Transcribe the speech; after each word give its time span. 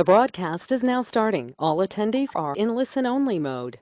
The 0.00 0.04
broadcast 0.04 0.72
is 0.72 0.82
now 0.82 1.02
starting. 1.02 1.54
All 1.58 1.76
attendees 1.76 2.30
are 2.34 2.54
in 2.56 2.74
listen-only 2.74 3.38
mode. 3.38 3.80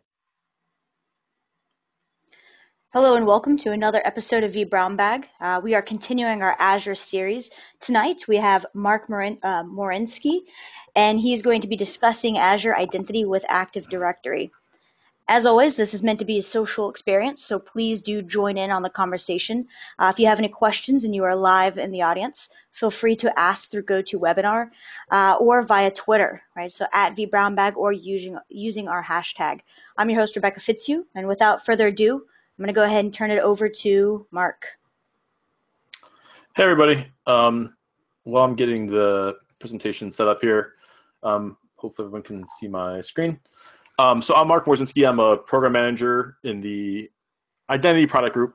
Hello 2.92 3.14
and 3.16 3.24
welcome 3.24 3.56
to 3.58 3.70
another 3.70 4.00
episode 4.04 4.42
of 4.42 4.50
vBrownBag. 4.50 5.26
Uh, 5.40 5.60
we 5.62 5.76
are 5.76 5.80
continuing 5.80 6.42
our 6.42 6.56
Azure 6.58 6.96
series. 6.96 7.52
Tonight 7.78 8.24
we 8.26 8.36
have 8.36 8.66
Mark 8.74 9.08
Morin- 9.08 9.38
uh, 9.44 9.62
Morinsky, 9.62 10.40
and 10.96 11.20
he's 11.20 11.40
going 11.40 11.60
to 11.60 11.68
be 11.68 11.76
discussing 11.76 12.36
Azure 12.36 12.74
Identity 12.74 13.24
with 13.24 13.44
Active 13.48 13.88
Directory. 13.88 14.50
As 15.30 15.44
always, 15.44 15.76
this 15.76 15.92
is 15.92 16.02
meant 16.02 16.18
to 16.20 16.24
be 16.24 16.38
a 16.38 16.42
social 16.42 16.88
experience, 16.88 17.44
so 17.44 17.58
please 17.58 18.00
do 18.00 18.22
join 18.22 18.56
in 18.56 18.70
on 18.70 18.80
the 18.80 18.88
conversation. 18.88 19.68
Uh, 19.98 20.10
if 20.10 20.18
you 20.18 20.26
have 20.26 20.38
any 20.38 20.48
questions 20.48 21.04
and 21.04 21.14
you 21.14 21.22
are 21.22 21.36
live 21.36 21.76
in 21.76 21.90
the 21.90 22.00
audience, 22.00 22.48
feel 22.72 22.90
free 22.90 23.14
to 23.16 23.38
ask 23.38 23.70
through 23.70 23.82
GoToWebinar 23.82 24.70
uh, 25.10 25.36
or 25.38 25.60
via 25.60 25.90
Twitter, 25.90 26.42
right? 26.56 26.72
So 26.72 26.86
at 26.94 27.14
vBrownBag 27.14 27.76
or 27.76 27.92
using 27.92 28.38
using 28.48 28.88
our 28.88 29.04
hashtag. 29.04 29.60
I'm 29.98 30.08
your 30.08 30.18
host 30.18 30.34
Rebecca 30.34 30.60
Fitzhugh, 30.60 31.04
and 31.14 31.28
without 31.28 31.62
further 31.62 31.88
ado, 31.88 32.14
I'm 32.14 32.64
going 32.64 32.68
to 32.68 32.72
go 32.72 32.84
ahead 32.84 33.04
and 33.04 33.12
turn 33.12 33.30
it 33.30 33.40
over 33.40 33.68
to 33.68 34.26
Mark. 34.30 34.78
Hey 36.56 36.62
everybody. 36.62 37.06
Um, 37.26 37.76
while 38.24 38.44
I'm 38.44 38.54
getting 38.54 38.86
the 38.86 39.36
presentation 39.58 40.10
set 40.10 40.26
up 40.26 40.40
here, 40.40 40.72
um, 41.22 41.58
hopefully 41.76 42.06
everyone 42.06 42.22
can 42.22 42.46
see 42.58 42.66
my 42.66 43.02
screen. 43.02 43.38
Um, 43.98 44.22
so 44.22 44.34
I'm 44.36 44.46
Mark 44.46 44.64
Morowczynski. 44.64 45.08
I'm 45.08 45.18
a 45.18 45.36
program 45.36 45.72
manager 45.72 46.36
in 46.44 46.60
the 46.60 47.10
identity 47.68 48.06
product 48.06 48.32
group. 48.32 48.54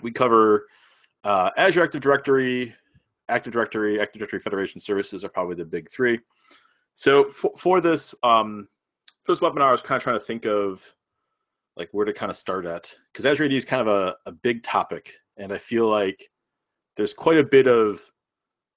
We 0.00 0.10
cover 0.10 0.66
uh, 1.24 1.50
Azure 1.58 1.84
Active 1.84 2.00
Directory, 2.00 2.74
Active 3.28 3.52
Directory, 3.52 4.00
Active 4.00 4.20
Directory 4.20 4.40
Federation 4.40 4.80
Services 4.80 5.24
are 5.24 5.28
probably 5.28 5.56
the 5.56 5.64
big 5.64 5.90
three. 5.90 6.20
So 6.94 7.24
for, 7.24 7.52
for 7.58 7.80
this 7.82 8.14
um, 8.22 8.66
for 9.24 9.32
this 9.32 9.40
webinar, 9.40 9.68
I 9.68 9.72
was 9.72 9.82
kind 9.82 9.98
of 9.98 10.02
trying 10.02 10.18
to 10.18 10.24
think 10.24 10.46
of 10.46 10.82
like 11.76 11.90
where 11.92 12.06
to 12.06 12.12
kind 12.14 12.30
of 12.30 12.36
start 12.38 12.64
at 12.64 12.90
because 13.12 13.26
Azure 13.26 13.44
AD 13.44 13.52
is 13.52 13.66
kind 13.66 13.86
of 13.86 13.88
a, 13.88 14.16
a 14.24 14.32
big 14.32 14.62
topic, 14.62 15.12
and 15.36 15.52
I 15.52 15.58
feel 15.58 15.86
like 15.86 16.30
there's 16.96 17.12
quite 17.12 17.36
a 17.36 17.44
bit 17.44 17.66
of 17.66 18.00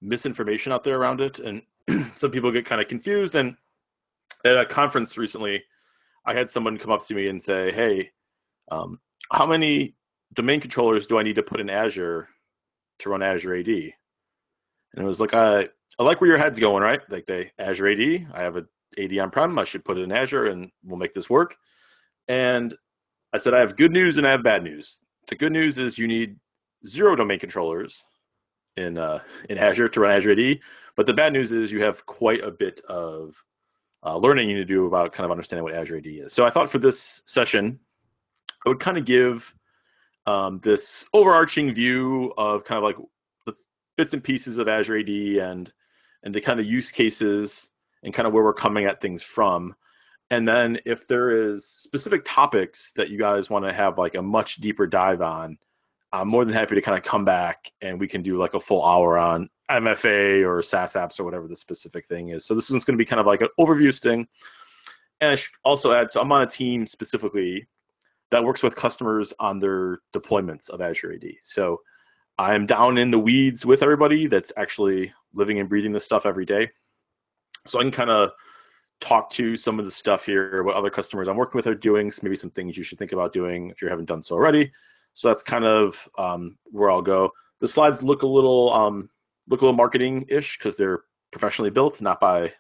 misinformation 0.02 0.74
out 0.74 0.84
there 0.84 1.00
around 1.00 1.22
it, 1.22 1.40
and 1.40 1.62
some 2.16 2.32
people 2.32 2.52
get 2.52 2.66
kind 2.66 2.82
of 2.82 2.90
confused 2.90 3.36
and 3.36 3.56
at 4.46 4.58
a 4.58 4.66
conference 4.66 5.18
recently, 5.18 5.64
I 6.30 6.34
had 6.36 6.52
someone 6.52 6.78
come 6.78 6.92
up 6.92 7.08
to 7.08 7.16
me 7.16 7.28
and 7.28 7.42
say, 7.42 7.72
"Hey, 7.72 8.12
um, 8.72 9.00
how 9.32 9.48
many 9.48 9.96
domain 10.34 10.62
controllers 10.62 11.08
do 11.08 11.18
I 11.18 11.24
need 11.24 11.38
to 11.38 11.44
put 11.44 11.60
in 11.60 11.72
Azure 11.72 12.30
to 13.00 13.10
run 13.10 13.24
Azure 13.24 13.56
AD?" 13.56 13.68
And 13.68 13.94
it 14.96 15.04
was 15.04 15.20
like, 15.20 15.34
"I 15.34 15.68
I 15.98 16.04
like 16.04 16.22
where 16.22 16.30
your 16.30 16.38
head's 16.38 16.60
going, 16.60 16.84
right? 16.84 17.02
Like 17.10 17.26
they 17.26 17.52
Azure 17.58 17.88
AD, 17.88 18.28
I 18.34 18.44
have 18.44 18.58
a 18.58 18.66
AD 19.00 19.18
on-prem, 19.18 19.58
I 19.58 19.64
should 19.64 19.84
put 19.84 19.98
it 19.98 20.04
in 20.04 20.12
Azure, 20.12 20.46
and 20.46 20.72
we'll 20.84 21.00
make 21.00 21.14
this 21.14 21.32
work." 21.32 21.58
And 22.28 22.78
I 23.34 23.40
said, 23.40 23.56
"I 23.56 23.60
have 23.60 23.76
good 23.76 23.92
news 23.92 24.18
and 24.18 24.28
I 24.28 24.32
have 24.32 24.44
bad 24.44 24.64
news. 24.64 25.00
The 25.30 25.36
good 25.36 25.52
news 25.52 25.80
is 25.80 25.98
you 25.98 26.08
need 26.08 26.38
zero 26.88 27.16
domain 27.16 27.40
controllers 27.40 28.04
in 28.78 29.00
uh, 29.00 29.22
in 29.50 29.58
Azure 29.58 29.90
to 29.90 30.00
run 30.00 30.12
Azure 30.12 30.34
AD, 30.34 30.60
but 30.96 31.08
the 31.08 31.14
bad 31.14 31.34
news 31.34 31.52
is 31.52 31.72
you 31.72 31.82
have 31.84 32.06
quite 32.06 32.44
a 32.44 32.52
bit 32.52 32.82
of 32.88 33.36
uh, 34.06 34.18
learning 34.18 34.50
you 34.50 34.56
need 34.56 34.62
to 34.62 34.74
do 34.74 34.86
about 34.86 35.14
kind 35.14 35.26
of 35.26 35.32
understanding 35.32 35.64
what 35.64 35.74
Azure 35.74 35.98
AD 35.98 36.06
is. 36.06 36.34
So 36.34 36.46
I 36.46 36.50
thought 36.50 36.70
for 36.70 36.80
this 36.80 37.22
session, 37.26 37.80
I 38.66 38.70
would 38.70 38.80
kind 38.80 38.98
of 38.98 39.06
give 39.06 39.54
um, 40.26 40.60
this 40.64 41.06
overarching 41.14 41.74
view 41.74 42.34
of 42.38 42.64
kind 42.64 42.78
of 42.78 42.84
like 42.84 42.98
the 43.46 43.54
bits 43.98 44.14
and 44.14 44.24
pieces 44.24 44.58
of 44.58 44.68
Azure 44.68 45.00
AD 45.00 45.10
and 45.10 45.72
and 46.24 46.36
the 46.36 46.42
kind 46.42 46.60
of 46.60 46.66
use 46.66 46.92
cases 46.92 47.70
and 48.04 48.14
kind 48.14 48.28
of 48.28 48.34
where 48.34 48.44
we're 48.44 48.54
coming 48.54 48.86
at 48.86 49.02
things 49.02 49.24
from. 49.24 49.76
And 50.30 50.48
then 50.48 50.80
if 50.86 51.08
there 51.08 51.52
is 51.52 51.66
specific 51.66 52.22
topics 52.26 52.92
that 52.94 53.10
you 53.10 53.18
guys 53.18 53.50
want 53.50 53.66
to 53.66 53.74
have 53.74 53.98
like 53.98 54.16
a 54.16 54.22
much 54.22 54.58
deeper 54.58 54.86
dive 54.86 55.22
on, 55.22 55.58
I'm 56.12 56.28
more 56.28 56.44
than 56.46 56.54
happy 56.54 56.76
to 56.76 56.82
kind 56.82 56.98
of 56.98 57.04
come 57.04 57.24
back 57.24 57.72
and 57.82 58.00
we 58.00 58.08
can 58.08 58.22
do 58.22 58.38
like 58.38 58.54
a 58.54 58.60
full 58.60 58.84
hour 58.84 59.18
on 59.18 59.50
MFA 59.70 60.46
or 60.48 60.62
SaaS 60.64 60.94
apps 60.94 61.20
or 61.20 61.24
whatever 61.24 61.48
the 61.48 61.56
specific 61.56 62.06
thing 62.08 62.30
is. 62.30 62.46
So 62.46 62.56
this 62.56 62.70
one's 62.70 62.84
going 62.84 62.98
to 62.98 63.02
be 63.02 63.06
kind 63.06 63.20
of 63.20 63.28
like 63.28 63.42
an 63.42 63.50
overview 63.60 63.98
thing. 63.98 64.28
And 65.22 65.32
I 65.32 65.36
should 65.36 65.52
also 65.64 65.92
add, 65.92 66.12
so 66.12 66.22
I'm 66.22 66.32
on 66.32 66.42
a 66.42 66.48
team 66.48 66.88
specifically 66.88 67.68
that 68.32 68.44
works 68.44 68.64
with 68.64 68.76
customers 68.76 69.34
on 69.40 69.60
their 69.60 70.00
deployments 70.14 70.70
of 70.70 70.82
Azure 70.82 71.14
AD. 71.14 71.26
So 71.42 71.82
I'm 72.38 72.66
down 72.66 72.98
in 72.98 73.12
the 73.12 73.20
weeds 73.20 73.66
with 73.66 73.84
everybody 73.84 74.28
that's 74.28 74.52
actually 74.58 75.14
living 75.34 75.60
and 75.60 75.70
breathing 75.70 75.92
this 75.92 76.06
stuff 76.06 76.26
every 76.26 76.46
day. 76.46 76.70
So 77.68 77.80
I 77.80 77.84
can 77.84 77.92
kind 77.92 78.10
of 78.10 78.32
talk 79.02 79.30
to 79.32 79.56
some 79.56 79.80
of 79.80 79.86
the 79.86 79.92
stuff 79.92 80.26
here, 80.26 80.64
what 80.64 80.76
other 80.76 80.90
customers 80.90 81.28
I'm 81.28 81.38
working 81.38 81.58
with 81.58 81.68
are 81.68 81.76
doing, 81.76 82.12
maybe 82.22 82.36
some 82.36 82.50
things 82.52 82.78
you 82.78 82.84
should 82.84 82.98
think 82.98 83.12
about 83.12 83.34
doing 83.34 83.70
if 83.70 83.82
you 83.82 83.90
haven't 83.90 84.06
done 84.06 84.24
so 84.24 84.36
already. 84.36 84.72
So 85.14 85.28
that's 85.28 85.44
kind 85.44 85.66
of 85.66 86.08
um, 86.18 86.58
where 86.66 86.90
I'll 86.90 87.02
go. 87.02 87.32
The 87.60 87.68
slides 87.68 88.02
look 88.02 88.24
a 88.24 88.28
little 88.28 88.72
um, 88.74 89.10
look 89.48 89.62
a 89.62 89.66
little 89.66 89.76
marketing 89.76 90.26
ish 90.30 90.58
because 90.58 90.78
they're 90.78 91.02
professionally 91.32 91.70
built, 91.70 92.02
not 92.02 92.20
by 92.20 92.54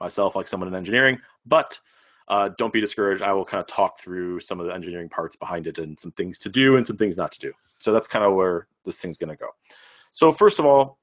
myself 0.00 0.34
like 0.34 0.48
someone 0.48 0.68
in 0.68 0.74
engineering. 0.74 1.18
But 1.44 1.78
uh, 2.28 2.50
don't 2.58 2.72
be 2.72 2.80
discouraged. 2.80 3.22
I 3.22 3.32
will 3.32 3.44
kind 3.44 3.60
of 3.60 3.66
talk 3.66 4.00
through 4.00 4.40
some 4.40 4.58
of 4.60 4.66
the 4.66 4.74
engineering 4.74 5.08
parts 5.08 5.36
behind 5.36 5.66
it 5.66 5.78
and 5.78 5.98
some 5.98 6.12
things 6.12 6.38
to 6.40 6.48
do 6.48 6.76
and 6.76 6.86
some 6.86 6.96
things 6.96 7.16
not 7.16 7.32
to 7.32 7.38
do. 7.38 7.52
So 7.76 7.92
that's 7.92 8.08
kind 8.08 8.24
of 8.24 8.34
where 8.34 8.66
this 8.84 8.98
thing's 8.98 9.18
going 9.18 9.30
to 9.30 9.36
go. 9.36 9.50
So 10.12 10.32
first 10.32 10.58
of 10.58 10.66
all, 10.66 10.98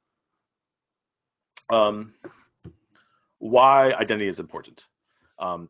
um, 1.72 2.14
why 3.40 3.94
identity 3.94 4.28
is 4.28 4.40
important. 4.40 4.86
Um, 5.40 5.70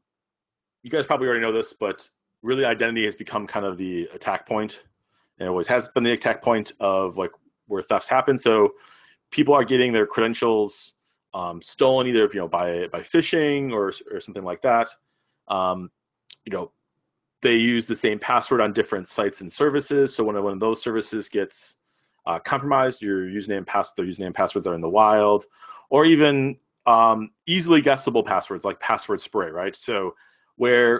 you 0.81 0.89
guys 0.89 1.05
probably 1.05 1.27
already 1.27 1.41
know 1.41 1.51
this, 1.51 1.73
but 1.73 2.07
really 2.41 2.65
identity 2.65 3.05
has 3.05 3.15
become 3.15 3.47
kind 3.47 3.65
of 3.65 3.77
the 3.77 4.07
attack 4.13 4.47
point 4.47 4.81
and 5.39 5.47
it 5.47 5.49
always 5.49 5.67
has 5.67 5.89
been 5.89 6.03
the 6.03 6.11
attack 6.11 6.41
point 6.41 6.73
of 6.79 7.17
like 7.17 7.31
where 7.67 7.81
thefts 7.81 8.07
happen. 8.07 8.37
So 8.37 8.73
people 9.31 9.53
are 9.53 9.63
getting 9.63 9.91
their 9.91 10.05
credentials 10.05 10.93
um, 11.33 11.61
stolen 11.61 12.07
either 12.07 12.29
you 12.31 12.39
know 12.39 12.47
by 12.47 12.87
by 12.87 13.01
phishing 13.01 13.71
or 13.71 13.91
or 14.11 14.21
something 14.21 14.43
like 14.43 14.61
that. 14.61 14.89
Um, 15.47 15.89
you 16.45 16.51
know, 16.51 16.71
they 17.41 17.55
use 17.55 17.85
the 17.85 17.95
same 17.95 18.19
password 18.19 18.61
on 18.61 18.73
different 18.73 19.07
sites 19.07 19.41
and 19.41 19.51
services. 19.51 20.15
So 20.15 20.23
when 20.23 20.41
one 20.41 20.53
of 20.53 20.59
those 20.59 20.81
services 20.81 21.29
gets 21.29 21.75
uh, 22.25 22.39
compromised, 22.39 23.01
your 23.01 23.25
username 23.25 23.65
pass 23.65 23.91
their 23.91 24.05
username 24.05 24.33
passwords 24.33 24.67
are 24.67 24.75
in 24.75 24.81
the 24.81 24.89
wild, 24.89 25.45
or 25.89 26.05
even 26.05 26.57
um, 26.85 27.31
easily 27.47 27.81
guessable 27.81 28.23
passwords 28.23 28.63
like 28.63 28.79
password 28.79 29.19
spray, 29.21 29.49
right? 29.49 29.75
So 29.75 30.15
where 30.55 30.99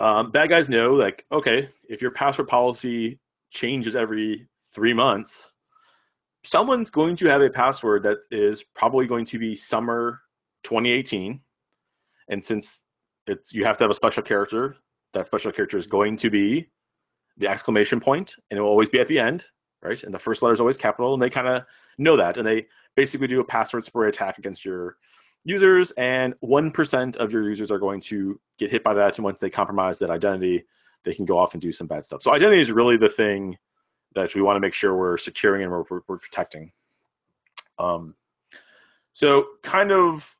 um, 0.00 0.30
bad 0.30 0.48
guys 0.48 0.68
know 0.68 0.94
like 0.94 1.24
okay 1.30 1.68
if 1.88 2.02
your 2.02 2.10
password 2.10 2.48
policy 2.48 3.18
changes 3.50 3.94
every 3.94 4.46
three 4.74 4.92
months 4.92 5.52
someone's 6.44 6.90
going 6.90 7.16
to 7.16 7.26
have 7.26 7.40
a 7.40 7.50
password 7.50 8.02
that 8.02 8.18
is 8.30 8.62
probably 8.74 9.06
going 9.06 9.24
to 9.24 9.38
be 9.38 9.54
summer 9.54 10.20
2018 10.64 11.40
and 12.28 12.42
since 12.42 12.80
it's 13.26 13.52
you 13.52 13.64
have 13.64 13.78
to 13.78 13.84
have 13.84 13.90
a 13.90 13.94
special 13.94 14.22
character 14.22 14.76
that 15.12 15.26
special 15.26 15.52
character 15.52 15.78
is 15.78 15.86
going 15.86 16.16
to 16.16 16.30
be 16.30 16.68
the 17.38 17.48
exclamation 17.48 18.00
point 18.00 18.34
and 18.50 18.58
it 18.58 18.60
will 18.60 18.68
always 18.68 18.88
be 18.88 19.00
at 19.00 19.08
the 19.08 19.18
end 19.18 19.44
right? 19.84 20.02
And 20.02 20.12
the 20.12 20.18
first 20.18 20.42
letter 20.42 20.54
is 20.54 20.60
always 20.60 20.76
capital 20.76 21.14
and 21.14 21.22
they 21.22 21.30
kind 21.30 21.46
of 21.46 21.62
know 21.98 22.16
that 22.16 22.38
and 22.38 22.46
they 22.46 22.66
basically 22.96 23.28
do 23.28 23.40
a 23.40 23.44
password 23.44 23.84
spray 23.84 24.08
attack 24.08 24.38
against 24.38 24.64
your 24.64 24.96
users 25.44 25.90
and 25.92 26.34
1% 26.42 27.16
of 27.16 27.32
your 27.32 27.48
users 27.48 27.70
are 27.70 27.78
going 27.78 28.00
to 28.00 28.40
get 28.58 28.70
hit 28.70 28.82
by 28.82 28.94
that 28.94 29.18
and 29.18 29.24
once 29.24 29.40
they 29.40 29.50
compromise 29.50 29.98
that 29.98 30.10
identity 30.10 30.64
they 31.04 31.14
can 31.14 31.24
go 31.24 31.38
off 31.38 31.52
and 31.52 31.62
do 31.62 31.70
some 31.70 31.86
bad 31.86 32.04
stuff. 32.04 32.22
So 32.22 32.32
identity 32.32 32.60
is 32.60 32.72
really 32.72 32.96
the 32.96 33.08
thing 33.08 33.56
that 34.14 34.34
we 34.34 34.42
want 34.42 34.56
to 34.56 34.60
make 34.60 34.74
sure 34.74 34.96
we're 34.96 35.18
securing 35.18 35.62
and 35.62 35.70
we're, 35.70 35.84
we're 36.08 36.18
protecting. 36.18 36.72
Um, 37.78 38.14
so 39.12 39.46
kind 39.62 39.92
of 39.92 40.36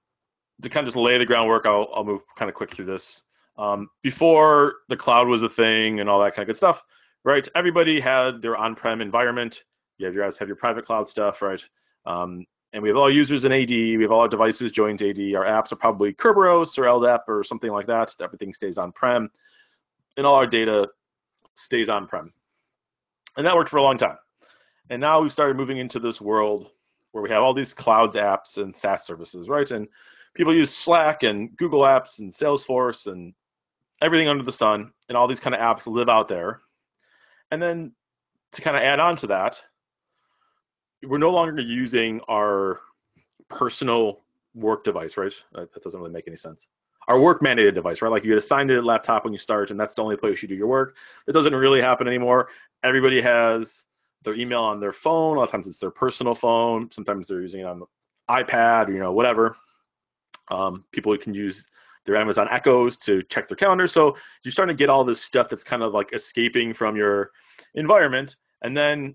to 0.62 0.69
kind 0.69 0.87
of 0.87 0.94
just 0.94 0.97
lay 0.97 1.19
the 1.19 1.26
groundwork 1.26 1.66
i'll, 1.66 1.91
I'll 1.95 2.04
move 2.04 2.22
kind 2.36 2.48
of 2.48 2.54
quick 2.54 2.74
through 2.74 2.86
this. 2.86 3.22
Um, 3.57 3.89
before 4.03 4.77
the 4.89 4.97
cloud 4.97 5.28
was 5.28 5.42
a 5.42 5.48
thing 5.48 6.00
and 6.00 6.09
all 6.09 6.21
that 6.22 6.34
kind 6.34 6.42
of 6.42 6.48
good 6.48 6.57
stuff 6.57 6.83
right 7.24 7.47
everybody 7.54 8.00
had 8.00 8.42
their 8.42 8.57
on-prem 8.57 9.00
environment. 9.00 9.65
You 9.98 10.07
have 10.07 10.15
your 10.15 10.24
guys 10.24 10.39
have 10.39 10.48
your 10.48 10.57
private 10.57 10.86
cloud 10.86 11.09
stuff 11.09 11.42
right? 11.42 11.65
Um, 12.07 12.47
and 12.74 12.82
we 12.82 12.88
have 12.88 12.98
all 12.98 13.10
users 13.10 13.44
in 13.44 13.53
AD. 13.53 13.71
We 13.71 14.03
have 14.03 14.10
all 14.10 14.22
our 14.22 14.28
devices 14.28 14.72
joined 14.72 14.98
to 14.98 15.10
AD. 15.10 15.36
Our 15.36 15.44
apps 15.44 15.71
are 15.71 15.76
probably 15.76 16.12
Kerberos 16.12 16.76
or 16.76 16.82
LDAP 16.82 17.21
or 17.28 17.44
something 17.44 17.71
like 17.71 17.86
that. 17.86 18.12
Everything 18.21 18.53
stays 18.53 18.78
on 18.78 18.91
prem, 18.91 19.30
and 20.16 20.26
all 20.26 20.34
our 20.34 20.47
data 20.47 20.88
stays 21.54 21.88
on 21.88 22.09
prem. 22.09 22.32
And 23.36 23.47
that 23.47 23.54
worked 23.54 23.71
for 23.71 23.76
a 23.76 23.82
long 23.82 23.97
time. 23.97 24.18
And 24.91 25.00
now 25.00 25.21
we've 25.21 25.32
started 25.32 25.56
moving 25.56 25.78
into 25.78 26.00
this 26.00 26.21
world 26.21 26.72
where 27.12 27.22
we 27.22 27.30
have 27.30 27.44
all 27.44 27.54
these 27.54 27.72
clouds 27.72 28.16
apps 28.16 28.59
and 28.59 28.74
SaaS 28.74 29.06
services, 29.06 29.48
right? 29.48 29.71
And 29.71 29.86
people 30.34 30.53
use 30.53 30.74
Slack 30.74 31.22
and 31.22 31.56
Google 31.56 31.82
Apps 31.82 32.18
and 32.18 32.32
Salesforce 32.32 33.06
and 33.06 33.34
everything 34.03 34.26
under 34.26 34.42
the 34.42 34.53
sun, 34.53 34.92
and 35.09 35.16
all 35.16 35.28
these 35.28 35.38
kind 35.38 35.54
of 35.54 35.60
apps 35.60 35.86
live 35.86 36.09
out 36.09 36.26
there. 36.26 36.60
And 37.53 37.62
then 37.62 37.92
to 38.50 38.62
kind 38.62 38.76
of 38.76 38.82
add 38.82 38.98
on 38.98 39.15
to 39.18 39.28
that, 39.28 39.62
we're 41.06 41.18
no 41.18 41.30
longer 41.30 41.60
using 41.60 42.21
our 42.28 42.80
personal 43.48 44.21
work 44.54 44.84
device, 44.84 45.16
right? 45.16 45.33
That, 45.53 45.72
that 45.72 45.83
doesn't 45.83 45.98
really 45.98 46.12
make 46.12 46.27
any 46.27 46.36
sense. 46.36 46.68
Our 47.09 47.21
work 47.21 47.42
mandated 47.42 47.74
device, 47.74 48.01
right? 48.01 48.10
Like 48.10 48.24
you 48.24 48.30
get 48.30 48.39
assigned 48.39 48.71
a 48.71 48.80
laptop 48.80 49.24
when 49.24 49.33
you 49.33 49.39
start, 49.39 49.71
and 49.71 49.78
that's 49.78 49.95
the 49.95 50.03
only 50.03 50.16
place 50.16 50.41
you 50.42 50.48
do 50.48 50.54
your 50.54 50.68
work. 50.68 50.97
That 51.27 51.34
doesn't 51.34 51.54
really 51.54 51.80
happen 51.80 52.09
anymore. 52.09 52.48
Everybody 52.83 53.21
has 53.21 53.84
their 54.22 54.34
email 54.34 54.62
on 54.62 54.80
their 54.80 54.92
phone. 54.92 55.36
A 55.36 55.41
lot 55.41 55.45
of 55.45 55.51
times 55.51 55.66
it's 55.66 55.78
their 55.78 55.91
personal 55.91 56.34
phone. 56.34 56.91
Sometimes 56.91 57.28
they're 57.28 57.42
using 57.42 57.60
it 57.60 57.66
on 57.66 57.80
the 57.80 57.86
iPad 58.30 58.89
or 58.89 58.92
you 58.92 59.00
know 59.00 59.12
whatever. 59.12 59.57
Um, 60.50 60.84
people 60.92 61.16
can 61.18 61.34
use 61.34 61.66
their 62.07 62.16
Amazon 62.16 62.48
Echoes 62.50 62.97
to 62.98 63.22
check 63.24 63.48
their 63.48 63.57
calendar. 63.57 63.86
So 63.86 64.16
you're 64.42 64.53
starting 64.53 64.77
to 64.77 64.78
get 64.78 64.91
all 64.91 65.04
this 65.04 65.21
stuff 65.21 65.48
that's 65.48 65.65
kind 65.65 65.83
of 65.83 65.92
like 65.92 66.12
escaping 66.12 66.72
from 66.72 66.97
your 66.97 67.30
environment, 67.74 68.36
and 68.62 68.74
then 68.74 69.15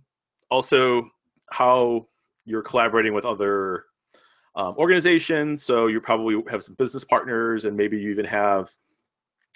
also 0.52 1.10
how 1.52 2.08
you're 2.46 2.62
collaborating 2.62 3.14
with 3.14 3.26
other 3.26 3.86
um, 4.56 4.76
organizations. 4.78 5.64
So 5.64 5.88
you 5.88 6.02
probably 6.02 6.42
have 6.50 6.64
some 6.64 6.76
business 6.76 7.04
partners, 7.04 7.66
and 7.66 7.76
maybe 7.78 7.98
you 7.98 8.10
even 8.12 8.26
have 8.26 8.70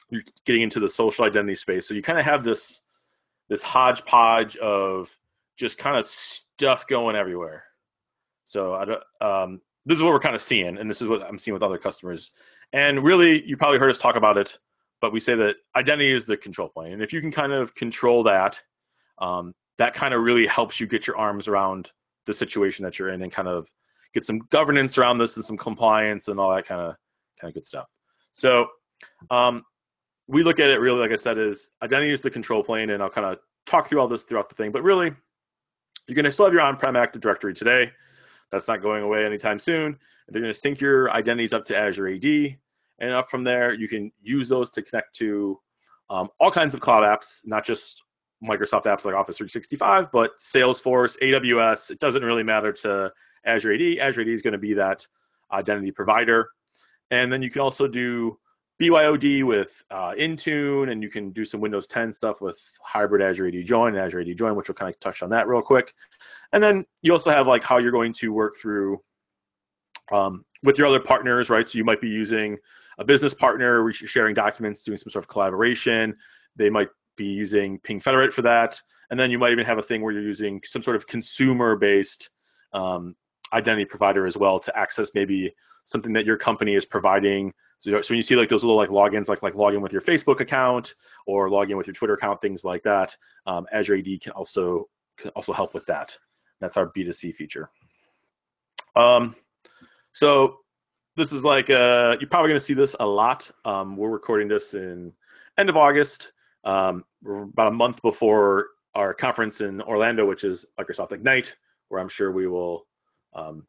you're 0.09 0.21
getting 0.45 0.61
into 0.61 0.79
the 0.79 0.89
social 0.89 1.25
identity 1.25 1.55
space. 1.55 1.87
So 1.87 1.93
you 1.93 2.03
kind 2.03 2.19
of 2.19 2.25
have 2.25 2.43
this 2.43 2.81
this 3.49 3.61
hodgepodge 3.61 4.57
of 4.57 5.15
just 5.55 5.77
kind 5.77 5.97
of 5.97 6.05
stuff 6.05 6.87
going 6.87 7.15
everywhere. 7.15 7.65
So 8.45 8.75
I 8.75 8.85
don't, 8.85 9.03
um, 9.21 9.61
this 9.85 9.97
is 9.97 10.03
what 10.03 10.13
we're 10.13 10.19
kind 10.19 10.35
of 10.35 10.41
seeing, 10.41 10.77
and 10.77 10.89
this 10.89 11.01
is 11.01 11.07
what 11.07 11.21
I'm 11.23 11.37
seeing 11.37 11.53
with 11.53 11.63
other 11.63 11.77
customers. 11.77 12.31
And 12.71 13.03
really, 13.03 13.43
you 13.45 13.57
probably 13.57 13.79
heard 13.79 13.89
us 13.89 13.97
talk 13.97 14.15
about 14.15 14.37
it, 14.37 14.57
but 15.01 15.11
we 15.11 15.19
say 15.19 15.35
that 15.35 15.55
identity 15.75 16.11
is 16.11 16.25
the 16.25 16.37
control 16.37 16.69
plane, 16.69 16.93
and 16.93 17.01
if 17.01 17.11
you 17.11 17.21
can 17.21 17.31
kind 17.31 17.51
of 17.51 17.75
control 17.75 18.23
that, 18.23 18.61
um, 19.17 19.53
that 19.77 19.93
kind 19.93 20.13
of 20.13 20.21
really 20.21 20.45
helps 20.45 20.79
you 20.79 20.87
get 20.87 21.07
your 21.07 21.17
arms 21.17 21.47
around 21.47 21.91
the 22.25 22.33
situation 22.33 22.83
that 22.83 22.99
you're 22.99 23.09
in 23.09 23.21
and 23.21 23.31
kind 23.31 23.47
of 23.47 23.67
get 24.13 24.23
some 24.23 24.39
governance 24.51 24.97
around 24.97 25.17
this 25.17 25.35
and 25.35 25.45
some 25.45 25.57
compliance 25.57 26.27
and 26.27 26.39
all 26.39 26.53
that 26.55 26.65
kind 26.65 26.81
of 26.81 26.95
kind 27.39 27.49
of 27.49 27.53
good 27.53 27.65
stuff. 27.65 27.87
So 28.31 28.67
um, 29.29 29.63
we 30.27 30.43
look 30.43 30.59
at 30.59 30.69
it 30.69 30.79
really, 30.79 30.99
like 30.99 31.11
I 31.11 31.15
said, 31.15 31.37
is 31.37 31.69
identity 31.81 32.11
is 32.11 32.21
the 32.21 32.29
control 32.29 32.63
plane, 32.63 32.91
and 32.91 33.01
I'll 33.01 33.09
kind 33.09 33.27
of 33.27 33.39
talk 33.65 33.89
through 33.89 33.99
all 33.99 34.07
this 34.07 34.23
throughout 34.23 34.49
the 34.49 34.55
thing. 34.55 34.71
But 34.71 34.83
really, 34.83 35.11
you're 36.07 36.15
going 36.15 36.25
to 36.25 36.31
still 36.31 36.45
have 36.45 36.53
your 36.53 36.61
on-prem 36.61 36.95
Active 36.95 37.21
Directory 37.21 37.53
today. 37.53 37.91
That's 38.51 38.67
not 38.67 38.81
going 38.81 39.03
away 39.03 39.25
anytime 39.25 39.59
soon. 39.59 39.97
They're 40.29 40.41
going 40.41 40.53
to 40.53 40.59
sync 40.59 40.79
your 40.79 41.11
identities 41.11 41.53
up 41.53 41.65
to 41.65 41.77
Azure 41.77 42.07
AD, 42.07 42.25
and 42.99 43.11
up 43.11 43.29
from 43.29 43.43
there, 43.43 43.73
you 43.73 43.87
can 43.87 44.11
use 44.21 44.47
those 44.47 44.69
to 44.71 44.81
connect 44.81 45.15
to 45.17 45.59
um, 46.09 46.29
all 46.39 46.51
kinds 46.51 46.73
of 46.73 46.79
cloud 46.79 47.03
apps, 47.03 47.41
not 47.45 47.65
just 47.65 48.01
Microsoft 48.43 48.85
apps 48.85 49.05
like 49.05 49.15
Office 49.15 49.37
365, 49.37 50.11
but 50.11 50.37
Salesforce, 50.39 51.17
AWS. 51.21 51.91
It 51.91 51.99
doesn't 51.99 52.23
really 52.23 52.43
matter 52.43 52.73
to 52.73 53.11
Azure 53.45 53.73
AD. 53.73 53.97
Azure 53.99 54.21
AD 54.21 54.27
is 54.27 54.41
going 54.41 54.53
to 54.53 54.57
be 54.57 54.73
that 54.73 55.05
identity 55.51 55.91
provider. 55.91 56.49
And 57.11 57.31
then 57.31 57.41
you 57.41 57.49
can 57.49 57.61
also 57.61 57.87
do 57.87 58.37
BYOD 58.81 59.43
with 59.43 59.83
uh, 59.91 60.11
Intune, 60.11 60.91
and 60.91 61.01
you 61.01 61.09
can 61.09 61.31
do 61.31 61.45
some 61.45 61.61
Windows 61.61 61.87
10 61.87 62.11
stuff 62.11 62.41
with 62.41 62.59
hybrid 62.81 63.21
Azure 63.21 63.47
AD 63.47 63.65
Join 63.65 63.95
and 63.95 64.03
Azure 64.03 64.21
AD 64.21 64.35
Join, 64.35 64.55
which 64.55 64.67
we'll 64.67 64.75
kind 64.75 64.93
of 64.93 64.99
touch 64.99 65.21
on 65.21 65.29
that 65.29 65.47
real 65.47 65.61
quick. 65.61 65.93
And 66.51 66.61
then 66.61 66.85
you 67.01 67.11
also 67.11 67.29
have 67.29 67.47
like 67.47 67.63
how 67.63 67.77
you're 67.77 67.91
going 67.91 68.13
to 68.13 68.33
work 68.33 68.57
through 68.57 69.01
um, 70.11 70.43
with 70.63 70.77
your 70.77 70.87
other 70.87 70.99
partners, 70.99 71.49
right? 71.49 71.69
So 71.69 71.77
you 71.77 71.83
might 71.83 72.01
be 72.01 72.09
using 72.09 72.57
a 72.97 73.03
business 73.03 73.33
partner, 73.33 73.91
sharing 73.93 74.35
documents, 74.35 74.83
doing 74.83 74.97
some 74.97 75.11
sort 75.11 75.23
of 75.23 75.29
collaboration. 75.29 76.15
They 76.55 76.69
might 76.69 76.89
be 77.15 77.25
using 77.25 77.79
Ping 77.79 77.99
Federate 77.99 78.33
for 78.33 78.41
that, 78.43 78.79
and 79.09 79.19
then 79.19 79.31
you 79.31 79.37
might 79.37 79.51
even 79.51 79.65
have 79.65 79.77
a 79.77 79.83
thing 79.83 80.01
where 80.01 80.11
you're 80.11 80.21
using 80.21 80.61
some 80.65 80.83
sort 80.83 80.95
of 80.95 81.07
consumer-based 81.07 82.29
um, 82.73 83.15
identity 83.53 83.85
provider 83.85 84.25
as 84.25 84.37
well 84.37 84.59
to 84.59 84.77
access 84.77 85.11
maybe 85.13 85.53
something 85.83 86.13
that 86.13 86.25
your 86.25 86.37
company 86.37 86.75
is 86.75 86.85
providing. 86.85 87.53
So, 87.79 88.01
so 88.01 88.13
when 88.13 88.17
you 88.17 88.23
see 88.23 88.35
like 88.35 88.49
those 88.49 88.63
little 88.63 88.77
like 88.77 88.89
logins, 88.89 89.27
like 89.27 89.43
like 89.43 89.55
log 89.55 89.73
in 89.73 89.81
with 89.81 89.91
your 89.91 90.01
Facebook 90.01 90.39
account 90.39 90.95
or 91.27 91.49
log 91.49 91.69
in 91.69 91.77
with 91.77 91.87
your 91.87 91.93
Twitter 91.93 92.13
account, 92.13 92.41
things 92.41 92.63
like 92.63 92.83
that, 92.83 93.15
um, 93.45 93.67
Azure 93.71 93.97
AD 93.97 94.21
can 94.21 94.31
also 94.33 94.87
can 95.17 95.29
also 95.31 95.53
help 95.53 95.73
with 95.73 95.85
that. 95.85 96.17
That's 96.59 96.77
our 96.77 96.87
B2C 96.87 97.35
feature. 97.35 97.69
Um, 98.95 99.35
so 100.13 100.59
this 101.15 101.31
is 101.31 101.43
like 101.43 101.69
uh, 101.69 102.15
you're 102.19 102.29
probably 102.29 102.49
going 102.49 102.59
to 102.59 102.65
see 102.65 102.73
this 102.73 102.95
a 102.99 103.05
lot. 103.05 103.49
Um, 103.65 103.97
we're 103.97 104.09
recording 104.09 104.47
this 104.47 104.73
in 104.73 105.11
end 105.57 105.69
of 105.69 105.77
August, 105.77 106.31
um, 106.63 107.03
about 107.25 107.67
a 107.67 107.71
month 107.71 108.01
before 108.01 108.67
our 108.95 109.13
conference 109.13 109.61
in 109.61 109.81
Orlando, 109.81 110.25
which 110.25 110.43
is 110.43 110.65
Microsoft 110.79 111.11
Ignite, 111.11 111.55
where 111.89 111.99
I'm 111.99 112.09
sure 112.09 112.31
we 112.31 112.47
will 112.47 112.85
um, 113.33 113.65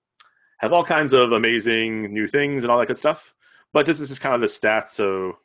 have 0.58 0.72
all 0.72 0.84
kinds 0.84 1.12
of 1.12 1.32
amazing 1.32 2.12
new 2.12 2.26
things 2.26 2.62
and 2.62 2.70
all 2.70 2.78
that 2.78 2.88
good 2.88 2.98
stuff. 2.98 3.34
But 3.72 3.86
this 3.86 4.00
is 4.00 4.08
just 4.08 4.20
kind 4.20 4.34
of 4.34 4.40
the 4.40 4.46
stats, 4.46 4.90
so 4.90 5.38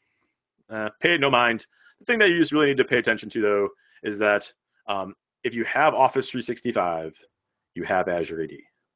uh, 0.69 0.89
pay 0.99 1.17
no 1.17 1.31
mind. 1.31 1.65
The 1.99 2.05
thing 2.05 2.19
that 2.19 2.29
you 2.29 2.39
just 2.39 2.51
really 2.51 2.67
need 2.67 2.77
to 2.77 2.85
pay 2.85 2.97
attention 2.97 3.29
to, 3.31 3.41
though, 3.41 3.69
is 4.03 4.19
that 4.19 4.51
um, 4.87 5.15
if 5.43 5.53
you 5.53 5.63
have 5.65 5.93
Office 5.93 6.29
365, 6.29 7.15
you 7.75 7.83
have 7.83 8.07
Azure 8.07 8.43
AD. 8.43 8.51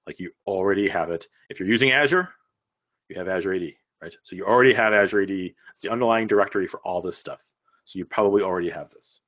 Like 0.06 0.20
you 0.20 0.32
already 0.46 0.88
have 0.90 1.10
it. 1.10 1.28
If 1.50 1.60
you're 1.60 1.70
using 1.70 1.92
Azure, 1.92 2.30
you 3.10 3.18
have 3.18 3.28
Azure 3.28 3.54
AD, 3.54 3.74
right? 4.02 4.16
So 4.24 4.36
you 4.36 4.46
already 4.46 4.74
have 4.74 4.94
Azure 4.94 5.24
AD. 5.24 5.32
It's 5.32 5.82
the 5.82 5.90
underlying 5.90 6.28
directory 6.28 6.68
for 6.68 6.80
all 6.82 7.02
this 7.02 7.18
stuff. 7.18 7.42
So 7.86 8.00
you 8.00 8.06
probably 8.06 8.42
already 8.42 8.70
have 8.70 8.90
this. 8.90 9.20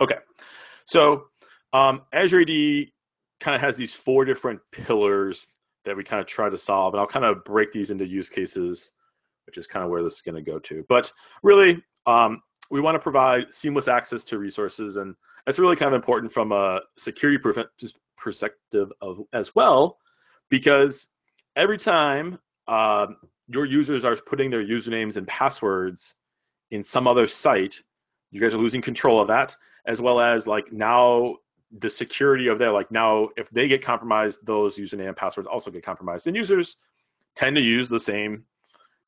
Okay, 0.00 0.16
so 0.86 1.24
um, 1.72 2.02
Azure 2.12 2.40
AD 2.40 2.86
kind 3.40 3.54
of 3.54 3.60
has 3.60 3.76
these 3.76 3.94
four 3.94 4.24
different 4.24 4.60
pillars 4.72 5.48
that 5.84 5.96
we 5.96 6.04
kind 6.04 6.20
of 6.20 6.26
try 6.26 6.48
to 6.48 6.58
solve, 6.58 6.94
and 6.94 7.00
I'll 7.00 7.06
kind 7.06 7.24
of 7.24 7.44
break 7.44 7.72
these 7.72 7.90
into 7.90 8.06
use 8.06 8.28
cases, 8.28 8.92
which 9.46 9.58
is 9.58 9.66
kind 9.66 9.84
of 9.84 9.90
where 9.90 10.02
this 10.02 10.14
is 10.14 10.22
going 10.22 10.42
to 10.42 10.50
go 10.50 10.58
to. 10.58 10.84
But 10.88 11.10
really, 11.42 11.82
um, 12.06 12.42
we 12.70 12.80
want 12.80 12.94
to 12.94 13.00
provide 13.00 13.46
seamless 13.50 13.88
access 13.88 14.22
to 14.24 14.38
resources, 14.38 14.96
and 14.96 15.14
that's 15.44 15.58
really 15.58 15.76
kind 15.76 15.88
of 15.88 15.94
important 15.94 16.32
from 16.32 16.52
a 16.52 16.80
security 16.96 17.42
perspective 18.16 18.92
of 19.00 19.20
as 19.32 19.54
well, 19.54 19.98
because 20.50 21.08
every 21.56 21.78
time 21.78 22.38
um, 22.68 23.16
your 23.48 23.64
users 23.64 24.04
are 24.04 24.16
putting 24.16 24.50
their 24.50 24.64
usernames 24.64 25.16
and 25.16 25.26
passwords 25.26 26.14
in 26.70 26.82
some 26.82 27.06
other 27.06 27.26
site, 27.26 27.82
you 28.30 28.40
guys 28.40 28.54
are 28.54 28.58
losing 28.58 28.82
control 28.82 29.20
of 29.20 29.28
that, 29.28 29.56
as 29.86 30.00
well 30.00 30.20
as 30.20 30.46
like 30.46 30.72
now 30.72 31.36
the 31.78 31.90
security 31.90 32.48
of 32.48 32.58
that. 32.58 32.70
Like 32.70 32.90
now, 32.90 33.28
if 33.36 33.50
they 33.50 33.68
get 33.68 33.82
compromised, 33.82 34.44
those 34.44 34.76
username 34.76 35.08
and 35.08 35.16
passwords 35.16 35.48
also 35.48 35.70
get 35.70 35.84
compromised, 35.84 36.26
and 36.26 36.36
users 36.36 36.76
tend 37.34 37.56
to 37.56 37.62
use 37.62 37.88
the 37.88 38.00
same 38.00 38.44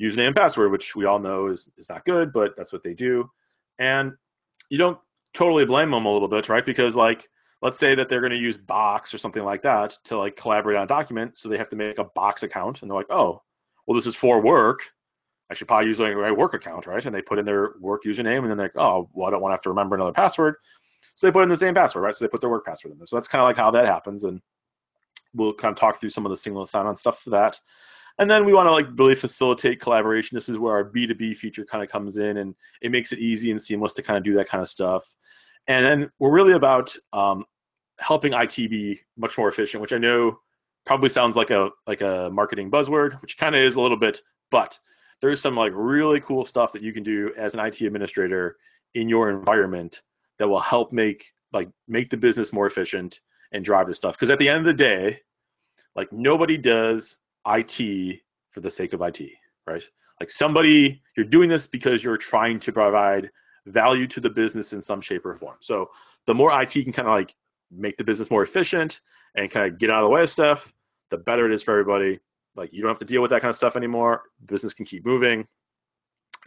username 0.00 0.28
and 0.28 0.36
password, 0.36 0.72
which 0.72 0.96
we 0.96 1.04
all 1.04 1.18
know 1.18 1.48
is 1.48 1.68
is 1.76 1.88
not 1.88 2.04
good, 2.04 2.32
but 2.32 2.56
that's 2.56 2.72
what 2.72 2.82
they 2.82 2.94
do, 2.94 3.30
and 3.78 4.12
you 4.68 4.78
don't 4.78 4.98
totally 5.34 5.64
blame 5.64 5.90
them 5.90 6.04
a 6.04 6.12
little 6.12 6.28
bit, 6.28 6.48
right? 6.48 6.66
Because 6.66 6.96
like 6.96 7.28
let's 7.62 7.78
say 7.78 7.94
that 7.94 8.08
they're 8.08 8.20
going 8.20 8.32
to 8.32 8.36
use 8.36 8.56
Box 8.56 9.14
or 9.14 9.18
something 9.18 9.44
like 9.44 9.62
that 9.62 9.96
to 10.04 10.18
like 10.18 10.36
collaborate 10.36 10.76
on 10.76 10.82
a 10.82 10.86
document, 10.86 11.38
so 11.38 11.48
they 11.48 11.56
have 11.56 11.68
to 11.68 11.76
make 11.76 11.98
a 11.98 12.04
Box 12.04 12.42
account, 12.42 12.82
and 12.82 12.90
they're 12.90 12.98
like, 12.98 13.10
oh, 13.10 13.40
well, 13.86 13.94
this 13.94 14.06
is 14.06 14.16
for 14.16 14.40
work. 14.40 14.82
I 15.52 15.54
should 15.54 15.68
probably 15.68 15.88
use 15.88 15.98
my 15.98 16.32
work 16.32 16.54
account, 16.54 16.86
right? 16.86 17.04
And 17.04 17.14
they 17.14 17.20
put 17.20 17.38
in 17.38 17.44
their 17.44 17.74
work 17.78 18.04
username, 18.04 18.38
and 18.38 18.50
then 18.50 18.56
they're 18.56 18.72
like, 18.74 18.76
oh, 18.76 19.10
well, 19.12 19.28
I 19.28 19.30
don't 19.30 19.42
want 19.42 19.52
to 19.52 19.54
have 19.54 19.60
to 19.62 19.68
remember 19.68 19.94
another 19.94 20.12
password. 20.12 20.54
So 21.14 21.26
they 21.26 21.30
put 21.30 21.42
in 21.42 21.50
the 21.50 21.56
same 21.58 21.74
password, 21.74 22.04
right? 22.04 22.14
So 22.14 22.24
they 22.24 22.30
put 22.30 22.40
their 22.40 22.48
work 22.48 22.64
password 22.64 22.92
in 22.92 22.98
there. 22.98 23.06
So 23.06 23.16
that's 23.16 23.28
kind 23.28 23.42
of 23.42 23.46
like 23.46 23.58
how 23.58 23.70
that 23.72 23.84
happens. 23.84 24.24
And 24.24 24.40
we'll 25.34 25.52
kind 25.52 25.70
of 25.70 25.78
talk 25.78 26.00
through 26.00 26.08
some 26.08 26.24
of 26.24 26.30
the 26.30 26.38
single 26.38 26.66
sign-on 26.66 26.96
stuff 26.96 27.20
for 27.20 27.28
that. 27.30 27.60
And 28.18 28.30
then 28.30 28.46
we 28.46 28.54
want 28.54 28.66
to 28.66 28.72
like 28.72 28.86
really 28.96 29.14
facilitate 29.14 29.78
collaboration. 29.78 30.34
This 30.34 30.48
is 30.48 30.56
where 30.56 30.74
our 30.74 30.90
B2B 30.90 31.36
feature 31.36 31.66
kind 31.66 31.84
of 31.84 31.90
comes 31.90 32.16
in 32.16 32.38
and 32.38 32.54
it 32.80 32.90
makes 32.90 33.12
it 33.12 33.18
easy 33.18 33.50
and 33.50 33.60
seamless 33.60 33.92
to 33.94 34.02
kind 34.02 34.16
of 34.16 34.24
do 34.24 34.34
that 34.34 34.48
kind 34.48 34.62
of 34.62 34.68
stuff. 34.70 35.06
And 35.66 35.84
then 35.84 36.10
we're 36.18 36.32
really 36.32 36.54
about 36.54 36.96
um, 37.12 37.44
helping 37.98 38.32
IT 38.32 38.56
be 38.56 39.00
much 39.18 39.36
more 39.36 39.48
efficient, 39.48 39.82
which 39.82 39.92
I 39.92 39.98
know 39.98 40.38
probably 40.86 41.10
sounds 41.10 41.36
like 41.36 41.50
a 41.50 41.70
like 41.86 42.00
a 42.00 42.30
marketing 42.32 42.70
buzzword, 42.70 43.20
which 43.22 43.36
kind 43.36 43.54
of 43.54 43.60
is 43.60 43.76
a 43.76 43.80
little 43.80 43.98
bit, 43.98 44.20
but 44.50 44.78
there's 45.22 45.40
some 45.40 45.56
like 45.56 45.72
really 45.74 46.20
cool 46.20 46.44
stuff 46.44 46.72
that 46.72 46.82
you 46.82 46.92
can 46.92 47.02
do 47.02 47.32
as 47.38 47.54
an 47.54 47.60
IT 47.60 47.80
administrator 47.80 48.56
in 48.94 49.08
your 49.08 49.30
environment 49.30 50.02
that 50.38 50.48
will 50.48 50.60
help 50.60 50.92
make 50.92 51.32
like 51.52 51.68
make 51.88 52.10
the 52.10 52.16
business 52.16 52.52
more 52.52 52.66
efficient 52.66 53.20
and 53.52 53.64
drive 53.64 53.86
this 53.86 53.96
stuff. 53.96 54.14
Because 54.14 54.30
at 54.30 54.38
the 54.38 54.48
end 54.48 54.60
of 54.60 54.64
the 54.64 54.74
day, 54.74 55.20
like 55.94 56.12
nobody 56.12 56.56
does 56.56 57.18
IT 57.46 58.20
for 58.50 58.60
the 58.60 58.70
sake 58.70 58.92
of 58.92 59.00
IT, 59.02 59.20
right? 59.66 59.82
Like 60.20 60.30
somebody, 60.30 61.02
you're 61.16 61.26
doing 61.26 61.48
this 61.48 61.66
because 61.66 62.02
you're 62.02 62.16
trying 62.16 62.58
to 62.60 62.72
provide 62.72 63.30
value 63.66 64.06
to 64.08 64.20
the 64.20 64.30
business 64.30 64.72
in 64.72 64.80
some 64.80 65.00
shape 65.00 65.24
or 65.24 65.36
form. 65.36 65.56
So 65.60 65.90
the 66.26 66.34
more 66.34 66.60
IT 66.60 66.72
can 66.72 66.92
kind 66.92 67.08
of 67.08 67.14
like 67.14 67.34
make 67.70 67.96
the 67.96 68.04
business 68.04 68.30
more 68.30 68.42
efficient 68.42 69.00
and 69.36 69.50
kind 69.50 69.70
of 69.70 69.78
get 69.78 69.90
out 69.90 70.02
of 70.02 70.08
the 70.08 70.14
way 70.14 70.22
of 70.22 70.30
stuff, 70.30 70.72
the 71.10 71.18
better 71.18 71.46
it 71.46 71.54
is 71.54 71.62
for 71.62 71.72
everybody. 71.72 72.18
Like 72.56 72.72
you 72.72 72.82
don't 72.82 72.90
have 72.90 72.98
to 72.98 73.04
deal 73.04 73.22
with 73.22 73.30
that 73.30 73.40
kind 73.40 73.50
of 73.50 73.56
stuff 73.56 73.76
anymore. 73.76 74.22
Business 74.46 74.74
can 74.74 74.86
keep 74.86 75.04
moving. 75.06 75.46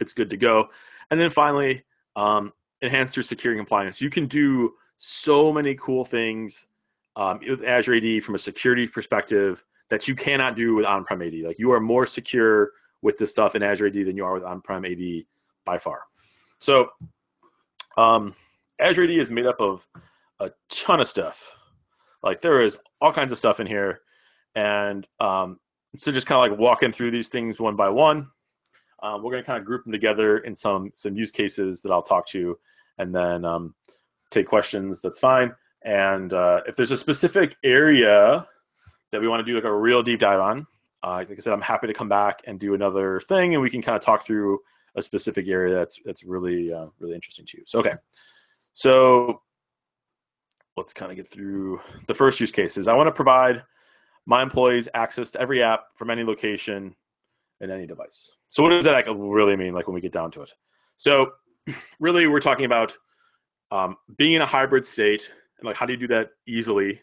It's 0.00 0.12
good 0.12 0.30
to 0.30 0.36
go. 0.36 0.68
And 1.10 1.18
then 1.18 1.30
finally, 1.30 1.84
um, 2.16 2.52
enhance 2.82 3.16
your 3.16 3.22
security 3.22 3.58
compliance. 3.58 4.00
You 4.00 4.10
can 4.10 4.26
do 4.26 4.74
so 4.96 5.52
many 5.52 5.74
cool 5.76 6.04
things 6.04 6.68
um, 7.16 7.40
with 7.46 7.64
Azure 7.64 7.96
AD 7.96 8.22
from 8.22 8.34
a 8.34 8.38
security 8.38 8.86
perspective 8.86 9.64
that 9.88 10.08
you 10.08 10.14
cannot 10.14 10.56
do 10.56 10.74
with 10.74 10.84
on-prem 10.84 11.22
AD. 11.22 11.34
Like 11.44 11.58
you 11.58 11.72
are 11.72 11.80
more 11.80 12.06
secure 12.06 12.72
with 13.02 13.18
this 13.18 13.30
stuff 13.30 13.54
in 13.54 13.62
Azure 13.62 13.86
AD 13.86 13.94
than 13.94 14.16
you 14.16 14.24
are 14.24 14.34
with 14.34 14.44
on-prem 14.44 14.84
AD 14.84 15.24
by 15.64 15.78
far. 15.78 16.02
So 16.58 16.90
um, 17.96 18.34
Azure 18.80 19.04
AD 19.04 19.10
is 19.10 19.30
made 19.30 19.46
up 19.46 19.60
of 19.60 19.86
a 20.40 20.50
ton 20.70 21.00
of 21.00 21.08
stuff. 21.08 21.42
Like 22.22 22.42
there 22.42 22.60
is 22.60 22.78
all 23.00 23.12
kinds 23.12 23.32
of 23.32 23.38
stuff 23.38 23.60
in 23.60 23.66
here, 23.66 24.00
and 24.54 25.06
um, 25.20 25.58
so 25.96 26.12
just 26.12 26.26
kind 26.26 26.44
of 26.44 26.50
like 26.50 26.60
walking 26.60 26.92
through 26.92 27.10
these 27.10 27.28
things 27.28 27.58
one 27.58 27.76
by 27.76 27.88
one. 27.88 28.28
Um, 29.02 29.22
we're 29.22 29.30
going 29.30 29.42
to 29.42 29.46
kind 29.46 29.58
of 29.58 29.64
group 29.64 29.84
them 29.84 29.92
together 29.92 30.38
in 30.38 30.56
some 30.56 30.90
some 30.94 31.16
use 31.16 31.30
cases 31.30 31.82
that 31.82 31.92
I'll 31.92 32.02
talk 32.02 32.26
to, 32.28 32.38
you, 32.38 32.58
and 32.98 33.14
then 33.14 33.44
um, 33.44 33.74
take 34.30 34.48
questions. 34.48 35.00
That's 35.02 35.18
fine. 35.18 35.54
And 35.84 36.32
uh, 36.32 36.62
if 36.66 36.76
there's 36.76 36.90
a 36.90 36.96
specific 36.96 37.56
area 37.62 38.46
that 39.12 39.20
we 39.20 39.28
want 39.28 39.40
to 39.40 39.50
do 39.50 39.54
like 39.54 39.64
a 39.64 39.72
real 39.72 40.02
deep 40.02 40.20
dive 40.20 40.40
on, 40.40 40.66
uh, 41.02 41.24
like 41.28 41.30
I 41.30 41.36
said, 41.36 41.52
I'm 41.52 41.60
happy 41.60 41.86
to 41.86 41.94
come 41.94 42.08
back 42.08 42.40
and 42.46 42.58
do 42.58 42.74
another 42.74 43.20
thing, 43.20 43.54
and 43.54 43.62
we 43.62 43.70
can 43.70 43.82
kind 43.82 43.96
of 43.96 44.02
talk 44.02 44.26
through 44.26 44.58
a 44.96 45.02
specific 45.02 45.46
area 45.46 45.74
that's 45.74 46.00
that's 46.04 46.24
really 46.24 46.72
uh, 46.72 46.86
really 46.98 47.14
interesting 47.14 47.46
to 47.46 47.58
you. 47.58 47.64
So 47.66 47.78
okay, 47.80 47.94
so 48.72 49.42
let's 50.76 50.92
kind 50.92 51.10
of 51.10 51.16
get 51.16 51.28
through 51.28 51.80
the 52.06 52.14
first 52.14 52.40
use 52.40 52.50
cases. 52.50 52.88
I 52.88 52.94
want 52.94 53.06
to 53.06 53.12
provide 53.12 53.62
my 54.26 54.42
employees 54.42 54.88
access 54.94 55.30
to 55.30 55.40
every 55.40 55.62
app 55.62 55.86
from 55.96 56.10
any 56.10 56.24
location 56.24 56.94
and 57.60 57.70
any 57.70 57.86
device. 57.86 58.32
So 58.48 58.62
what 58.62 58.70
does 58.70 58.84
that 58.84 59.06
really 59.08 59.56
mean? 59.56 59.72
Like 59.72 59.86
when 59.86 59.94
we 59.94 60.00
get 60.00 60.12
down 60.12 60.30
to 60.32 60.42
it. 60.42 60.52
So 60.96 61.32
really, 62.00 62.26
we're 62.26 62.40
talking 62.40 62.64
about 62.64 62.96
um, 63.70 63.96
being 64.16 64.34
in 64.34 64.42
a 64.42 64.46
hybrid 64.46 64.84
state 64.84 65.32
and 65.58 65.66
like 65.66 65.76
how 65.76 65.86
do 65.86 65.92
you 65.92 65.98
do 65.98 66.08
that 66.08 66.30
easily? 66.46 67.00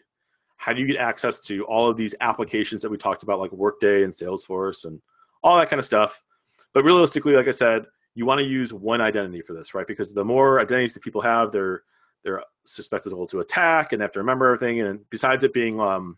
How 0.56 0.72
do 0.72 0.80
you 0.80 0.86
get 0.86 0.96
access 0.96 1.40
to 1.40 1.64
all 1.64 1.88
of 1.88 1.96
these 1.96 2.14
applications 2.20 2.80
that 2.82 2.90
we 2.90 2.96
talked 2.96 3.22
about, 3.22 3.38
like 3.38 3.52
Workday 3.52 4.04
and 4.04 4.12
Salesforce 4.12 4.84
and 4.84 5.00
all 5.42 5.58
that 5.58 5.68
kind 5.68 5.80
of 5.80 5.84
stuff? 5.84 6.22
But 6.72 6.84
realistically, 6.84 7.34
like 7.34 7.48
I 7.48 7.52
said, 7.52 7.84
you 8.14 8.26
want 8.26 8.38
to 8.38 8.46
use 8.46 8.72
one 8.72 9.00
identity 9.00 9.42
for 9.42 9.52
this, 9.52 9.74
right? 9.74 9.86
Because 9.86 10.14
the 10.14 10.24
more 10.24 10.60
identities 10.60 10.94
that 10.94 11.02
people 11.02 11.20
have, 11.20 11.52
they're 11.52 11.82
they're 12.22 12.42
susceptible 12.64 13.26
to 13.26 13.40
attack 13.40 13.92
and 13.92 14.00
have 14.00 14.12
to 14.12 14.18
remember 14.18 14.46
everything. 14.46 14.80
And 14.80 15.00
besides 15.10 15.44
it 15.44 15.52
being 15.52 15.78
um, 15.78 16.16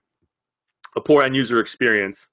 a 0.96 1.00
poor 1.00 1.22
end 1.22 1.36
user 1.36 1.60
experience, 1.60 2.28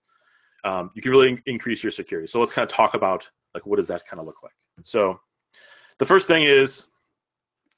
um, 0.63 0.91
you 0.95 1.01
can 1.01 1.11
really 1.11 1.29
in- 1.29 1.41
increase 1.45 1.83
your 1.83 1.91
security. 1.91 2.27
So 2.27 2.39
let's 2.39 2.51
kind 2.51 2.63
of 2.63 2.73
talk 2.73 2.93
about 2.93 3.29
like 3.53 3.65
what 3.65 3.75
does 3.75 3.87
that 3.89 4.05
kind 4.07 4.19
of 4.19 4.25
look 4.25 4.41
like. 4.41 4.53
So 4.83 5.19
the 5.99 6.05
first 6.05 6.27
thing 6.27 6.43
is 6.43 6.87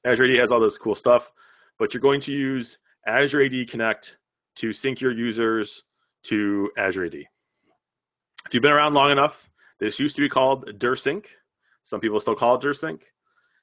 Azure 0.05 0.25
AD 0.25 0.39
has 0.39 0.51
all 0.51 0.59
this 0.59 0.77
cool 0.77 0.95
stuff, 0.95 1.31
but 1.79 1.93
you're 1.93 2.01
going 2.01 2.21
to 2.21 2.31
use 2.31 2.77
Azure 3.07 3.43
AD 3.43 3.69
Connect 3.69 4.17
to 4.57 4.71
sync 4.71 5.01
your 5.01 5.11
users 5.11 5.83
to 6.23 6.71
Azure 6.77 7.05
AD. 7.05 7.15
If 7.15 8.53
you've 8.53 8.63
been 8.63 8.71
around 8.71 8.93
long 8.93 9.11
enough, 9.11 9.49
this 9.79 9.99
used 9.99 10.15
to 10.15 10.21
be 10.21 10.29
called 10.29 10.65
DirSync. 10.79 11.25
Some 11.83 11.99
people 11.99 12.19
still 12.19 12.35
call 12.35 12.55
it 12.55 12.61
DirSync. 12.61 13.01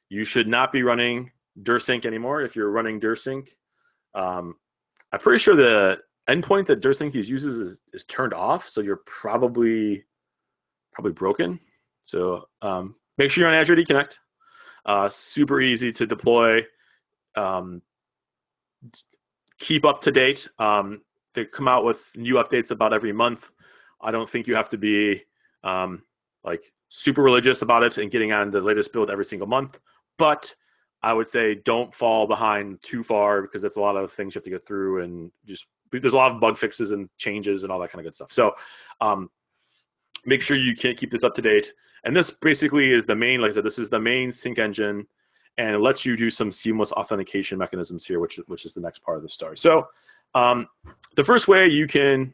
You 0.09 0.25
should 0.25 0.49
not 0.49 0.73
be 0.73 0.83
running 0.83 1.31
DirSync 1.63 2.05
anymore. 2.05 2.43
If 2.43 2.55
you're 2.55 2.71
running 2.71 3.01
DirSync, 3.01 3.49
um, 4.15 4.57
I'm 5.13 5.21
pretty 5.21 5.39
sure 5.39 5.57
the 5.57 5.99
endpoint 6.29 6.67
that 6.67 6.81
DirSync 6.81 7.15
uses 7.15 7.59
is, 7.59 7.81
is 7.93 8.05
turned 8.05 8.35
off, 8.35 8.69
so 8.69 8.81
you're 8.81 9.03
probably 9.07 10.05
probably 10.93 11.13
broken. 11.13 11.59
So 12.05 12.49
um, 12.61 12.95
make 13.19 13.31
sure 13.31 13.43
you're 13.43 13.53
on 13.53 13.59
Azure 13.59 13.83
Connect. 13.85 14.19
Uh, 14.85 15.09
super 15.09 15.61
easy 15.61 15.93
to 15.93 16.07
deploy. 16.07 16.65
Um, 17.35 17.83
keep 19.59 19.85
up 19.85 20.01
to 20.03 20.13
date. 20.13 20.49
Um, 20.59 21.03
they 21.35 21.45
come 21.45 21.69
out 21.69 21.85
with 21.85 22.05
new 22.17 22.35
updates 22.35 22.71
about 22.71 22.93
every 22.93 23.13
month. 23.13 23.51
I 24.01 24.11
don't 24.11 24.29
think 24.29 24.47
you 24.47 24.55
have 24.55 24.69
to 24.71 24.79
be 24.79 25.23
um, 25.65 26.03
like 26.45 26.73
super 26.89 27.23
religious 27.23 27.63
about 27.63 27.83
it 27.85 27.99
and 27.99 28.11
getting 28.11 28.33
on 28.33 28.51
the 28.51 28.61
latest 28.61 28.93
build 28.93 29.11
every 29.11 29.25
single 29.25 29.47
month, 29.47 29.79
but 30.19 30.55
I 31.03 31.13
would 31.13 31.29
say 31.29 31.55
don't 31.55 31.95
fall 31.95 32.27
behind 32.27 32.83
too 32.83 33.03
far 33.03 33.43
because 33.43 33.65
it's 33.65 33.77
a 33.77 33.81
lot 33.81 33.97
of 33.97 34.13
things 34.13 34.35
you 34.35 34.39
have 34.39 34.45
to 34.45 34.51
get 34.51 34.67
through 34.67 35.03
and 35.03 35.33
just 35.47 35.67
there's 36.01 36.15
a 36.15 36.17
lot 36.17 36.33
of 36.33 36.41
bug 36.41 36.57
fixes 36.57 36.91
and 36.91 37.09
changes 37.19 37.63
and 37.63 37.73
all 37.73 37.79
that 37.81 37.91
kind 37.91 38.01
of 38.01 38.05
good 38.05 38.15
stuff. 38.15 38.33
So 38.33 38.55
um, 39.01 39.31
make 40.25 40.43
sure 40.43 40.57
you 40.57 40.75
can't 40.75 40.97
keep 40.97 41.11
this 41.11 41.25
up 41.25 41.35
to 41.35 41.43
date. 41.43 41.73
And 42.05 42.17
this 42.17 42.31
basically 42.31 42.93
is 42.93 43.05
the 43.07 43.15
main, 43.15 43.41
like 43.41 43.51
I 43.51 43.55
said, 43.55 43.65
this 43.65 43.79
is 43.79 43.91
the 43.91 44.01
main 44.01 44.33
sync 44.33 44.59
engine, 44.59 45.07
and 45.59 45.75
it 45.75 45.79
lets 45.79 46.05
you 46.05 46.17
do 46.17 46.31
some 46.31 46.51
seamless 46.51 46.93
authentication 46.93 47.59
mechanisms 47.59 48.05
here, 48.05 48.19
which 48.19 48.41
which 48.47 48.65
is 48.65 48.75
the 48.75 48.81
next 48.81 49.01
part 49.01 49.19
of 49.19 49.23
the 49.23 49.29
story. 49.29 49.57
So 49.57 49.87
um, 50.35 50.67
the 51.15 51.23
first 51.25 51.47
way 51.47 51.69
you 51.69 51.87
can 51.87 52.33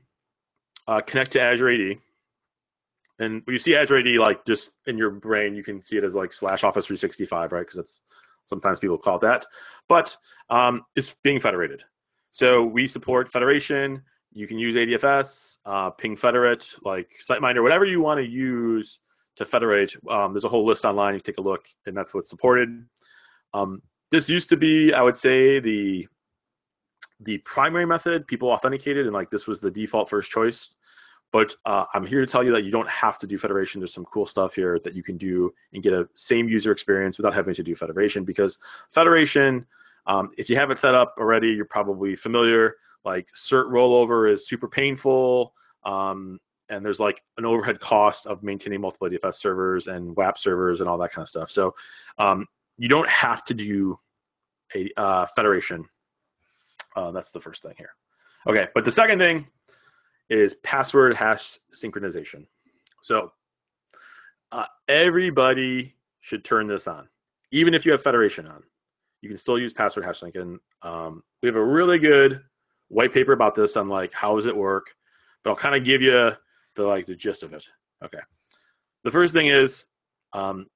uh, 0.86 1.00
connect 1.00 1.32
to 1.32 1.40
Azure 1.42 1.70
AD, 1.70 1.98
and 3.18 3.42
you 3.46 3.58
see 3.58 3.74
Azure 3.74 3.98
AD 3.98 4.06
like 4.18 4.44
just 4.46 4.70
in 4.86 4.96
your 4.96 5.10
brain, 5.10 5.54
you 5.54 5.62
can 5.62 5.82
see 5.82 5.96
it 5.96 6.04
as 6.04 6.14
like 6.14 6.32
slash 6.32 6.64
Office 6.64 6.86
365, 6.86 7.52
right? 7.52 7.60
Because 7.60 7.76
that's 7.76 8.00
sometimes 8.44 8.80
people 8.80 8.96
call 8.96 9.16
it 9.16 9.22
that, 9.22 9.44
but 9.88 10.16
um, 10.48 10.82
it's 10.96 11.14
being 11.22 11.40
federated. 11.40 11.82
So 12.32 12.64
we 12.64 12.86
support 12.86 13.30
federation. 13.30 14.02
You 14.32 14.46
can 14.46 14.58
use 14.58 14.76
ADFS, 14.76 15.58
uh, 15.64 15.90
Ping 15.90 16.16
Federate, 16.16 16.72
like 16.82 17.10
SiteMinder, 17.26 17.62
whatever 17.62 17.84
you 17.84 18.00
want 18.00 18.18
to 18.18 18.26
use 18.26 19.00
to 19.36 19.44
federate. 19.44 19.94
Um, 20.10 20.32
there's 20.32 20.44
a 20.44 20.48
whole 20.48 20.66
list 20.66 20.84
online. 20.84 21.14
You 21.14 21.20
take 21.20 21.38
a 21.38 21.42
look, 21.42 21.66
and 21.86 21.96
that's 21.96 22.12
what's 22.12 22.28
supported. 22.28 22.84
Um, 23.54 23.82
this 24.10 24.28
used 24.28 24.48
to 24.50 24.56
be, 24.56 24.92
I 24.92 25.02
would 25.02 25.16
say, 25.16 25.60
the 25.60 26.06
the 27.20 27.38
primary 27.38 27.86
method. 27.86 28.26
People 28.26 28.50
authenticated, 28.50 29.06
and 29.06 29.14
like 29.14 29.30
this 29.30 29.46
was 29.46 29.60
the 29.60 29.70
default 29.70 30.08
first 30.08 30.30
choice. 30.30 30.68
But 31.30 31.54
uh, 31.66 31.84
I'm 31.92 32.06
here 32.06 32.20
to 32.20 32.26
tell 32.26 32.42
you 32.42 32.52
that 32.52 32.64
you 32.64 32.70
don't 32.70 32.88
have 32.88 33.18
to 33.18 33.26
do 33.26 33.36
federation. 33.36 33.80
There's 33.80 33.92
some 33.92 34.06
cool 34.06 34.24
stuff 34.24 34.54
here 34.54 34.78
that 34.82 34.94
you 34.94 35.02
can 35.02 35.18
do 35.18 35.52
and 35.72 35.82
get 35.82 35.92
a 35.92 36.08
same 36.14 36.48
user 36.48 36.72
experience 36.72 37.18
without 37.18 37.34
having 37.34 37.54
to 37.54 37.62
do 37.62 37.74
federation. 37.74 38.24
Because 38.24 38.58
federation, 38.90 39.66
um, 40.08 40.30
if 40.38 40.48
you 40.50 40.56
haven't 40.56 40.78
set 40.78 40.94
up 40.94 41.14
already, 41.18 41.48
you're 41.48 41.66
probably 41.66 42.16
familiar. 42.16 42.76
Like 43.04 43.28
cert 43.36 43.70
rollover 43.70 44.30
is 44.30 44.48
super 44.48 44.66
painful. 44.66 45.54
Um, 45.84 46.40
and 46.70 46.84
there's 46.84 47.00
like 47.00 47.22
an 47.36 47.44
overhead 47.44 47.78
cost 47.80 48.26
of 48.26 48.42
maintaining 48.42 48.80
multiple 48.80 49.08
ADFS 49.08 49.34
servers 49.34 49.86
and 49.86 50.16
WAP 50.16 50.36
servers 50.36 50.80
and 50.80 50.88
all 50.88 50.98
that 50.98 51.12
kind 51.12 51.22
of 51.22 51.28
stuff. 51.28 51.50
So 51.50 51.74
um, 52.18 52.46
you 52.78 52.88
don't 52.88 53.08
have 53.08 53.44
to 53.44 53.54
do 53.54 53.98
a 54.74 54.90
uh, 54.96 55.26
federation. 55.26 55.84
Uh, 56.96 57.10
that's 57.10 57.30
the 57.30 57.40
first 57.40 57.62
thing 57.62 57.74
here. 57.76 57.90
Okay, 58.46 58.68
but 58.74 58.84
the 58.84 58.92
second 58.92 59.18
thing 59.18 59.46
is 60.30 60.54
password 60.62 61.16
hash 61.16 61.58
synchronization. 61.72 62.46
So 63.02 63.32
uh, 64.52 64.66
everybody 64.88 65.94
should 66.20 66.44
turn 66.44 66.66
this 66.66 66.86
on, 66.86 67.08
even 67.50 67.74
if 67.74 67.86
you 67.86 67.92
have 67.92 68.02
federation 68.02 68.46
on. 68.46 68.62
You 69.20 69.28
can 69.28 69.38
still 69.38 69.58
use 69.58 69.72
password 69.72 70.04
hash 70.04 70.22
and 70.22 70.58
um, 70.82 71.22
we 71.42 71.48
have 71.48 71.56
a 71.56 71.64
really 71.64 71.98
good 71.98 72.40
white 72.88 73.12
paper 73.12 73.32
about 73.32 73.54
this 73.54 73.76
on 73.76 73.88
like 73.88 74.12
how 74.12 74.36
does 74.36 74.46
it 74.46 74.56
work. 74.56 74.86
But 75.42 75.50
I'll 75.50 75.56
kind 75.56 75.74
of 75.74 75.84
give 75.84 76.02
you 76.02 76.30
the 76.76 76.82
like 76.82 77.06
the 77.06 77.14
gist 77.14 77.42
of 77.42 77.52
it. 77.52 77.66
Okay. 78.04 78.20
The 79.04 79.10
first 79.10 79.32
thing 79.32 79.48
is 79.48 79.86
um, 80.32 80.66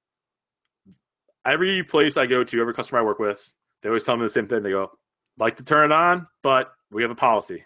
every 1.45 1.83
place 1.83 2.17
I 2.17 2.25
go 2.25 2.43
to, 2.43 2.61
every 2.61 2.73
customer 2.73 2.99
I 2.99 3.03
work 3.03 3.19
with, 3.19 3.41
they 3.81 3.89
always 3.89 4.03
tell 4.03 4.17
me 4.17 4.23
the 4.23 4.29
same 4.29 4.47
thing. 4.47 4.63
They 4.63 4.71
go, 4.71 4.91
like 5.37 5.57
to 5.57 5.63
turn 5.63 5.91
it 5.91 5.93
on, 5.93 6.27
but 6.41 6.71
we 6.91 7.01
have 7.01 7.11
a 7.11 7.15
policy 7.15 7.63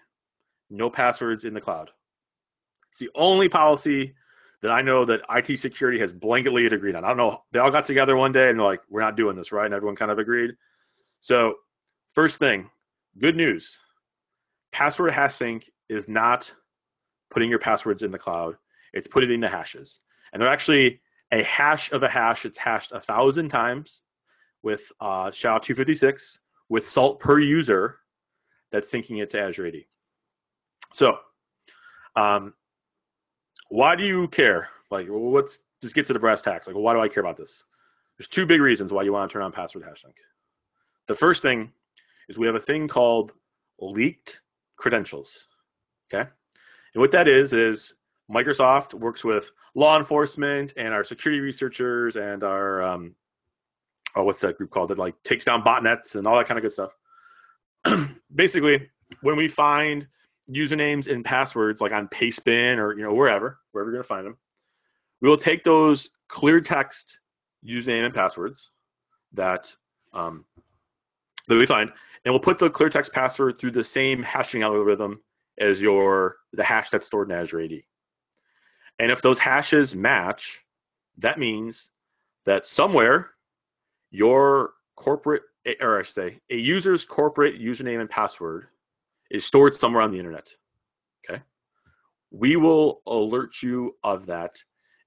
no 0.70 0.90
passwords 0.90 1.46
in 1.46 1.54
the 1.54 1.62
cloud. 1.62 1.90
It's 2.92 3.00
the 3.00 3.10
only 3.16 3.50
policy 3.50 4.14
that 4.62 4.72
I 4.72 4.82
know 4.82 5.06
that 5.06 5.22
IT 5.30 5.58
security 5.60 6.00
has 6.00 6.14
blanketly 6.14 6.72
agreed 6.72 6.96
on. 6.96 7.06
I 7.06 7.10
don't 7.10 7.18
know. 7.18 7.44
They 7.52 7.60
all 7.60 7.72
got 7.72 7.86
together 7.86 8.16
one 8.16 8.32
day 8.32 8.50
and 8.50 8.60
they're 8.60 8.66
like, 8.66 8.82
we're 8.90 9.02
not 9.02 9.16
doing 9.16 9.36
this, 9.36 9.52
right? 9.52 9.66
And 9.66 9.74
everyone 9.74 9.96
kind 9.96 10.12
of 10.12 10.20
agreed. 10.20 10.52
So, 11.22 11.56
first 12.14 12.40
thing, 12.40 12.70
good 13.20 13.36
news 13.36 13.78
password 14.72 15.14
hash 15.14 15.36
sync 15.36 15.72
is 15.90 16.08
not 16.08 16.52
putting 17.30 17.50
your 17.50 17.60
passwords 17.60 18.04
in 18.04 18.12
the 18.12 18.18
cloud, 18.18 18.56
it's 18.94 19.08
putting 19.08 19.32
in 19.32 19.40
the 19.40 19.50
hashes. 19.50 20.00
And 20.32 20.42
they're 20.42 20.50
actually 20.50 21.02
a 21.32 21.44
hash 21.44 21.92
of 21.92 22.04
a 22.04 22.10
hash. 22.10 22.46
It's 22.46 22.58
hashed 22.58 22.92
a 22.92 23.00
thousand 23.00 23.50
times 23.50 24.02
with 24.64 24.92
uh, 25.00 25.32
SHA 25.32 25.60
256 25.60 26.40
with 26.70 26.88
salt 26.88 27.20
per 27.20 27.40
user 27.40 27.98
that's 28.72 28.92
syncing 28.92 29.22
it 29.22 29.30
to 29.32 29.42
Azure 29.42 29.68
AD. 29.68 29.76
So, 30.94 31.18
um, 32.16 32.54
why 33.70 33.96
do 33.96 34.04
you 34.04 34.28
care? 34.28 34.70
Like, 34.90 35.08
what's 35.10 35.60
just 35.82 35.96
get 35.96 36.06
to 36.08 36.14
the 36.14 36.20
brass 36.20 36.42
tacks? 36.42 36.68
Like, 36.68 36.76
why 36.76 36.94
do 36.94 37.00
I 37.00 37.08
care 37.08 37.22
about 37.22 37.38
this? 37.38 37.64
There's 38.18 38.28
two 38.28 38.46
big 38.46 38.62
reasons 38.62 38.92
why 38.92 39.04
you 39.04 39.14
want 39.14 39.30
to 39.30 39.34
turn 39.34 39.44
on 39.44 39.52
password 39.52 39.84
hash 39.84 40.02
sync. 40.02 40.16
The 41.08 41.16
first 41.16 41.42
thing 41.42 41.72
is 42.30 42.38
we 42.38 42.48
have 42.48 42.56
a 42.56 42.60
thing 42.62 42.88
called 42.88 43.34
leaked 43.80 44.42
credentials. 44.76 45.48
Okay, 46.12 46.28
and 46.94 47.02
what 47.02 47.12
that 47.12 47.28
is 47.28 47.54
is 47.54 47.94
Microsoft 48.32 48.94
works 48.94 49.24
with 49.24 49.52
law 49.76 49.98
enforcement 49.98 50.74
and 50.78 50.94
our 50.94 51.04
security 51.04 51.40
researchers 51.40 52.16
and 52.16 52.44
our 52.44 52.82
um, 52.82 53.16
oh, 54.16 54.24
what's 54.24 54.40
that 54.40 54.58
group 54.58 54.72
called 54.72 54.90
that 54.90 54.98
like 54.98 55.22
takes 55.24 55.46
down 55.46 55.62
botnets 55.62 56.16
and 56.16 56.28
all 56.28 56.38
that 56.38 56.48
kind 56.48 56.58
of 56.58 56.64
good 56.64 56.74
stuff. 56.74 56.92
Basically, 58.36 58.90
when 59.22 59.38
we 59.38 59.48
find 59.48 60.08
usernames 60.50 61.12
and 61.12 61.24
passwords 61.24 61.82
like 61.82 61.92
on 61.92 62.08
Pastebin 62.08 62.78
or 62.78 62.94
you 62.94 63.04
know 63.04 63.14
wherever, 63.14 63.60
wherever 63.72 63.92
you're 63.92 64.00
gonna 64.00 64.08
find 64.08 64.26
them. 64.26 64.38
We 65.22 65.30
will 65.30 65.38
take 65.38 65.64
those 65.64 66.10
clear 66.28 66.62
text 66.62 67.20
username 67.66 68.06
and 68.06 68.14
passwords 68.14 68.70
that 69.34 69.72
um, 70.14 70.46
that 71.48 71.56
we 71.56 71.66
find, 71.66 71.92
and 72.26 72.34
we'll 72.34 72.40
put 72.40 72.60
the 72.60 72.70
clear 72.70 72.90
text 72.90 73.14
password 73.14 73.58
through 73.58 73.72
the 73.72 73.84
same 73.84 74.24
hashing 74.24 74.64
algorithm 74.64 75.22
as 75.60 75.82
your 75.82 76.38
the 76.54 76.64
hash 76.64 76.90
that's 76.90 77.08
stored 77.08 77.30
in 77.30 77.38
Azure 77.38 77.62
AD. 77.62 77.82
And 79.00 79.12
if 79.12 79.22
those 79.22 79.40
hashes 79.40 79.96
match, 79.96 80.64
that 81.18 81.40
means 81.40 81.90
that 82.46 82.66
somewhere 82.66 83.32
your 84.12 84.72
corporate 84.96 85.44
or 85.82 86.00
I 86.00 86.04
should 86.04 86.16
say 86.16 86.40
a 86.50 86.56
user's 86.56 87.06
corporate 87.06 87.60
username 87.60 88.00
and 88.00 88.10
password 88.10 88.68
is 89.32 89.46
stored 89.46 89.76
somewhere 89.76 90.02
on 90.02 90.12
the 90.12 90.18
internet. 90.18 90.50
Okay. 91.30 91.42
We 92.32 92.56
will 92.56 93.02
alert 93.08 93.62
you 93.62 93.96
of 94.04 94.26
that, 94.28 94.62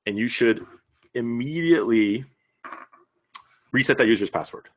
and 0.07 0.17
you 0.17 0.29
should 0.29 0.67
immediately 1.15 2.25
reset 3.73 3.99
that 3.99 4.07
user's 4.07 4.31
password. 4.31 4.69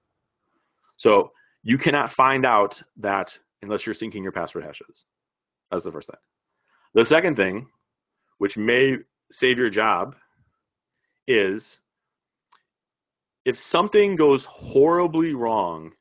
So 0.98 1.32
you 1.64 1.78
cannot 1.78 2.10
find 2.10 2.46
out 2.46 2.82
that 2.98 3.38
unless 3.62 3.86
you're 3.86 3.96
syncing 3.96 4.24
your 4.24 4.32
password 4.32 4.66
hashes. 4.66 5.06
That's 5.72 5.84
the 5.84 5.92
first 5.92 6.10
thing. 6.10 6.20
The 6.94 7.06
second 7.06 7.36
thing, 7.36 7.68
which 8.38 8.58
may 8.58 8.98
save 9.32 9.58
your 9.58 9.70
job, 9.70 10.16
is 11.28 11.80
if 13.46 13.58
something 13.58 14.16
goes 14.16 14.46
horribly 14.46 15.34
wrong 15.34 15.92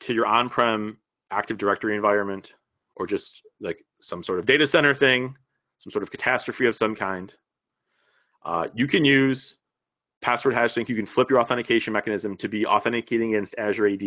to 0.00 0.14
your 0.14 0.26
on-prem 0.26 0.96
Active 1.30 1.58
Directory 1.58 1.94
environment, 1.94 2.54
or 2.96 3.06
just 3.06 3.42
like 3.60 3.78
some 4.00 4.22
sort 4.22 4.38
of 4.38 4.46
data 4.46 4.66
center 4.66 4.94
thing, 4.94 5.34
some 5.78 5.90
sort 5.90 6.02
of 6.02 6.10
catastrophe 6.10 6.66
of 6.66 6.76
some 6.76 6.94
kind, 6.94 7.34
uh, 8.44 8.68
you 8.74 8.86
can 8.86 9.04
use 9.04 9.56
password 10.20 10.54
hash 10.54 10.72
sync. 10.72 10.88
You 10.88 10.96
can 10.96 11.06
flip 11.06 11.30
your 11.30 11.40
authentication 11.40 11.92
mechanism 11.92 12.36
to 12.38 12.48
be 12.48 12.66
authenticating 12.66 13.34
against 13.34 13.54
Azure 13.58 13.88
AD 13.88 14.02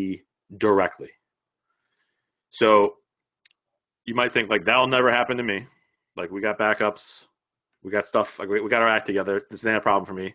directly. 0.57 1.09
So 2.51 2.95
you 4.05 4.15
might 4.15 4.33
think 4.33 4.49
like 4.49 4.65
that'll 4.65 4.87
never 4.87 5.11
happen 5.11 5.37
to 5.37 5.43
me. 5.43 5.67
Like 6.15 6.31
we 6.31 6.41
got 6.41 6.57
backups, 6.57 7.25
we 7.83 7.91
got 7.91 8.05
stuff. 8.05 8.39
Like 8.39 8.49
we, 8.49 8.67
got 8.69 8.81
our 8.81 8.87
act 8.87 9.05
together. 9.05 9.45
This 9.49 9.59
is 9.61 9.65
not 9.65 9.75
a 9.75 9.81
problem 9.81 10.05
for 10.05 10.13
me. 10.13 10.33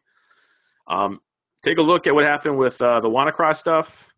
Um, 0.87 1.21
take 1.63 1.79
a 1.79 1.83
look 1.83 2.07
at 2.07 2.15
what 2.15 2.25
happened 2.25 2.59
with 2.59 2.81
uh, 2.83 3.01
the 3.01 3.09
WannaCry 3.09 3.57
stuff. 3.57 4.10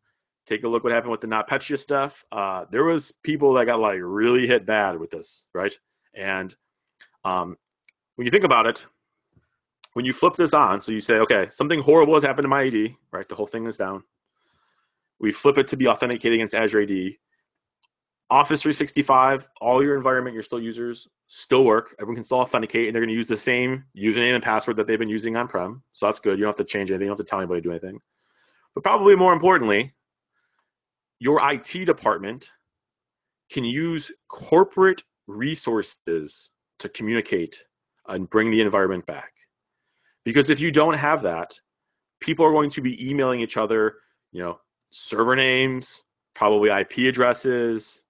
Take 0.46 0.64
a 0.64 0.68
look 0.68 0.82
what 0.82 0.92
happened 0.92 1.12
with 1.12 1.20
the 1.20 1.28
NotPetya 1.28 1.78
stuff. 1.78 2.24
Uh, 2.32 2.64
there 2.70 2.84
was 2.84 3.12
people 3.22 3.54
that 3.54 3.66
got 3.66 3.78
like 3.78 4.00
really 4.02 4.46
hit 4.46 4.66
bad 4.66 4.98
with 4.98 5.10
this, 5.10 5.46
right? 5.54 5.76
And 6.14 6.54
um, 7.24 7.56
when 8.16 8.26
you 8.26 8.30
think 8.30 8.44
about 8.44 8.66
it, 8.66 8.84
when 9.94 10.04
you 10.04 10.12
flip 10.12 10.36
this 10.36 10.54
on, 10.54 10.80
so 10.80 10.90
you 10.92 11.00
say, 11.00 11.14
okay, 11.14 11.48
something 11.50 11.80
horrible 11.80 12.14
has 12.14 12.22
happened 12.22 12.44
to 12.44 12.48
my 12.48 12.66
AD, 12.66 12.94
right? 13.12 13.28
The 13.28 13.34
whole 13.34 13.46
thing 13.46 13.66
is 13.66 13.76
down. 13.76 14.02
We 15.20 15.32
flip 15.32 15.58
it 15.58 15.68
to 15.68 15.76
be 15.76 15.86
authenticated 15.86 16.34
against 16.34 16.54
Azure 16.54 16.82
AD. 16.82 17.12
Office 18.30 18.62
365, 18.62 19.46
all 19.60 19.82
your 19.82 19.94
environment, 19.94 20.34
your 20.34 20.42
still 20.42 20.60
users 20.60 21.06
still 21.28 21.64
work. 21.64 21.94
Everyone 22.00 22.16
can 22.16 22.24
still 22.24 22.38
authenticate, 22.38 22.86
and 22.86 22.94
they're 22.94 23.02
going 23.02 23.10
to 23.10 23.14
use 23.14 23.28
the 23.28 23.36
same 23.36 23.84
username 23.96 24.34
and 24.34 24.42
password 24.42 24.76
that 24.78 24.86
they've 24.86 24.98
been 24.98 25.08
using 25.08 25.36
on 25.36 25.48
prem. 25.48 25.82
So 25.92 26.06
that's 26.06 26.18
good. 26.18 26.38
You 26.38 26.44
don't 26.44 26.58
have 26.58 26.66
to 26.66 26.70
change 26.70 26.90
anything. 26.90 27.04
You 27.04 27.10
don't 27.10 27.18
have 27.18 27.26
to 27.26 27.30
tell 27.30 27.40
anybody 27.40 27.60
to 27.60 27.68
do 27.68 27.70
anything. 27.70 28.00
But 28.74 28.84
probably 28.84 29.16
more 29.16 29.34
importantly, 29.34 29.92
your 31.22 31.40
IT 31.52 31.84
department 31.84 32.50
can 33.48 33.62
use 33.62 34.10
corporate 34.28 35.04
resources 35.28 36.50
to 36.80 36.88
communicate 36.88 37.62
and 38.08 38.28
bring 38.28 38.50
the 38.50 38.60
environment 38.60 39.06
back. 39.06 39.30
Because 40.24 40.50
if 40.50 40.58
you 40.58 40.72
don't 40.72 40.94
have 40.94 41.22
that, 41.22 41.56
people 42.18 42.44
are 42.44 42.50
going 42.50 42.70
to 42.70 42.80
be 42.80 43.08
emailing 43.08 43.38
each 43.38 43.56
other, 43.56 43.98
you 44.32 44.42
know, 44.42 44.58
server 44.90 45.36
names, 45.36 46.02
probably 46.34 46.70
IP 46.70 46.98
addresses, 47.08 48.02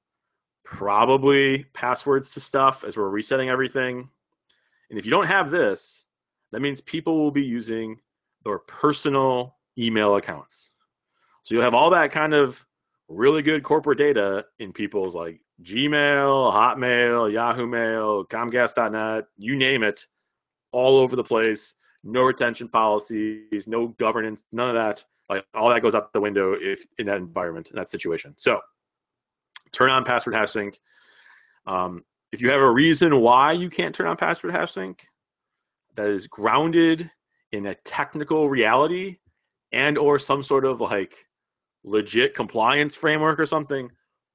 probably 0.65 1.67
passwords 1.75 2.31
to 2.31 2.41
stuff 2.41 2.83
as 2.83 2.97
we're 2.97 3.11
resetting 3.11 3.51
everything. 3.51 4.09
And 4.89 4.99
if 4.99 5.05
you 5.05 5.11
don't 5.11 5.27
have 5.27 5.51
this, 5.51 6.07
that 6.51 6.63
means 6.63 6.81
people 6.81 7.19
will 7.19 7.31
be 7.31 7.43
using 7.43 8.01
their 8.47 8.61
personal 8.61 9.57
email 9.77 10.17
accounts. 10.17 10.71
So 11.43 11.55
you'll 11.55 11.65
have 11.65 11.75
all 11.75 11.91
that 11.91 12.11
kind 12.11 12.33
of 12.33 12.65
really 13.09 13.43
good 13.43 13.63
corporate 13.63 13.99
data 13.99 14.45
in 14.59 14.73
people's 14.73 15.15
like 15.15 15.41
Gmail, 15.63 16.53
Hotmail, 16.53 17.33
Yahoo 17.33 17.67
Mail, 17.67 18.25
Comcast.net, 18.25 19.25
you 19.37 19.57
name 19.57 19.83
it, 19.83 20.07
all 20.73 20.97
over 20.99 21.17
the 21.17 21.25
place. 21.25 21.75
No 22.05 22.23
retention 22.23 22.69
policies, 22.69 23.67
no 23.67 23.89
governance, 23.89 24.43
none 24.51 24.69
of 24.69 24.75
that. 24.75 25.05
Like 25.29 25.45
all 25.55 25.71
that 25.71 25.83
goes 25.83 25.95
out 25.95 26.13
the 26.13 26.21
window 26.21 26.55
if 26.61 26.85
in 26.99 27.07
that 27.07 27.19
environment, 27.19 27.71
in 27.71 27.77
that 27.77 27.91
situation. 27.91 28.35
So 28.37 28.61
turn 29.73 29.91
on 29.91 30.05
password 30.05 30.35
hash 30.35 30.51
sync. 30.51 30.81
Um, 31.67 32.05
if 32.33 32.41
you 32.41 32.51
have 32.51 32.61
a 32.61 32.71
reason 32.71 33.21
why 33.21 33.53
you 33.53 33.71
can't 33.71 33.95
turn 33.95 34.09
on 34.09 34.17
password 34.17 34.53
hash 34.53 34.73
sync 34.73 35.07
that 35.95 36.09
is 36.09 36.27
grounded 36.27 37.11
in 37.53 37.67
a 37.67 37.75
technical 37.77 38.49
reality 38.49 39.19
and 39.73 39.97
or 39.97 40.19
some 40.19 40.43
sort 40.43 40.65
of 40.65 40.81
like 40.81 41.15
legit 41.85 42.35
compliance 42.35 42.95
framework 42.95 43.39
or 43.39 43.47
something, 43.47 43.91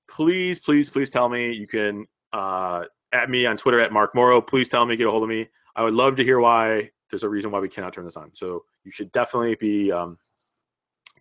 please, 0.09 0.59
please, 0.59 0.89
please 0.89 1.09
tell 1.09 1.29
me. 1.29 1.51
You 1.51 1.67
can 1.67 2.05
uh, 2.33 2.83
at 3.13 3.29
me 3.29 3.45
on 3.45 3.57
Twitter 3.57 3.79
at 3.79 3.91
Mark 3.91 4.13
Morrow. 4.15 4.41
Please 4.41 4.67
tell 4.67 4.85
me, 4.85 4.95
get 4.95 5.07
a 5.07 5.11
hold 5.11 5.23
of 5.23 5.29
me. 5.29 5.47
I 5.75 5.83
would 5.83 5.93
love 5.93 6.15
to 6.17 6.23
hear 6.23 6.39
why 6.39 6.89
there's 7.09 7.23
a 7.23 7.29
reason 7.29 7.51
why 7.51 7.59
we 7.59 7.69
cannot 7.69 7.93
turn 7.93 8.05
this 8.05 8.17
on. 8.17 8.31
So 8.33 8.65
you 8.83 8.91
should 8.91 9.11
definitely 9.11 9.55
be 9.55 9.91
um, 9.91 10.17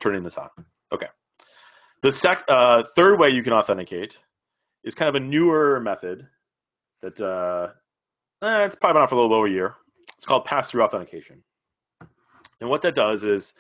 turning 0.01 0.23
this 0.23 0.37
on. 0.37 0.49
Okay. 0.93 1.07
The 2.03 2.13
sec- 2.13 2.45
uh, 2.49 2.85
third 2.95 3.19
way 3.19 3.31
you 3.31 3.43
can 3.43 3.53
authenticate 3.53 4.19
is 4.85 4.95
kind 4.95 5.09
of 5.09 5.15
a 5.15 5.21
newer 5.21 5.81
method 5.81 6.27
that 7.03 7.21
uh, 7.21 7.69
eh, 8.43 8.65
it's 8.65 8.75
probably 8.75 8.95
been 8.95 9.03
out 9.03 9.09
for 9.09 9.15
a 9.17 9.19
little 9.21 9.35
over 9.35 9.47
a 9.47 9.51
year. 9.51 9.75
It's 10.17 10.27
called 10.27 10.45
pass-through 10.45 10.83
authentication. 10.83 11.43
And 12.61 12.71
what 12.71 12.83
that 12.83 12.95
does 12.95 13.25
is 13.25 13.53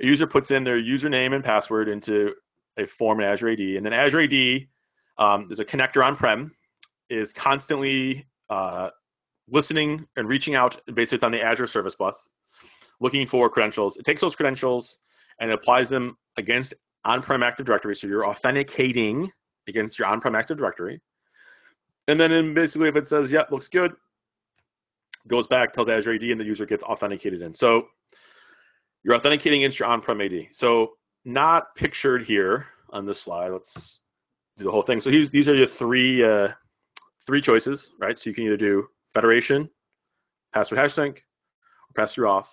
a 0.00 0.06
user 0.06 0.26
puts 0.26 0.50
in 0.50 0.64
their 0.64 0.80
username 0.80 1.34
and 1.34 1.44
password 1.44 1.88
into 1.88 2.34
a 2.78 2.86
form 2.86 3.20
in 3.20 3.26
Azure 3.26 3.50
AD, 3.50 3.60
and 3.60 3.84
then 3.84 3.92
Azure 3.92 4.20
AD, 4.22 4.66
um, 5.18 5.48
there's 5.48 5.60
a 5.60 5.64
connector 5.64 6.04
on-prem, 6.04 6.52
is 7.10 7.32
constantly 7.32 8.26
uh, 8.50 8.90
listening 9.48 10.06
and 10.16 10.28
reaching 10.28 10.54
out. 10.54 10.80
Basically, 10.94 11.16
it's 11.16 11.24
on 11.24 11.32
the 11.32 11.42
Azure 11.42 11.66
Service 11.66 11.96
Bus, 11.96 12.28
looking 13.00 13.26
for 13.26 13.48
credentials. 13.48 13.96
It 13.96 14.04
takes 14.04 14.20
those 14.20 14.36
credentials 14.36 14.98
and 15.40 15.50
applies 15.50 15.88
them 15.88 16.16
against 16.36 16.74
on-prem 17.04 17.42
Active 17.42 17.66
Directory. 17.66 17.96
So 17.96 18.06
you're 18.06 18.26
authenticating 18.26 19.30
against 19.66 19.98
your 19.98 20.08
on-prem 20.08 20.34
Active 20.34 20.58
Directory. 20.58 21.00
And 22.06 22.18
then 22.18 22.54
basically 22.54 22.88
if 22.88 22.96
it 22.96 23.06
says, 23.06 23.30
yep, 23.30 23.50
looks 23.50 23.68
good, 23.68 23.92
goes 25.26 25.46
back, 25.46 25.72
tells 25.72 25.88
Azure 25.88 26.14
AD, 26.14 26.22
and 26.22 26.40
the 26.40 26.44
user 26.44 26.66
gets 26.66 26.82
authenticated 26.82 27.42
in. 27.42 27.54
So 27.54 27.88
you're 29.02 29.14
authenticating 29.14 29.62
against 29.62 29.78
your 29.78 29.88
on-prem 29.88 30.20
AD. 30.20 30.48
So 30.52 30.92
not 31.24 31.74
pictured 31.74 32.24
here 32.24 32.66
on 32.90 33.06
this 33.06 33.20
slide. 33.20 33.52
Let's 33.52 34.00
do 34.56 34.64
the 34.64 34.70
whole 34.70 34.82
thing. 34.82 35.00
So 35.00 35.10
these 35.10 35.48
are 35.48 35.54
your 35.54 35.66
three 35.66 36.24
uh, 36.24 36.48
three 37.26 37.40
choices, 37.40 37.92
right? 37.98 38.18
So 38.18 38.30
you 38.30 38.34
can 38.34 38.44
either 38.44 38.56
do 38.56 38.88
federation, 39.12 39.68
password 40.52 40.78
hash 40.78 40.94
sync, 40.94 41.16
or 41.18 41.92
pass 41.94 42.14
through 42.14 42.26
auth. 42.26 42.46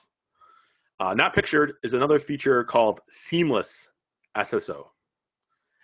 Uh, 0.99 1.13
not 1.13 1.33
pictured 1.33 1.73
is 1.83 1.93
another 1.93 2.19
feature 2.19 2.63
called 2.63 3.01
seamless 3.09 3.89
SSO. 4.37 4.85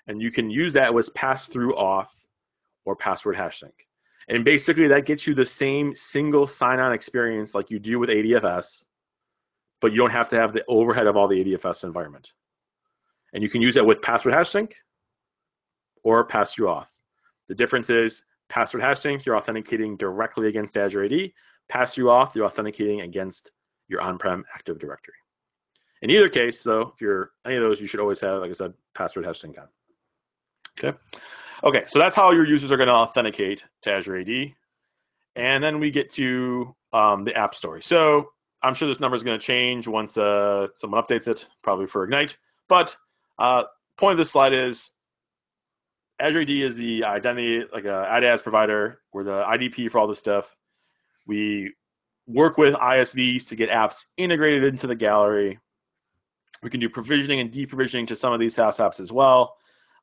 And 0.07 0.21
you 0.21 0.31
can 0.31 0.49
use 0.49 0.73
that 0.73 0.93
with 0.93 1.13
pass 1.13 1.47
through 1.47 1.73
auth 1.75 2.09
or 2.85 2.95
password 2.95 3.35
hash 3.35 3.61
sync. 3.61 3.73
And 4.27 4.45
basically, 4.45 4.87
that 4.87 5.05
gets 5.05 5.25
you 5.25 5.33
the 5.33 5.45
same 5.45 5.95
single 5.95 6.47
sign 6.47 6.79
on 6.79 6.93
experience 6.93 7.55
like 7.55 7.71
you 7.71 7.79
do 7.79 7.99
with 7.99 8.09
ADFS, 8.09 8.85
but 9.81 9.91
you 9.91 9.97
don't 9.97 10.11
have 10.11 10.29
to 10.29 10.37
have 10.37 10.53
the 10.53 10.63
overhead 10.67 11.07
of 11.07 11.17
all 11.17 11.27
the 11.27 11.43
ADFS 11.43 11.83
environment. 11.83 12.31
And 13.33 13.43
you 13.43 13.49
can 13.49 13.61
use 13.61 13.75
that 13.75 13.85
with 13.85 14.01
password 14.01 14.33
hash 14.33 14.49
sync 14.49 14.75
or 16.03 16.23
pass 16.23 16.53
through 16.53 16.67
auth. 16.67 16.87
The 17.47 17.55
difference 17.55 17.89
is 17.89 18.23
password 18.49 18.83
hash 18.83 18.99
sync, 18.99 19.25
you're 19.25 19.37
authenticating 19.37 19.97
directly 19.97 20.47
against 20.47 20.77
Azure 20.77 21.05
AD. 21.05 21.31
Pass 21.69 21.95
through 21.95 22.05
auth, 22.05 22.35
you're 22.35 22.45
authenticating 22.45 23.01
against 23.01 23.51
your 23.87 24.01
on 24.01 24.17
prem 24.17 24.45
Active 24.53 24.79
Directory. 24.79 25.15
In 26.01 26.09
either 26.09 26.29
case, 26.29 26.63
though, 26.63 26.93
if 26.93 27.01
you're 27.01 27.31
any 27.45 27.55
of 27.55 27.61
those, 27.61 27.79
you 27.79 27.87
should 27.87 27.99
always 27.99 28.19
have, 28.19 28.41
like 28.41 28.49
I 28.49 28.53
said, 28.53 28.73
password 28.95 29.25
hash 29.25 29.41
sync 29.41 29.57
on. 29.57 29.67
Okay. 30.79 30.97
Okay, 31.63 31.83
so 31.85 31.99
that's 31.99 32.15
how 32.15 32.31
your 32.31 32.45
users 32.45 32.71
are 32.71 32.77
going 32.77 32.87
to 32.87 32.93
authenticate 32.93 33.63
to 33.83 33.91
Azure 33.91 34.17
AD. 34.17 34.53
And 35.35 35.63
then 35.63 35.79
we 35.79 35.91
get 35.91 36.09
to 36.13 36.75
um, 36.91 37.23
the 37.23 37.35
app 37.35 37.53
story. 37.53 37.83
So 37.83 38.31
I'm 38.63 38.75
sure 38.75 38.87
this 38.87 38.99
number 38.99 39.15
is 39.15 39.23
going 39.23 39.39
to 39.39 39.45
change 39.45 39.87
once 39.87 40.17
uh, 40.17 40.67
someone 40.75 41.01
updates 41.01 41.27
it, 41.27 41.47
probably 41.63 41.87
for 41.87 42.03
Ignite. 42.03 42.37
But 42.69 42.95
uh, 43.39 43.63
point 43.97 44.13
of 44.13 44.17
this 44.17 44.31
slide 44.31 44.53
is 44.53 44.91
Azure 46.19 46.41
AD 46.41 46.49
is 46.49 46.75
the 46.75 47.03
identity, 47.03 47.63
like 47.73 47.85
a 47.85 48.07
IDaaS 48.11 48.43
provider. 48.43 49.01
We're 49.13 49.23
the 49.23 49.43
IDP 49.43 49.91
for 49.91 49.97
all 49.97 50.07
this 50.07 50.19
stuff. 50.19 50.55
We 51.25 51.73
work 52.27 52.57
with 52.57 52.75
ISVs 52.75 53.47
to 53.47 53.55
get 53.55 53.69
apps 53.69 54.05
integrated 54.17 54.63
into 54.63 54.87
the 54.87 54.95
gallery. 54.95 55.59
We 56.61 56.69
can 56.69 56.79
do 56.79 56.89
provisioning 56.89 57.39
and 57.39 57.51
deprovisioning 57.51 58.07
to 58.07 58.15
some 58.15 58.33
of 58.33 58.39
these 58.39 58.53
SaaS 58.53 58.77
apps 58.77 58.99
as 58.99 59.11
well. 59.11 59.55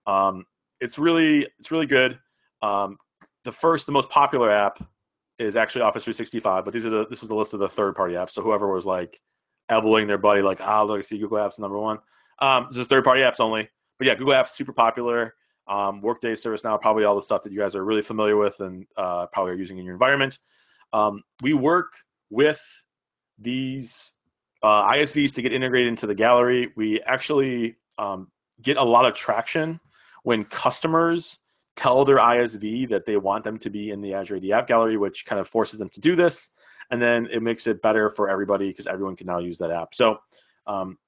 Um, 0.07 0.45
it's 0.81 0.99
really 0.99 1.47
it's 1.59 1.71
really 1.71 1.87
good. 1.87 2.19
Um, 2.63 2.99
the 3.45 3.53
first, 3.53 3.87
the 3.87 3.93
most 3.93 4.11
popular 4.11 4.51
app 4.51 4.83
is 5.39 5.57
actually 5.57 5.83
Office 5.83 6.05
365, 6.05 6.65
but 6.65 6.75
these 6.75 6.85
are 6.85 6.91
the 6.91 7.07
this 7.09 7.23
is 7.23 7.29
the 7.29 7.35
list 7.35 7.55
of 7.55 7.61
the 7.61 7.69
third 7.69 7.95
party 7.95 8.15
apps. 8.15 8.31
So 8.31 8.43
whoever 8.43 8.73
was 8.73 8.85
like 8.85 9.21
elbowing 9.69 10.07
their 10.07 10.19
buddy, 10.19 10.43
like, 10.43 10.61
ah, 10.61 10.83
look, 10.83 11.05
see 11.05 11.19
Google 11.19 11.39
Apps 11.39 11.59
number 11.59 11.79
one. 11.79 11.99
Um, 12.41 12.69
this 12.71 12.79
is 12.79 12.87
third 12.87 13.05
party 13.05 13.21
apps 13.21 13.41
only. 13.41 13.69
But 13.99 14.07
yeah, 14.07 14.15
Google 14.15 14.35
Apps 14.35 14.51
super 14.51 14.73
popular. 14.73 15.35
Um, 15.67 16.01
Workday, 16.01 16.33
ServiceNow, 16.33 16.81
probably 16.81 17.05
all 17.05 17.15
the 17.15 17.23
stuff 17.23 17.43
that 17.43 17.53
you 17.53 17.59
guys 17.59 17.75
are 17.75 17.85
really 17.85 18.01
familiar 18.01 18.39
with 18.39 18.59
and 18.61 18.87
uh, 18.97 19.27
probably 19.27 19.53
are 19.53 19.57
using 19.57 19.77
in 19.77 19.85
your 19.85 19.93
environment. 19.93 20.39
Um, 20.95 21.23
we 21.43 21.53
work 21.53 21.93
with 22.31 22.63
these 23.39 24.13
uh, 24.63 24.91
ISVs 24.91 25.35
to 25.35 25.43
get 25.43 25.53
integrated 25.53 25.89
into 25.89 26.07
the 26.07 26.15
gallery. 26.15 26.73
We 26.75 27.03
actually 27.03 27.77
um, 27.99 28.29
get 28.63 28.79
a 28.79 28.83
lot 28.83 29.05
of 29.05 29.15
traction 29.15 29.79
when 30.23 30.45
customers 30.45 31.39
tell 31.79 32.05
their 32.05 32.19
ISV 32.19 32.89
that 32.91 33.07
they 33.07 33.17
want 33.17 33.45
them 33.45 33.57
to 33.59 33.71
be 33.71 33.91
in 33.91 34.01
the 34.01 34.13
Azure 34.13 34.37
AD 34.37 34.51
App 34.51 34.67
Gallery, 34.67 34.97
which 34.97 35.25
kind 35.25 35.41
of 35.41 35.49
forces 35.49 35.79
them 35.79 35.89
to 35.91 36.01
do 36.01 36.17
this. 36.17 36.51
And 36.91 37.01
then 37.01 37.29
it 37.31 37.41
makes 37.41 37.67
it 37.67 37.81
better 37.83 38.11
for 38.11 38.29
everybody 38.29 38.69
because 38.69 38.89
everyone 38.89 39.15
can 39.15 39.29
now 39.29 39.39
use 39.39 39.59
that 39.59 39.71
app. 39.71 39.95
So 39.95 40.19
um, 40.67 40.99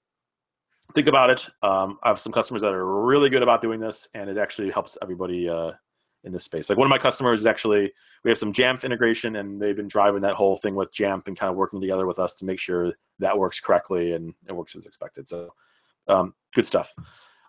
think 0.94 1.08
about 1.08 1.30
it. 1.30 1.48
Um, 1.62 1.98
I 2.04 2.08
have 2.08 2.20
some 2.20 2.32
customers 2.32 2.62
that 2.62 2.72
are 2.72 3.02
really 3.02 3.30
good 3.30 3.42
about 3.42 3.62
doing 3.62 3.80
this, 3.80 4.06
and 4.14 4.30
it 4.30 4.38
actually 4.38 4.70
helps 4.70 4.96
everybody 5.02 5.48
uh, 5.48 5.72
in 6.22 6.32
this 6.32 6.44
space. 6.44 6.68
Like 6.68 6.78
one 6.78 6.86
of 6.86 6.90
my 6.90 6.98
customers 6.98 7.40
is 7.40 7.46
actually 7.46 7.92
we 8.24 8.30
have 8.30 8.38
some 8.38 8.52
Jamf 8.52 8.84
integration, 8.84 9.36
and 9.36 9.60
they've 9.60 9.76
been 9.76 9.88
driving 9.88 10.20
that 10.22 10.34
whole 10.34 10.56
thing 10.56 10.76
with 10.76 10.92
Jamf 10.94 11.26
and 11.26 11.36
kind 11.36 11.50
of 11.50 11.56
working 11.56 11.80
together 11.80 12.06
with 12.06 12.18
us 12.18 12.34
to 12.34 12.44
make 12.44 12.60
sure 12.60 12.92
that 13.18 13.36
works 13.36 13.58
correctly 13.58 14.12
and 14.12 14.34
it 14.48 14.52
works 14.52 14.76
as 14.76 14.86
expected. 14.86 15.26
So 15.26 15.52
um, 16.06 16.34
good 16.54 16.66
stuff. 16.66 16.92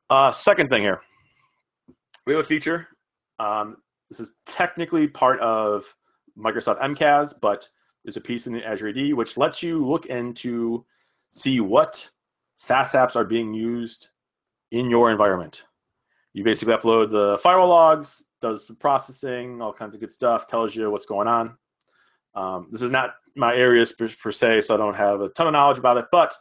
Uh, 0.09 0.31
second 0.31 0.69
thing 0.69 0.81
here, 0.81 1.01
we 2.25 2.33
have 2.33 2.43
a 2.43 2.47
feature. 2.47 2.87
Um, 3.41 3.77
this 4.09 4.19
is 4.19 4.33
technically 4.45 5.07
part 5.07 5.39
of 5.39 5.85
Microsoft 6.37 6.81
MCAS, 6.81 7.33
but 7.41 7.67
there's 8.03 8.17
a 8.17 8.21
piece 8.21 8.45
in 8.45 8.53
the 8.53 8.63
Azure 8.63 8.89
AD 8.89 9.13
which 9.13 9.37
lets 9.37 9.63
you 9.63 9.83
look 9.85 10.05
into 10.07 10.85
see 11.31 11.59
what 11.59 12.07
SaaS 12.55 12.91
apps 12.91 13.15
are 13.15 13.23
being 13.23 13.53
used 13.53 14.09
in 14.71 14.89
your 14.89 15.11
environment. 15.11 15.63
You 16.33 16.43
basically 16.43 16.75
upload 16.75 17.11
the 17.11 17.39
firewall 17.41 17.69
logs, 17.69 18.23
does 18.41 18.67
some 18.67 18.75
processing, 18.75 19.61
all 19.61 19.73
kinds 19.73 19.95
of 19.95 20.01
good 20.01 20.11
stuff, 20.11 20.47
tells 20.47 20.75
you 20.75 20.91
what's 20.91 21.05
going 21.05 21.27
on. 21.27 21.57
Um, 22.35 22.67
this 22.71 22.81
is 22.81 22.91
not 22.91 23.15
my 23.35 23.55
area 23.55 23.85
per, 23.97 24.09
per, 24.21 24.31
se, 24.31 24.61
so 24.61 24.73
I 24.73 24.77
don't 24.77 24.95
have 24.95 25.21
a 25.21 25.29
ton 25.29 25.47
of 25.47 25.53
knowledge 25.53 25.79
about 25.79 25.97
it, 25.97 26.05
but 26.11 26.33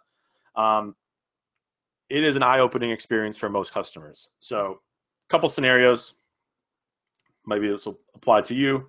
um, 0.55 0.95
it 2.09 2.23
is 2.23 2.37
an 2.37 2.43
eye-opening 2.43 2.91
experience 2.91 3.37
for 3.37 3.49
most 3.49 3.73
customers. 3.73 4.29
So, 4.41 4.81
a 5.29 5.33
couple 5.33 5.49
scenarios. 5.49 6.15
Maybe 7.51 7.69
this 7.69 7.85
will 7.85 8.01
apply 8.15 8.41
to 8.43 8.55
you. 8.55 8.89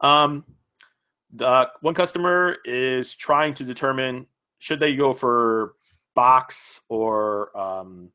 Um, 0.00 0.44
the 1.32 1.68
one 1.80 1.94
customer 1.94 2.56
is 2.64 3.14
trying 3.14 3.54
to 3.54 3.64
determine 3.64 4.26
should 4.58 4.80
they 4.80 4.94
go 4.94 5.14
for 5.14 5.74
Box 6.14 6.80
or 6.88 7.56
um, 7.58 8.10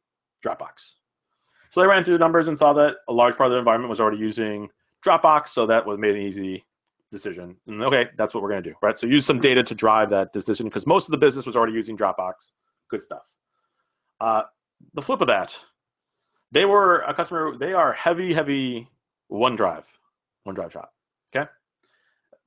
Dropbox. 0.45 0.93
So 1.71 1.81
they 1.81 1.87
ran 1.87 2.03
through 2.03 2.15
the 2.15 2.19
numbers 2.19 2.47
and 2.47 2.57
saw 2.57 2.73
that 2.73 2.97
a 3.09 3.13
large 3.13 3.35
part 3.35 3.47
of 3.47 3.53
the 3.53 3.57
environment 3.57 3.89
was 3.89 3.99
already 3.99 4.17
using 4.17 4.69
Dropbox, 5.03 5.49
so 5.49 5.65
that 5.65 5.85
was 5.85 5.97
made 5.97 6.15
an 6.15 6.21
easy 6.21 6.63
decision. 7.11 7.55
And 7.67 7.83
okay, 7.83 8.09
that's 8.17 8.33
what 8.33 8.43
we're 8.43 8.49
going 8.49 8.63
to 8.63 8.69
do, 8.69 8.75
right? 8.81 8.97
So 8.97 9.07
use 9.07 9.25
some 9.25 9.39
data 9.39 9.63
to 9.63 9.75
drive 9.75 10.09
that 10.11 10.33
decision 10.33 10.67
because 10.67 10.85
most 10.85 11.07
of 11.07 11.11
the 11.11 11.17
business 11.17 11.45
was 11.45 11.55
already 11.55 11.73
using 11.73 11.97
Dropbox. 11.97 12.51
Good 12.89 13.03
stuff. 13.03 13.23
Uh, 14.19 14.43
the 14.93 15.01
flip 15.01 15.21
of 15.21 15.27
that, 15.27 15.55
they 16.51 16.65
were 16.65 16.99
a 17.01 17.13
customer. 17.13 17.57
They 17.57 17.73
are 17.73 17.93
heavy, 17.93 18.33
heavy 18.33 18.87
OneDrive, 19.31 19.85
OneDrive 20.47 20.71
shop. 20.71 20.93
Okay, 21.35 21.49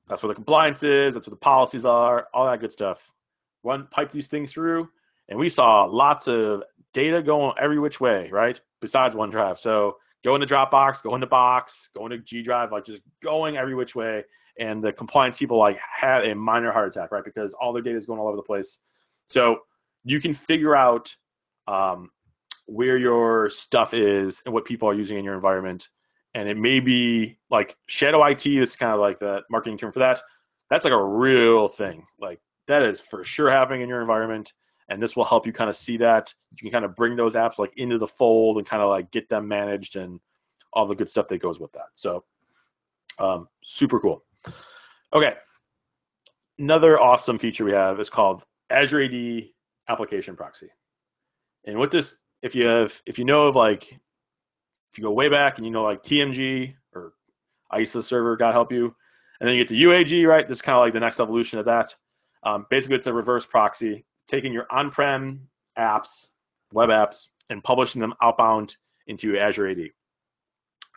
that's 0.07 0.23
where 0.23 0.29
the 0.29 0.35
compliance 0.35 0.83
is. 0.83 1.13
That's 1.13 1.27
where 1.27 1.31
the 1.31 1.37
policies 1.37 1.85
are. 1.85 2.27
All 2.33 2.45
that 2.45 2.59
good 2.59 2.71
stuff. 2.71 3.01
Run 3.63 3.87
pipe 3.91 4.11
these 4.11 4.27
things 4.27 4.51
through, 4.51 4.89
and 5.27 5.37
we 5.37 5.49
saw 5.49 5.85
lots 5.85 6.27
of 6.27 6.63
data 6.93 7.21
going 7.21 7.53
every 7.59 7.79
which 7.79 7.99
way, 7.99 8.29
right? 8.31 8.59
Besides 8.81 9.15
OneDrive. 9.15 9.59
So 9.59 9.97
go 10.23 10.35
into 10.35 10.47
Dropbox, 10.47 11.03
go 11.03 11.15
into 11.15 11.27
Box, 11.27 11.89
go 11.95 12.05
into 12.05 12.19
G 12.19 12.41
Drive, 12.41 12.71
like 12.71 12.85
just 12.85 13.01
going 13.21 13.57
every 13.57 13.75
which 13.75 13.95
way. 13.95 14.23
And 14.57 14.83
the 14.83 14.91
compliance 14.91 15.37
people 15.37 15.57
like 15.57 15.77
had 15.79 16.25
a 16.25 16.35
minor 16.35 16.71
heart 16.71 16.89
attack, 16.89 17.11
right? 17.11 17.23
Because 17.23 17.53
all 17.53 17.71
their 17.71 17.81
data 17.81 17.97
is 17.97 18.05
going 18.05 18.19
all 18.19 18.27
over 18.27 18.35
the 18.35 18.43
place. 18.43 18.79
So 19.27 19.61
you 20.03 20.19
can 20.19 20.33
figure 20.33 20.75
out 20.75 21.15
um, 21.67 22.09
where 22.65 22.97
your 22.97 23.49
stuff 23.49 23.93
is 23.93 24.41
and 24.45 24.53
what 24.53 24.65
people 24.65 24.89
are 24.89 24.93
using 24.93 25.17
in 25.17 25.23
your 25.23 25.35
environment. 25.35 25.89
And 26.33 26.47
it 26.47 26.57
may 26.57 26.79
be 26.79 27.37
like 27.49 27.75
shadow 27.87 28.23
IT, 28.25 28.45
is 28.45 28.75
kind 28.75 28.93
of 28.93 28.99
like 28.99 29.19
the 29.19 29.41
marketing 29.49 29.77
term 29.77 29.91
for 29.91 29.99
that. 29.99 30.21
That's 30.69 30.83
like 30.83 30.93
a 30.93 31.03
real 31.03 31.67
thing. 31.67 32.05
Like 32.19 32.39
that 32.67 32.83
is 32.83 33.01
for 33.01 33.23
sure 33.23 33.49
happening 33.49 33.81
in 33.81 33.89
your 33.89 34.01
environment 34.01 34.53
and 34.89 35.01
this 35.01 35.15
will 35.15 35.23
help 35.23 35.45
you 35.45 35.53
kind 35.53 35.69
of 35.69 35.77
see 35.77 35.97
that 35.97 36.33
you 36.51 36.57
can 36.57 36.71
kind 36.71 36.85
of 36.85 36.95
bring 36.95 37.15
those 37.15 37.35
apps 37.35 37.59
like 37.59 37.73
into 37.77 37.97
the 37.97 38.07
fold 38.07 38.57
and 38.57 38.67
kind 38.67 38.81
of 38.81 38.89
like 38.89 39.09
get 39.11 39.29
them 39.29 39.47
managed 39.47 39.95
and 39.95 40.19
all 40.73 40.85
the 40.85 40.95
good 40.95 41.09
stuff 41.09 41.27
that 41.27 41.41
goes 41.41 41.59
with 41.59 41.71
that 41.71 41.87
so 41.93 42.23
um, 43.19 43.47
super 43.63 43.99
cool 43.99 44.23
okay 45.13 45.33
another 46.57 46.99
awesome 46.99 47.39
feature 47.39 47.65
we 47.65 47.71
have 47.71 47.99
is 47.99 48.09
called 48.09 48.43
azure 48.69 49.03
ad 49.03 49.43
application 49.87 50.35
proxy 50.35 50.69
and 51.65 51.77
what 51.77 51.91
this 51.91 52.17
if 52.41 52.55
you 52.55 52.65
have 52.65 52.99
if 53.05 53.17
you 53.17 53.25
know 53.25 53.47
of 53.47 53.55
like 53.55 53.99
if 54.91 54.97
you 54.97 55.03
go 55.03 55.11
way 55.11 55.29
back 55.29 55.57
and 55.57 55.65
you 55.65 55.71
know 55.71 55.83
like 55.83 56.03
tmg 56.03 56.73
or 56.93 57.13
isa 57.77 58.01
server 58.01 58.35
god 58.35 58.53
help 58.53 58.71
you 58.71 58.93
and 59.39 59.47
then 59.47 59.55
you 59.55 59.63
get 59.63 59.67
to 59.69 59.75
uag 59.75 60.27
right 60.27 60.47
this 60.47 60.57
is 60.57 60.61
kind 60.61 60.75
of 60.75 60.81
like 60.81 60.93
the 60.93 60.99
next 60.99 61.19
evolution 61.19 61.59
of 61.59 61.65
that 61.65 61.93
um, 62.43 62.65
basically 62.69 62.95
it's 62.95 63.07
a 63.07 63.13
reverse 63.13 63.45
proxy 63.45 64.05
taking 64.29 64.53
your 64.53 64.67
on-prem 64.69 65.41
apps, 65.77 66.27
web 66.71 66.89
apps, 66.89 67.27
and 67.49 67.63
publishing 67.63 67.99
them 67.99 68.13
outbound 68.21 68.77
into 69.07 69.37
Azure 69.37 69.69
AD. 69.69 69.89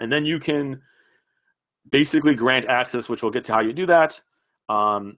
And 0.00 0.12
then 0.12 0.24
you 0.24 0.38
can 0.38 0.81
basically 1.90 2.35
grant 2.35 2.66
access, 2.66 3.09
which 3.09 3.22
we'll 3.22 3.33
get 3.33 3.44
to 3.46 3.52
how 3.52 3.61
you 3.61 3.72
do 3.72 3.87
that, 3.87 4.20
um, 4.68 5.16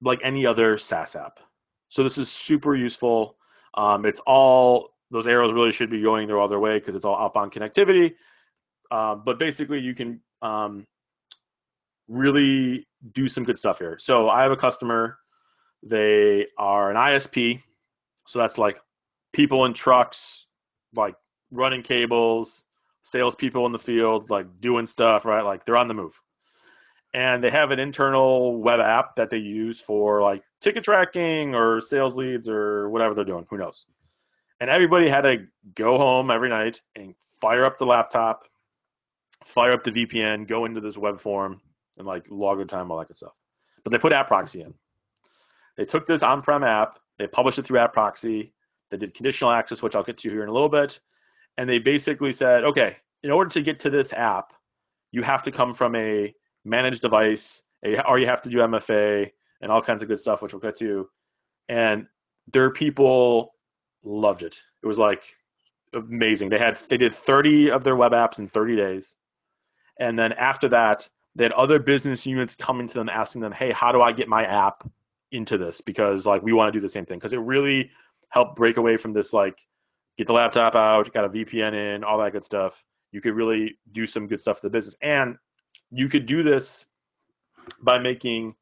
like 0.00 0.20
any 0.24 0.46
other 0.46 0.78
SaaS 0.78 1.14
app. 1.14 1.38
So 1.88 2.02
this 2.02 2.18
is 2.18 2.30
super 2.30 2.74
useful. 2.74 3.36
Um, 3.74 4.06
it's 4.06 4.20
all 4.26 4.91
those 5.12 5.28
arrows 5.28 5.52
really 5.52 5.70
should 5.70 5.90
be 5.90 6.02
going 6.02 6.26
their 6.26 6.40
other 6.40 6.58
way 6.58 6.78
because 6.78 6.94
it's 6.94 7.04
all 7.04 7.16
outbound 7.16 7.52
connectivity. 7.52 8.14
Uh, 8.90 9.14
but 9.14 9.38
basically, 9.38 9.78
you 9.78 9.94
can 9.94 10.20
um, 10.40 10.86
really 12.08 12.86
do 13.12 13.28
some 13.28 13.44
good 13.44 13.58
stuff 13.58 13.78
here. 13.78 13.98
So 14.00 14.28
I 14.28 14.42
have 14.42 14.50
a 14.50 14.56
customer 14.56 15.18
they 15.82 16.46
are 16.58 16.90
an 16.90 16.96
ISP, 16.96 17.60
so 18.26 18.38
that's 18.38 18.56
like 18.56 18.80
people 19.32 19.64
in 19.64 19.74
trucks, 19.74 20.46
like 20.94 21.16
running 21.50 21.82
cables, 21.82 22.62
salespeople 23.02 23.66
in 23.66 23.72
the 23.72 23.78
field, 23.78 24.30
like 24.30 24.46
doing 24.60 24.86
stuff, 24.86 25.24
right? 25.24 25.42
Like 25.42 25.66
they're 25.66 25.76
on 25.76 25.88
the 25.88 25.94
move. 25.94 26.18
And 27.14 27.42
they 27.44 27.50
have 27.50 27.72
an 27.72 27.78
internal 27.78 28.62
web 28.62 28.80
app 28.80 29.16
that 29.16 29.28
they 29.28 29.38
use 29.38 29.80
for 29.80 30.22
like 30.22 30.42
ticket 30.62 30.84
tracking 30.84 31.54
or 31.54 31.80
sales 31.80 32.14
leads 32.14 32.48
or 32.48 32.88
whatever 32.88 33.14
they're 33.14 33.24
doing. 33.24 33.44
Who 33.50 33.58
knows? 33.58 33.84
And 34.62 34.70
everybody 34.70 35.08
had 35.08 35.22
to 35.22 35.48
go 35.74 35.98
home 35.98 36.30
every 36.30 36.48
night 36.48 36.80
and 36.94 37.16
fire 37.40 37.64
up 37.64 37.78
the 37.78 37.84
laptop, 37.84 38.44
fire 39.44 39.72
up 39.72 39.82
the 39.82 39.90
VPN, 39.90 40.46
go 40.46 40.66
into 40.66 40.80
this 40.80 40.96
web 40.96 41.20
form, 41.20 41.60
and 41.98 42.06
like 42.06 42.26
log 42.30 42.58
the 42.58 42.64
time, 42.64 42.88
all 42.88 43.00
that 43.00 43.08
good 43.08 43.16
stuff. 43.16 43.32
But 43.82 43.90
they 43.90 43.98
put 43.98 44.12
app 44.12 44.28
proxy 44.28 44.62
in. 44.62 44.72
They 45.76 45.84
took 45.84 46.06
this 46.06 46.22
on-prem 46.22 46.62
app, 46.62 47.00
they 47.18 47.26
published 47.26 47.58
it 47.58 47.66
through 47.66 47.80
App 47.80 47.92
Proxy, 47.92 48.52
they 48.88 48.98
did 48.98 49.14
conditional 49.14 49.50
access, 49.50 49.82
which 49.82 49.96
I'll 49.96 50.04
get 50.04 50.18
to 50.18 50.30
here 50.30 50.44
in 50.44 50.48
a 50.48 50.52
little 50.52 50.68
bit, 50.68 51.00
and 51.58 51.68
they 51.68 51.80
basically 51.80 52.32
said, 52.32 52.62
okay, 52.62 52.98
in 53.24 53.32
order 53.32 53.50
to 53.50 53.62
get 53.62 53.80
to 53.80 53.90
this 53.90 54.12
app, 54.12 54.52
you 55.10 55.22
have 55.22 55.42
to 55.42 55.50
come 55.50 55.74
from 55.74 55.96
a 55.96 56.32
managed 56.64 57.02
device, 57.02 57.64
or 58.06 58.20
you 58.20 58.26
have 58.26 58.42
to 58.42 58.48
do 58.48 58.58
MFA 58.58 59.28
and 59.60 59.72
all 59.72 59.82
kinds 59.82 60.02
of 60.02 60.08
good 60.08 60.20
stuff, 60.20 60.40
which 60.40 60.52
we'll 60.52 60.60
get 60.60 60.76
to. 60.76 61.08
And 61.68 62.06
there 62.52 62.62
are 62.62 62.70
people 62.70 63.54
loved 64.04 64.42
it. 64.42 64.56
It 64.82 64.86
was 64.86 64.98
like 64.98 65.22
amazing. 65.94 66.48
They 66.48 66.58
had 66.58 66.78
they 66.88 66.96
did 66.96 67.14
30 67.14 67.70
of 67.70 67.84
their 67.84 67.96
web 67.96 68.12
apps 68.12 68.38
in 68.38 68.48
30 68.48 68.76
days. 68.76 69.14
And 70.00 70.18
then 70.18 70.32
after 70.32 70.68
that, 70.70 71.08
they 71.34 71.44
had 71.44 71.52
other 71.52 71.78
business 71.78 72.26
units 72.26 72.56
coming 72.56 72.88
to 72.88 72.94
them 72.94 73.08
asking 73.08 73.40
them, 73.40 73.52
"Hey, 73.52 73.72
how 73.72 73.92
do 73.92 74.02
I 74.02 74.12
get 74.12 74.28
my 74.28 74.44
app 74.44 74.88
into 75.32 75.56
this 75.56 75.80
because 75.80 76.26
like 76.26 76.42
we 76.42 76.52
want 76.52 76.72
to 76.72 76.78
do 76.78 76.80
the 76.80 76.88
same 76.88 77.06
thing 77.06 77.18
because 77.18 77.32
it 77.32 77.38
really 77.38 77.90
helped 78.28 78.56
break 78.56 78.76
away 78.76 78.96
from 78.96 79.12
this 79.12 79.32
like 79.32 79.58
get 80.18 80.26
the 80.26 80.32
laptop 80.32 80.74
out, 80.74 81.12
got 81.12 81.24
a 81.24 81.28
VPN 81.28 81.74
in, 81.74 82.04
all 82.04 82.18
that 82.18 82.32
good 82.32 82.44
stuff. 82.44 82.84
you 83.12 83.20
could 83.20 83.34
really 83.34 83.78
do 83.92 84.06
some 84.06 84.26
good 84.26 84.40
stuff 84.40 84.58
for 84.58 84.66
the 84.66 84.70
business. 84.70 84.96
And 85.02 85.36
you 85.90 86.08
could 86.08 86.26
do 86.26 86.42
this 86.42 86.86
by 87.82 87.98
making 87.98 88.54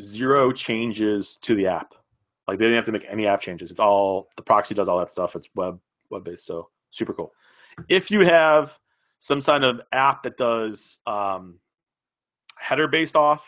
zero 0.00 0.52
changes 0.52 1.36
to 1.42 1.54
the 1.54 1.66
app. 1.66 1.94
Like 2.48 2.58
they 2.58 2.64
didn't 2.64 2.76
have 2.76 2.86
to 2.86 2.92
make 2.92 3.06
any 3.08 3.26
app 3.26 3.40
changes. 3.40 3.70
It's 3.70 3.80
all 3.80 4.28
the 4.36 4.42
proxy 4.42 4.74
does 4.74 4.88
all 4.88 4.98
that 4.98 5.10
stuff. 5.10 5.36
It's 5.36 5.48
web 5.54 5.78
web 6.10 6.24
based, 6.24 6.44
so 6.44 6.68
super 6.90 7.12
cool. 7.12 7.32
If 7.88 8.10
you 8.10 8.20
have 8.20 8.76
some 9.20 9.40
kind 9.40 9.64
of 9.64 9.80
app 9.92 10.24
that 10.24 10.36
does 10.36 10.98
um, 11.06 11.58
header 12.56 12.88
based 12.88 13.14
auth, 13.14 13.42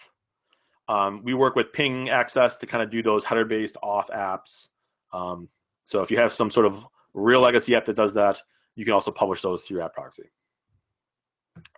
um, 0.88 1.22
we 1.24 1.35
work 1.35 1.57
with 1.57 1.72
Ping 1.72 2.11
Access 2.11 2.57
to 2.57 2.66
kind 2.66 2.83
of 2.83 2.90
do 2.90 3.02
those 3.02 3.24
header 3.24 3.44
based 3.44 3.76
auth 3.83 4.11
apps. 4.11 4.68
Um, 5.12 5.48
so 5.85 6.02
if 6.02 6.11
you 6.11 6.18
have 6.18 6.33
some 6.33 6.50
sort 6.50 6.66
of 6.66 6.87
real 7.14 7.40
legacy 7.40 7.74
app 7.74 7.87
that 7.87 7.96
does 7.96 8.14
that, 8.14 8.40
you 8.76 8.85
can 8.85 8.94
also 8.94 9.11
publish 9.11 9.42
those 9.42 9.64
through 9.64 9.83
App 9.83 9.94
Proxy. 9.94 10.30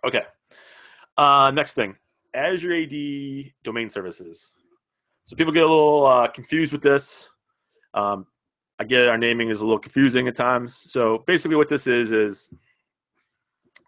Okay. 0.05 0.23
Uh, 1.17 1.51
next 1.53 1.73
thing, 1.73 1.95
Azure 2.33 2.73
AD 2.73 3.51
domain 3.63 3.89
services. 3.89 4.51
So 5.27 5.35
people 5.35 5.51
get 5.51 5.63
a 5.63 5.67
little 5.67 6.05
uh, 6.05 6.27
confused 6.27 6.71
with 6.71 6.81
this. 6.81 7.29
Um, 7.93 8.25
I 8.79 8.85
get 8.85 9.09
our 9.09 9.17
naming 9.17 9.49
is 9.49 9.59
a 9.59 9.65
little 9.65 9.79
confusing 9.79 10.27
at 10.29 10.35
times. 10.35 10.85
So 10.89 11.23
basically, 11.27 11.57
what 11.57 11.67
this 11.67 11.85
is 11.85 12.13
is 12.13 12.49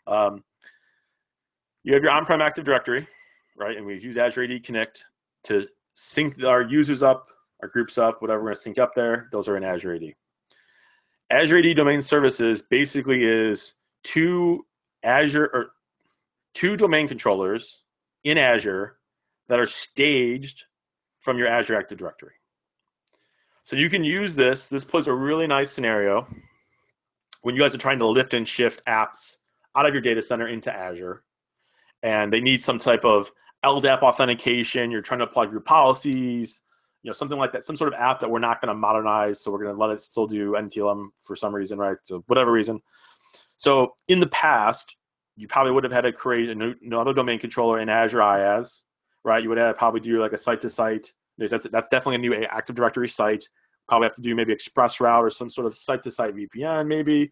um, 0.05 0.43
you 1.83 1.93
have 1.93 2.03
your 2.03 2.11
on-prem 2.11 2.41
Active 2.41 2.65
Directory, 2.65 3.07
right? 3.57 3.77
And 3.77 3.85
we 3.85 3.99
use 3.99 4.17
Azure 4.17 4.43
AD 4.43 4.63
Connect 4.65 5.05
to 5.45 5.65
sync 5.95 6.43
our 6.43 6.61
users 6.61 7.03
up, 7.03 7.29
our 7.61 7.69
groups 7.69 7.97
up, 7.97 8.21
whatever 8.21 8.41
we're 8.41 8.49
going 8.49 8.55
to 8.55 8.61
sync 8.61 8.77
up 8.77 8.93
there. 8.93 9.29
Those 9.31 9.47
are 9.47 9.55
in 9.55 9.63
Azure 9.63 9.95
AD. 9.95 10.13
Azure 11.29 11.59
AD 11.59 11.75
Domain 11.77 12.01
Services 12.01 12.61
basically 12.61 13.23
is 13.23 13.75
two 14.03 14.65
Azure 15.03 15.49
or 15.53 15.71
two 16.53 16.75
domain 16.75 17.07
controllers 17.07 17.83
in 18.25 18.37
Azure 18.37 18.97
that 19.47 19.59
are 19.59 19.67
staged 19.67 20.65
from 21.19 21.37
your 21.37 21.47
Azure 21.47 21.77
Active 21.77 21.97
Directory. 21.97 22.33
So 23.63 23.75
you 23.75 23.89
can 23.89 24.03
use 24.03 24.35
this. 24.35 24.69
This 24.69 24.83
plays 24.83 25.07
a 25.07 25.13
really 25.13 25.47
nice 25.47 25.71
scenario 25.71 26.27
when 27.41 27.55
you 27.55 27.61
guys 27.61 27.75
are 27.75 27.79
trying 27.79 27.99
to 27.99 28.07
lift 28.07 28.33
and 28.33 28.47
shift 28.47 28.83
apps 28.85 29.35
out 29.75 29.85
of 29.85 29.93
your 29.93 30.01
data 30.01 30.21
center 30.21 30.47
into 30.47 30.75
Azure, 30.75 31.23
and 32.03 32.33
they 32.33 32.41
need 32.41 32.61
some 32.61 32.77
type 32.77 33.05
of 33.05 33.31
LDAP 33.63 34.01
authentication. 34.01 34.91
You're 34.91 35.01
trying 35.01 35.19
to 35.19 35.27
plug 35.27 35.51
your 35.51 35.61
policies, 35.61 36.61
you 37.03 37.09
know, 37.09 37.13
something 37.13 37.37
like 37.37 37.51
that, 37.53 37.63
some 37.63 37.77
sort 37.77 37.93
of 37.93 37.99
app 37.99 38.19
that 38.19 38.29
we're 38.29 38.39
not 38.39 38.61
going 38.61 38.69
to 38.69 38.75
modernize, 38.75 39.39
so 39.39 39.51
we're 39.51 39.63
going 39.63 39.75
to 39.75 39.79
let 39.79 39.91
it 39.91 40.01
still 40.01 40.27
do 40.27 40.51
NTLM 40.51 41.09
for 41.23 41.35
some 41.35 41.53
reason, 41.53 41.77
right? 41.77 41.97
So 42.03 42.23
whatever 42.27 42.51
reason. 42.51 42.81
So 43.57 43.93
in 44.07 44.19
the 44.19 44.27
past, 44.27 44.95
you 45.35 45.47
probably 45.47 45.71
would 45.71 45.83
have 45.83 45.93
had 45.93 46.01
to 46.01 46.11
create 46.11 46.55
new, 46.57 46.73
another 46.81 47.13
domain 47.13 47.39
controller 47.39 47.79
in 47.79 47.87
Azure 47.87 48.19
IaaS, 48.19 48.79
right? 49.23 49.41
You 49.41 49.49
would 49.49 49.57
have 49.57 49.77
probably 49.77 49.99
do 49.99 50.19
like 50.19 50.33
a 50.33 50.37
site-to-site. 50.37 51.11
That's 51.37 51.67
that's 51.71 51.87
definitely 51.87 52.15
a 52.15 52.19
new 52.19 52.33
Active 52.49 52.75
Directory 52.75 53.07
site. 53.07 53.47
Probably 53.87 54.07
have 54.07 54.15
to 54.15 54.21
do 54.21 54.35
maybe 54.35 54.53
ExpressRoute 54.53 55.21
or 55.21 55.29
some 55.29 55.49
sort 55.49 55.67
of 55.67 55.75
site-to-site 55.75 56.35
VPN, 56.35 56.87
maybe. 56.87 57.31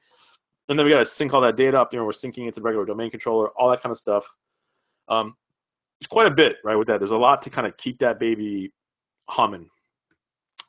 And 0.69 0.77
then 0.77 0.85
we 0.85 0.91
got 0.91 0.99
to 0.99 1.05
sync 1.05 1.33
all 1.33 1.41
that 1.41 1.55
data 1.55 1.79
up. 1.79 1.93
You 1.93 1.99
know, 1.99 2.05
we're 2.05 2.11
syncing 2.11 2.47
it 2.47 2.53
to 2.55 2.59
the 2.59 2.63
regular 2.63 2.85
domain 2.85 3.09
controller, 3.09 3.49
all 3.49 3.69
that 3.69 3.81
kind 3.81 3.91
of 3.91 3.97
stuff. 3.97 4.25
Um, 5.07 5.35
it's 5.99 6.07
quite 6.07 6.27
a 6.27 6.31
bit, 6.31 6.57
right? 6.63 6.75
With 6.75 6.87
that, 6.87 6.99
there's 6.99 7.11
a 7.11 7.17
lot 7.17 7.41
to 7.43 7.49
kind 7.49 7.65
of 7.65 7.77
keep 7.77 7.99
that 7.99 8.19
baby 8.19 8.71
humming. 9.29 9.69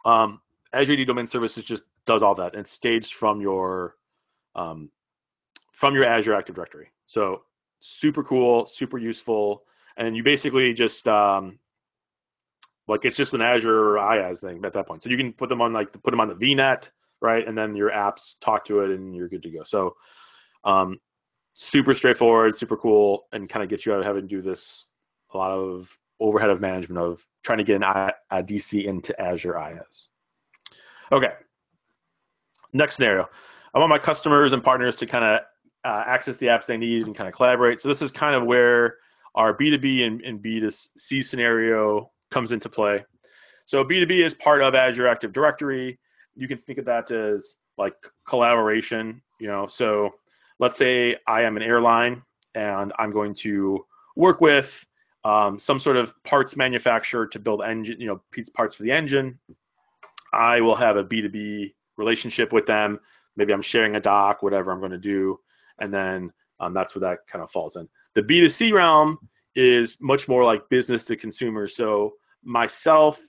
Um, 0.04 0.40
Azure 0.72 0.94
AD 0.94 1.06
Domain 1.06 1.26
Services 1.26 1.64
just 1.64 1.82
does 2.06 2.22
all 2.22 2.34
that 2.36 2.54
and 2.54 2.66
staged 2.66 3.14
from 3.14 3.40
your 3.40 3.96
um, 4.54 4.90
from 5.72 5.94
your 5.94 6.04
Azure 6.04 6.34
Active 6.34 6.54
Directory. 6.54 6.90
So 7.06 7.42
super 7.80 8.22
cool, 8.22 8.66
super 8.66 8.98
useful, 8.98 9.64
and 9.98 10.16
you 10.16 10.22
basically 10.22 10.72
just 10.72 11.06
um, 11.06 11.58
like 12.86 13.04
it's 13.04 13.16
just 13.16 13.34
an 13.34 13.42
Azure 13.42 13.94
IaaS 13.96 14.38
thing 14.38 14.64
at 14.64 14.72
that 14.72 14.86
point. 14.86 15.02
So 15.02 15.10
you 15.10 15.16
can 15.16 15.32
put 15.32 15.48
them 15.48 15.60
on 15.60 15.72
like 15.72 15.92
put 15.92 16.10
them 16.10 16.20
on 16.20 16.28
the 16.28 16.34
VNet, 16.34 16.88
right, 17.20 17.46
and 17.46 17.58
then 17.58 17.76
your 17.76 17.90
apps 17.90 18.36
talk 18.40 18.64
to 18.66 18.80
it, 18.80 18.90
and 18.90 19.14
you're 19.14 19.28
good 19.28 19.42
to 19.42 19.50
go. 19.50 19.64
So 19.64 19.96
um, 20.64 20.98
super 21.54 21.92
straightforward, 21.92 22.56
super 22.56 22.76
cool, 22.76 23.26
and 23.32 23.48
kind 23.48 23.62
of 23.62 23.68
get 23.68 23.84
you 23.84 23.92
out 23.92 23.98
of 23.98 24.06
having 24.06 24.22
to 24.22 24.28
do 24.28 24.40
this 24.40 24.88
a 25.34 25.36
lot 25.36 25.50
of 25.50 25.94
overhead 26.20 26.50
of 26.50 26.60
management 26.60 26.98
of 26.98 27.24
trying 27.42 27.58
to 27.58 27.64
get 27.64 27.76
an 27.76 27.84
I, 27.84 28.12
a 28.30 28.42
DC 28.42 28.84
into 28.84 29.20
Azure 29.20 29.54
IaaS. 29.54 30.06
Okay. 31.12 31.32
Next 32.72 32.96
scenario. 32.96 33.28
I 33.74 33.78
want 33.78 33.90
my 33.90 33.98
customers 33.98 34.52
and 34.52 34.62
partners 34.62 34.96
to 34.96 35.06
kind 35.06 35.24
of 35.24 35.40
uh, 35.84 36.04
access 36.06 36.36
the 36.36 36.46
apps 36.46 36.66
they 36.66 36.76
need 36.76 37.06
and 37.06 37.14
kind 37.14 37.28
of 37.28 37.34
collaborate. 37.34 37.80
So 37.80 37.88
this 37.88 38.02
is 38.02 38.10
kind 38.10 38.34
of 38.34 38.44
where 38.44 38.96
our 39.38 39.56
B2B 39.56 40.06
and, 40.06 40.20
and 40.20 40.42
B2C 40.42 41.24
scenario 41.24 42.10
comes 42.30 42.52
into 42.52 42.68
play. 42.68 43.04
So 43.64 43.84
B2B 43.84 44.24
is 44.24 44.34
part 44.34 44.60
of 44.60 44.74
Azure 44.74 45.08
Active 45.08 45.32
Directory. 45.32 45.98
You 46.34 46.48
can 46.48 46.58
think 46.58 46.78
of 46.78 46.84
that 46.84 47.10
as 47.10 47.56
like 47.78 47.94
collaboration, 48.26 49.22
you 49.40 49.46
know. 49.46 49.66
So 49.66 50.10
let's 50.58 50.76
say 50.76 51.16
I 51.26 51.42
am 51.42 51.56
an 51.56 51.62
airline 51.62 52.22
and 52.54 52.92
I'm 52.98 53.12
going 53.12 53.32
to 53.36 53.86
work 54.16 54.40
with 54.40 54.84
um, 55.24 55.58
some 55.58 55.78
sort 55.78 55.96
of 55.96 56.12
parts 56.24 56.56
manufacturer 56.56 57.26
to 57.28 57.38
build 57.38 57.62
engine, 57.62 58.00
you 58.00 58.08
know, 58.08 58.20
parts 58.54 58.74
for 58.74 58.82
the 58.82 58.90
engine. 58.90 59.38
I 60.32 60.60
will 60.60 60.76
have 60.76 60.96
a 60.96 61.04
B2B 61.04 61.72
relationship 61.96 62.52
with 62.52 62.66
them. 62.66 62.98
Maybe 63.36 63.52
I'm 63.52 63.62
sharing 63.62 63.96
a 63.96 64.00
doc, 64.00 64.42
whatever 64.42 64.72
I'm 64.72 64.80
going 64.80 64.92
to 64.92 64.98
do 64.98 65.38
and 65.78 65.92
then 65.92 66.32
um, 66.60 66.74
that's 66.74 66.94
where 66.94 67.00
that 67.00 67.26
kind 67.26 67.42
of 67.42 67.50
falls 67.50 67.76
in. 67.76 67.88
The 68.14 68.22
B2C 68.22 68.72
realm 68.72 69.18
is 69.54 69.96
much 70.00 70.28
more 70.28 70.44
like 70.44 70.68
business 70.68 71.04
to 71.04 71.16
consumer. 71.16 71.68
So 71.68 72.14
myself 72.44 73.20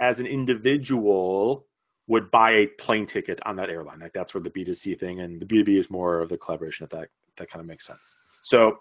as 0.00 0.20
an 0.20 0.26
individual 0.26 1.66
would 2.08 2.30
buy 2.30 2.50
a 2.52 2.66
plane 2.66 3.06
ticket 3.06 3.40
on 3.46 3.56
that 3.56 3.70
airline. 3.70 4.00
Like 4.00 4.12
that's 4.12 4.34
where 4.34 4.42
the 4.42 4.50
B2C 4.50 4.98
thing 4.98 5.20
and 5.20 5.40
the 5.40 5.46
B2B 5.46 5.78
is 5.78 5.90
more 5.90 6.20
of 6.20 6.28
the 6.28 6.36
collaboration 6.36 6.84
if 6.84 6.90
that 6.90 7.08
that 7.36 7.50
kind 7.50 7.60
of 7.60 7.66
makes 7.66 7.86
sense. 7.86 8.16
So 8.42 8.78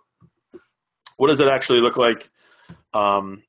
what 1.18 1.28
does 1.28 1.40
it 1.40 1.48
actually 1.48 1.80
look 1.80 1.98
like? 1.98 2.30
Um, 2.94 3.44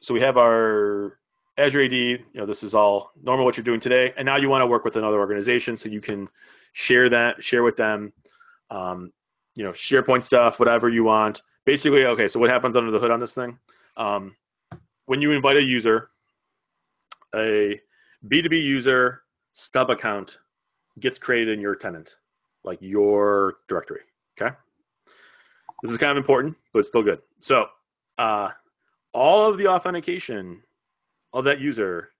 so 0.00 0.14
we 0.14 0.20
have 0.20 0.38
our 0.38 1.18
Azure 1.58 1.84
AD, 1.84 1.92
you 1.92 2.18
know, 2.34 2.46
this 2.46 2.62
is 2.62 2.74
all 2.74 3.12
normal 3.22 3.44
what 3.44 3.56
you're 3.56 3.64
doing 3.64 3.80
today. 3.80 4.14
And 4.16 4.24
now 4.24 4.36
you 4.36 4.48
want 4.48 4.62
to 4.62 4.66
work 4.66 4.84
with 4.84 4.96
another 4.96 5.18
organization 5.18 5.76
so 5.76 5.88
you 5.88 6.00
can 6.00 6.28
share 6.72 7.08
that, 7.10 7.44
share 7.44 7.62
with 7.62 7.76
them 7.76 8.12
um, 8.70 9.12
you 9.56 9.64
know, 9.64 9.72
SharePoint 9.72 10.24
stuff, 10.24 10.58
whatever 10.58 10.88
you 10.88 11.04
want. 11.04 11.42
Basically, 11.64 12.04
okay, 12.04 12.28
so 12.28 12.40
what 12.40 12.50
happens 12.50 12.76
under 12.76 12.90
the 12.90 12.98
hood 12.98 13.10
on 13.10 13.20
this 13.20 13.34
thing? 13.34 13.58
Um, 13.96 14.36
when 15.06 15.20
you 15.20 15.32
invite 15.32 15.56
a 15.56 15.62
user, 15.62 16.10
a 17.34 17.80
B2B 18.28 18.62
user 18.62 19.22
stub 19.52 19.90
account 19.90 20.38
gets 21.00 21.18
created 21.18 21.54
in 21.54 21.60
your 21.60 21.74
tenant, 21.74 22.16
like 22.64 22.78
your 22.80 23.56
directory. 23.68 24.00
Okay. 24.40 24.54
This 25.82 25.92
is 25.92 25.98
kind 25.98 26.12
of 26.12 26.16
important, 26.16 26.56
but 26.72 26.80
it's 26.80 26.88
still 26.88 27.02
good. 27.02 27.20
So, 27.40 27.66
uh, 28.18 28.50
all 29.12 29.48
of 29.48 29.58
the 29.58 29.66
authentication 29.66 30.62
of 31.32 31.44
that 31.44 31.60
user 31.60 32.10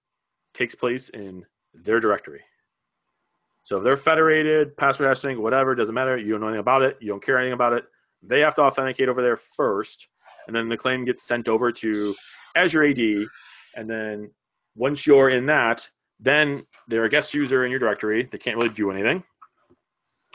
takes 0.55 0.75
place 0.75 1.09
in 1.11 1.45
their 1.75 2.01
directory. 2.01 2.41
So 3.65 3.77
if 3.77 3.85
they're 3.85 3.97
federated, 3.97 4.77
password 4.77 5.09
hashing, 5.09 5.41
whatever, 5.41 5.75
doesn't 5.75 5.95
matter. 5.95 6.17
You 6.17 6.33
don't 6.33 6.41
know 6.41 6.49
anything 6.49 6.61
about 6.61 6.83
it. 6.83 6.97
You 7.01 7.09
don't 7.09 7.25
care 7.25 7.39
anything 7.39 7.53
about 7.53 7.73
it. 7.73 7.85
They 8.23 8.41
have 8.41 8.55
to 8.57 8.63
authenticate 8.63 9.09
over 9.09 9.23
there 9.23 9.37
first, 9.37 10.09
and 10.47 10.55
then 10.55 10.69
the 10.69 10.77
claim 10.77 11.05
gets 11.05 11.23
sent 11.23 11.49
over 11.49 11.73
to 11.73 12.15
Azure 12.57 12.85
AD. 12.85 12.99
And 13.77 13.89
then 13.89 14.31
once 14.77 15.07
you're 15.07 15.31
in 15.31 15.47
that, 15.47 15.89
then 16.19 16.67
they're 16.89 17.05
a 17.05 17.09
guest 17.09 17.33
user 17.33 17.65
in 17.65 17.71
your 17.71 17.81
directory. 17.81 18.29
They 18.31 18.39
can't 18.39 18.57
really 18.57 18.69
do 18.69 18.91
anything. 18.91 19.23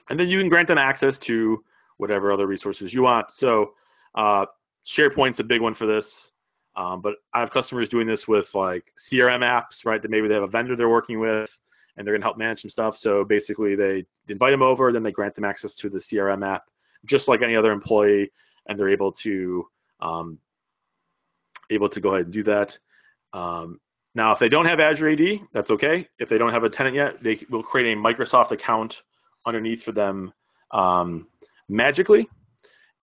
And 0.10 0.20
then 0.20 0.28
you 0.28 0.40
can 0.40 0.50
grant 0.50 0.68
them 0.68 0.78
access 0.78 1.20
to 1.20 1.64
whatever 1.98 2.32
other 2.32 2.48
resources 2.48 2.94
you 2.94 3.04
want. 3.04 3.32
So 3.32 3.74
uh, 4.16 4.46
SharePoint's 4.86 5.40
a 5.40 5.44
big 5.44 5.62
one 5.62 5.74
for 5.74 5.86
this. 5.86 6.32
Um, 6.76 7.02
but 7.02 7.16
I 7.34 7.40
have 7.40 7.52
customers 7.52 7.88
doing 7.88 8.06
this 8.06 8.28
with 8.28 8.54
like 8.54 8.92
CRM 8.98 9.40
apps, 9.40 9.86
right? 9.86 10.02
That 10.02 10.12
maybe 10.12 10.28
they 10.28 10.34
have 10.34 10.44
a 10.44 10.48
vendor 10.48 10.76
they're 10.76 10.90
working 10.90 11.20
with 11.20 11.50
and 11.98 12.06
they're 12.06 12.14
going 12.14 12.22
to 12.22 12.26
help 12.26 12.38
manage 12.38 12.62
some 12.62 12.70
stuff. 12.70 12.98
So 12.98 13.24
basically, 13.24 13.76
they 13.76 14.06
invite 14.28 14.52
them 14.52 14.62
over, 14.62 14.92
then 14.92 15.04
they 15.04 15.12
grant 15.12 15.36
them 15.36 15.46
access 15.46 15.74
to 15.76 15.90
the 15.90 16.00
CRM 16.00 16.46
app, 16.46 16.64
just 17.06 17.28
like 17.28 17.42
any 17.42 17.56
other 17.56 17.72
employee, 17.72 18.32
and 18.68 18.80
they're 18.80 18.90
able 18.90 19.12
to 19.12 19.68
um, 20.02 20.40
able 21.70 21.90
to 21.90 22.00
go 22.00 22.10
ahead 22.10 22.26
and 22.26 22.34
do 22.34 22.44
that. 22.44 22.78
Um, 23.34 23.80
now, 24.14 24.32
if 24.32 24.40
they 24.40 24.50
don't 24.50 24.66
have 24.66 24.80
Azure 24.80 25.10
AD, 25.10 25.40
that's 25.52 25.72
okay. 25.72 26.08
If 26.20 26.30
they 26.30 26.38
don't 26.38 26.52
have 26.52 26.64
a 26.64 26.70
tenant 26.70 26.96
yet, 26.96 27.22
they 27.22 27.46
will 27.50 27.64
create 27.64 27.94
a 27.94 28.00
Microsoft 28.00 28.52
account 28.52 29.04
underneath 29.46 29.84
for 29.84 29.92
them 29.92 30.32
um, 30.72 31.28
magically. 31.68 32.30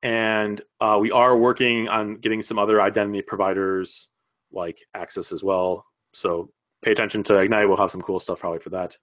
And 0.02 0.60
uh, 0.80 0.98
we 1.00 1.10
are 1.12 1.36
working 1.36 1.88
on 1.88 2.16
getting 2.16 2.42
some 2.42 2.58
other 2.58 2.80
identity 2.80 3.22
providers 3.22 4.08
like 4.50 4.78
access 4.94 5.32
as 5.32 5.44
well. 5.44 5.84
So 6.12 6.50
pay 6.82 6.92
attention 6.92 7.22
to 7.24 7.38
Ignite. 7.38 7.68
We'll 7.68 7.78
have 7.78 7.90
some 7.90 8.02
cool 8.02 8.20
stuff 8.20 8.40
probably 8.40 8.58
for 8.58 8.70
that. 8.70 8.96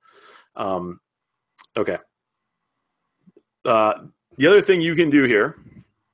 Um, 0.55 0.99
okay. 1.77 1.97
Uh, 3.65 3.93
the 4.37 4.47
other 4.47 4.61
thing 4.61 4.81
you 4.81 4.95
can 4.95 5.09
do 5.09 5.23
here, 5.23 5.57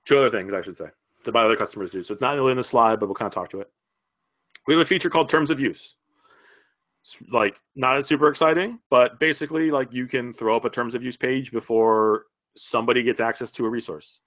two 0.05 0.17
other 0.17 0.29
things 0.29 0.53
I 0.53 0.61
should 0.61 0.77
say 0.77 0.87
that 1.25 1.33
my 1.33 1.43
other 1.43 1.55
customers 1.55 1.91
do. 1.91 2.03
So 2.03 2.13
it's 2.13 2.21
not 2.21 2.35
really 2.35 2.51
in 2.51 2.57
the 2.57 2.63
slide, 2.63 2.99
but 2.99 3.07
we'll 3.07 3.15
kind 3.15 3.27
of 3.27 3.33
talk 3.33 3.49
to 3.49 3.61
it. 3.61 3.69
We 4.67 4.73
have 4.73 4.81
a 4.81 4.85
feature 4.85 5.09
called 5.09 5.29
terms 5.29 5.49
of 5.49 5.59
use. 5.59 5.95
It's 7.03 7.17
like 7.31 7.57
not 7.75 8.03
super 8.07 8.29
exciting, 8.29 8.79
but 8.89 9.19
basically 9.19 9.69
like 9.69 9.91
you 9.91 10.07
can 10.07 10.33
throw 10.33 10.55
up 10.55 10.65
a 10.65 10.69
terms 10.69 10.95
of 10.95 11.03
use 11.03 11.17
page 11.17 11.51
before 11.51 12.25
somebody 12.55 13.03
gets 13.03 13.19
access 13.19 13.51
to 13.51 13.65
a 13.65 13.69
resource. 13.69 14.21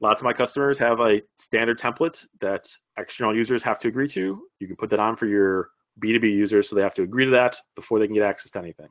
Lots 0.00 0.20
of 0.20 0.24
my 0.24 0.32
customers 0.32 0.78
have 0.78 1.00
a 1.00 1.22
standard 1.36 1.78
template 1.78 2.24
that 2.40 2.68
external 2.98 3.34
users 3.34 3.62
have 3.62 3.78
to 3.80 3.88
agree 3.88 4.08
to. 4.08 4.42
You 4.60 4.66
can 4.66 4.76
put 4.76 4.90
that 4.90 5.00
on 5.00 5.16
for 5.16 5.26
your 5.26 5.70
B2B 6.02 6.24
users, 6.24 6.68
so 6.68 6.76
they 6.76 6.82
have 6.82 6.94
to 6.94 7.02
agree 7.02 7.24
to 7.24 7.30
that 7.32 7.56
before 7.74 7.98
they 7.98 8.06
can 8.06 8.14
get 8.14 8.22
access 8.22 8.50
to 8.52 8.58
anything. 8.58 8.88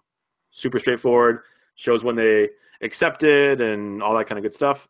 Super 0.51 0.79
straightforward, 0.79 1.39
shows 1.75 2.03
when 2.03 2.15
they 2.15 2.49
accepted 2.81 3.61
and 3.61 4.01
all 4.01 4.15
that 4.17 4.27
kind 4.27 4.37
of 4.37 4.43
good 4.43 4.53
stuff. 4.53 4.87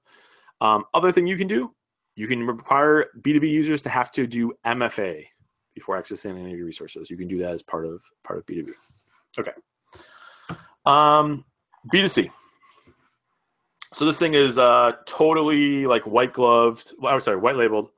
Um, 0.62 0.86
other 0.94 1.12
thing 1.12 1.28
you 1.28 1.38
can 1.38 1.48
do, 1.48 1.74
you 2.16 2.28
can 2.28 2.46
require 2.46 3.08
B2B 3.22 3.50
users 3.50 3.82
to 3.84 3.90
have 3.90 4.12
to 4.14 4.26
do 4.26 4.54
MFA 4.66 5.26
before 5.74 6.02
accessing 6.02 6.40
any 6.40 6.52
of 6.52 6.58
your 6.58 6.66
resources. 6.66 7.10
You 7.10 7.18
can 7.18 7.28
do 7.28 7.40
that 7.40 7.52
as 7.52 7.62
part 7.62 7.86
of 7.86 8.02
part 8.24 8.40
of 8.40 8.46
B2B. 8.46 8.70
Okay. 9.38 9.52
Um, 10.86 11.44
B2C. 11.94 12.32
So 13.94 14.06
this 14.06 14.18
thing 14.18 14.34
is 14.34 14.58
uh, 14.58 14.94
totally 15.06 15.86
like 15.86 16.04
white 16.04 16.34
gloved. 16.34 16.94
Well, 16.98 17.14
I'm 17.14 17.22
sorry, 17.22 17.38
white 17.38 17.56
labeled. 17.56 17.90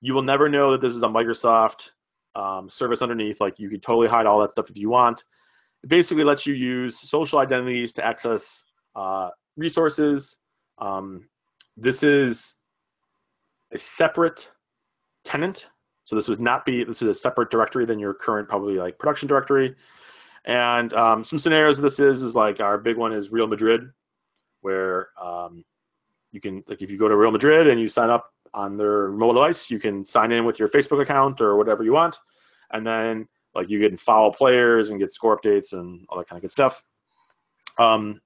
You 0.00 0.14
will 0.14 0.22
never 0.22 0.48
know 0.48 0.72
that 0.72 0.80
this 0.80 0.94
is 0.94 1.02
a 1.02 1.08
Microsoft 1.08 1.90
um, 2.34 2.68
service 2.68 3.02
underneath. 3.02 3.40
Like 3.40 3.58
you 3.58 3.68
can 3.68 3.80
totally 3.80 4.08
hide 4.08 4.26
all 4.26 4.40
that 4.40 4.52
stuff 4.52 4.70
if 4.70 4.76
you 4.76 4.88
want. 4.88 5.24
It 5.82 5.88
basically 5.88 6.24
lets 6.24 6.46
you 6.46 6.54
use 6.54 6.98
social 6.98 7.38
identities 7.38 7.92
to 7.94 8.04
access 8.04 8.64
uh, 8.94 9.30
resources. 9.56 10.36
Um, 10.78 11.28
this 11.76 12.02
is 12.02 12.54
a 13.72 13.78
separate 13.78 14.50
tenant. 15.24 15.68
So 16.04 16.16
this 16.16 16.28
would 16.28 16.40
not 16.40 16.64
be, 16.64 16.84
this 16.84 17.00
is 17.02 17.08
a 17.08 17.14
separate 17.14 17.50
directory 17.50 17.86
than 17.86 17.98
your 17.98 18.14
current 18.14 18.48
probably 18.48 18.74
like 18.74 18.98
production 18.98 19.28
directory. 19.28 19.74
And 20.44 20.92
um, 20.94 21.24
some 21.24 21.38
scenarios 21.38 21.78
this 21.78 22.00
is, 22.00 22.22
is 22.22 22.34
like 22.34 22.60
our 22.60 22.76
big 22.76 22.96
one 22.96 23.12
is 23.12 23.30
Real 23.30 23.46
Madrid, 23.46 23.82
where 24.60 25.08
um, 25.20 25.64
you 26.32 26.40
can, 26.40 26.64
like 26.66 26.82
if 26.82 26.90
you 26.90 26.98
go 26.98 27.08
to 27.08 27.16
Real 27.16 27.30
Madrid 27.30 27.68
and 27.68 27.80
you 27.80 27.88
sign 27.88 28.10
up 28.10 28.31
on 28.54 28.76
their 28.76 29.08
mobile 29.08 29.34
device, 29.34 29.70
you 29.70 29.78
can 29.78 30.04
sign 30.04 30.32
in 30.32 30.44
with 30.44 30.58
your 30.58 30.68
Facebook 30.68 31.02
account 31.02 31.40
or 31.40 31.56
whatever 31.56 31.82
you 31.82 31.92
want. 31.92 32.18
And 32.70 32.86
then 32.86 33.28
like 33.54 33.68
you 33.68 33.86
can 33.86 33.96
follow 33.96 34.30
players 34.30 34.90
and 34.90 34.98
get 34.98 35.12
score 35.12 35.38
updates 35.38 35.72
and 35.72 36.04
all 36.08 36.18
that 36.18 36.28
kind 36.28 36.38
of 36.38 36.42
good 36.42 36.50
stuff. 36.50 36.82
Um, 37.78 38.20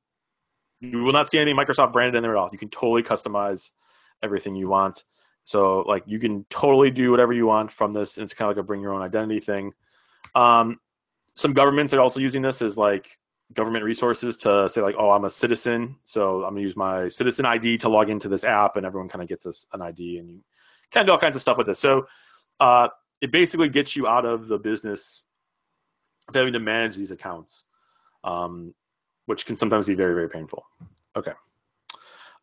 you 0.80 1.02
will 1.02 1.12
not 1.12 1.30
see 1.30 1.38
any 1.38 1.54
Microsoft 1.54 1.92
branded 1.92 2.16
in 2.16 2.22
there 2.22 2.36
at 2.36 2.38
all. 2.38 2.50
You 2.52 2.58
can 2.58 2.68
totally 2.70 3.02
customize 3.02 3.70
everything 4.22 4.54
you 4.54 4.68
want. 4.68 5.04
So 5.44 5.80
like 5.80 6.02
you 6.06 6.18
can 6.18 6.44
totally 6.50 6.90
do 6.90 7.10
whatever 7.10 7.32
you 7.32 7.46
want 7.46 7.72
from 7.72 7.92
this. 7.92 8.16
And 8.16 8.24
it's 8.24 8.34
kind 8.34 8.50
of 8.50 8.56
like 8.56 8.62
a 8.62 8.66
bring 8.66 8.80
your 8.80 8.92
own 8.92 9.02
identity 9.02 9.40
thing. 9.40 9.72
Um, 10.34 10.80
some 11.34 11.52
governments 11.52 11.92
are 11.92 12.00
also 12.00 12.20
using 12.20 12.42
this 12.42 12.62
as 12.62 12.76
like 12.76 13.16
government 13.54 13.85
resources 13.85 14.37
to 14.38 14.68
say 14.68 14.80
like, 14.80 14.96
oh, 14.98 15.11
I'm 15.11 15.24
a 15.24 15.30
citizen, 15.30 15.96
so 16.04 16.44
I'm 16.44 16.54
gonna 16.54 16.62
use 16.62 16.76
my 16.76 17.09
citizen 17.09 17.44
ID 17.46 17.78
to 17.78 17.88
log 17.88 18.11
into 18.11 18.28
this 18.28 18.44
app, 18.44 18.76
and 18.76 18.85
everyone 18.85 19.09
kind 19.09 19.22
of 19.22 19.28
gets 19.28 19.44
this 19.44 19.66
an 19.72 19.82
ID, 19.82 20.18
and 20.18 20.28
you 20.30 20.40
of 20.96 21.06
do 21.06 21.12
all 21.12 21.18
kinds 21.18 21.37
of 21.37 21.42
stuff 21.42 21.59
with 21.59 21.66
this. 21.66 21.78
So 21.78 22.06
uh, 22.61 22.88
it 23.20 23.30
basically 23.30 23.68
gets 23.68 23.96
you 23.96 24.06
out 24.06 24.24
of 24.24 24.48
the 24.48 24.59
business 24.59 25.24
of 26.28 26.35
having 26.35 26.52
to 26.52 26.61
manage 26.61 26.96
these 26.96 27.11
accounts. 27.11 27.64
Um, 28.24 28.74
which 29.26 29.44
can 29.44 29.56
sometimes 29.56 29.87
be 29.87 29.94
very, 29.94 30.14
very 30.14 30.28
painful. 30.28 30.64
Okay. 31.16 31.32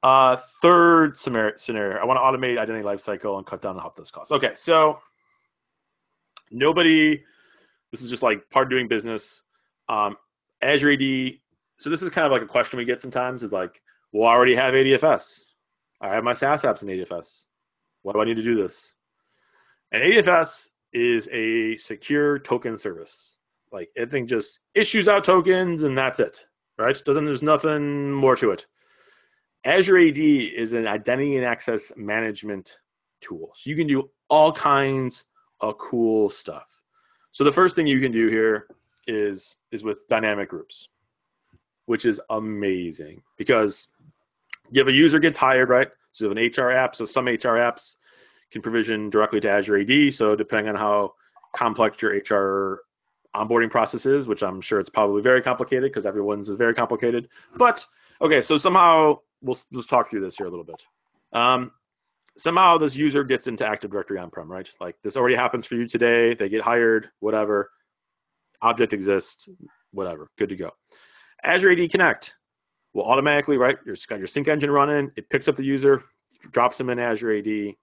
Uh, 0.03 0.37
third 0.61 1.17
scenario, 1.17 1.97
I 1.97 2.05
want 2.05 2.17
to 2.17 2.21
automate 2.21 2.59
identity 2.59 2.83
lifecycle 2.83 3.37
and 3.37 3.47
cut 3.47 3.61
down 3.61 3.75
on 3.75 3.81
help 3.81 3.95
desk 3.95 4.13
costs. 4.13 4.31
Okay, 4.33 4.51
so 4.55 4.99
nobody, 6.51 7.23
this 7.91 8.01
is 8.01 8.09
just 8.09 8.21
like 8.21 8.49
part 8.49 8.67
of 8.67 8.69
doing 8.69 8.89
business. 8.89 9.41
Um, 9.87 10.17
Azure 10.63 10.91
AD, 10.91 11.33
so 11.79 11.89
this 11.89 12.01
is 12.01 12.09
kind 12.09 12.25
of 12.25 12.31
like 12.31 12.41
a 12.41 12.47
question 12.47 12.77
we 12.77 12.85
get 12.85 13.01
sometimes 13.01 13.43
is 13.43 13.51
like, 13.51 13.81
well, 14.11 14.27
I 14.27 14.33
already 14.33 14.55
have 14.55 14.73
ADFS. 14.73 15.41
I 16.01 16.13
have 16.13 16.23
my 16.23 16.33
SaaS 16.33 16.63
apps 16.63 16.83
in 16.83 16.89
ADFS. 16.89 17.45
Why 18.01 18.13
do 18.13 18.21
I 18.21 18.25
need 18.25 18.35
to 18.35 18.43
do 18.43 18.55
this? 18.55 18.95
And 19.91 20.03
ADFS 20.03 20.69
is 20.93 21.29
a 21.31 21.75
secure 21.77 22.39
token 22.39 22.77
service. 22.77 23.37
Like, 23.71 23.89
think 24.09 24.29
just 24.29 24.59
issues 24.75 25.07
out 25.07 25.23
tokens 25.23 25.83
and 25.83 25.97
that's 25.97 26.19
it 26.19 26.45
right? 26.77 27.03
Doesn't 27.05 27.25
there's 27.25 27.43
nothing 27.43 28.11
more 28.11 28.35
to 28.35 28.51
it. 28.51 28.65
Azure 29.65 29.97
AD 29.97 30.17
is 30.17 30.73
an 30.73 30.87
identity 30.87 31.37
and 31.37 31.45
access 31.45 31.91
management 31.95 32.77
tool. 33.21 33.51
So 33.55 33.69
you 33.69 33.75
can 33.75 33.87
do 33.87 34.09
all 34.29 34.51
kinds 34.51 35.23
of 35.61 35.77
cool 35.77 36.29
stuff. 36.29 36.81
So 37.31 37.43
the 37.43 37.51
first 37.51 37.75
thing 37.75 37.87
you 37.87 38.01
can 38.01 38.11
do 38.11 38.27
here 38.27 38.67
is 39.07 39.57
is 39.71 39.83
with 39.83 40.07
dynamic 40.07 40.49
groups, 40.49 40.89
which 41.85 42.05
is 42.05 42.19
amazing 42.29 43.21
because 43.37 43.87
you 44.71 44.79
have 44.79 44.87
a 44.87 44.93
user 44.93 45.19
gets 45.19 45.37
hired, 45.37 45.69
right? 45.69 45.89
So 46.11 46.25
you 46.25 46.29
have 46.29 46.37
an 46.37 46.43
HR 46.43 46.71
app. 46.71 46.95
So 46.95 47.05
some 47.05 47.25
HR 47.25 47.57
apps 47.59 47.95
can 48.51 48.61
provision 48.61 49.09
directly 49.09 49.39
to 49.41 49.49
Azure 49.49 49.79
AD. 49.79 50.13
So 50.13 50.35
depending 50.35 50.69
on 50.69 50.75
how 50.75 51.13
complex 51.53 52.01
your 52.01 52.13
HR 52.13 52.83
onboarding 53.35 53.69
processes, 53.69 54.27
which 54.27 54.43
I'm 54.43 54.61
sure 54.61 54.79
it's 54.79 54.89
probably 54.89 55.21
very 55.21 55.41
complicated 55.41 55.91
because 55.91 56.05
everyone's 56.05 56.49
is 56.49 56.57
very 56.57 56.73
complicated. 56.73 57.29
But 57.55 57.85
okay, 58.21 58.41
so 58.41 58.57
somehow 58.57 59.19
we'll 59.41 59.57
let's 59.71 59.87
talk 59.87 60.09
through 60.09 60.21
this 60.21 60.37
here 60.37 60.45
a 60.45 60.49
little 60.49 60.65
bit. 60.65 60.81
Um, 61.33 61.71
somehow 62.37 62.77
this 62.77 62.95
user 62.95 63.23
gets 63.23 63.47
into 63.47 63.65
Active 63.65 63.91
Directory 63.91 64.19
on-prem, 64.19 64.51
right? 64.51 64.69
Like 64.79 64.95
this 65.01 65.17
already 65.17 65.35
happens 65.35 65.65
for 65.65 65.75
you 65.75 65.87
today. 65.87 66.35
They 66.35 66.49
get 66.49 66.61
hired, 66.61 67.09
whatever. 67.19 67.71
Object 68.63 68.93
exists, 68.93 69.47
whatever. 69.91 70.29
Good 70.37 70.49
to 70.49 70.55
go. 70.55 70.71
Azure 71.43 71.71
AD 71.71 71.91
Connect 71.91 72.33
will 72.93 73.03
automatically, 73.03 73.57
right? 73.57 73.77
You've 73.85 74.07
got 74.07 74.17
your 74.17 74.27
sync 74.27 74.47
engine 74.47 74.71
running. 74.71 75.11
It 75.15 75.29
picks 75.29 75.47
up 75.47 75.55
the 75.55 75.63
user, 75.63 76.03
drops 76.51 76.77
them 76.77 76.89
in 76.89 76.97
Azure 76.97 77.37
AD, 77.37 77.75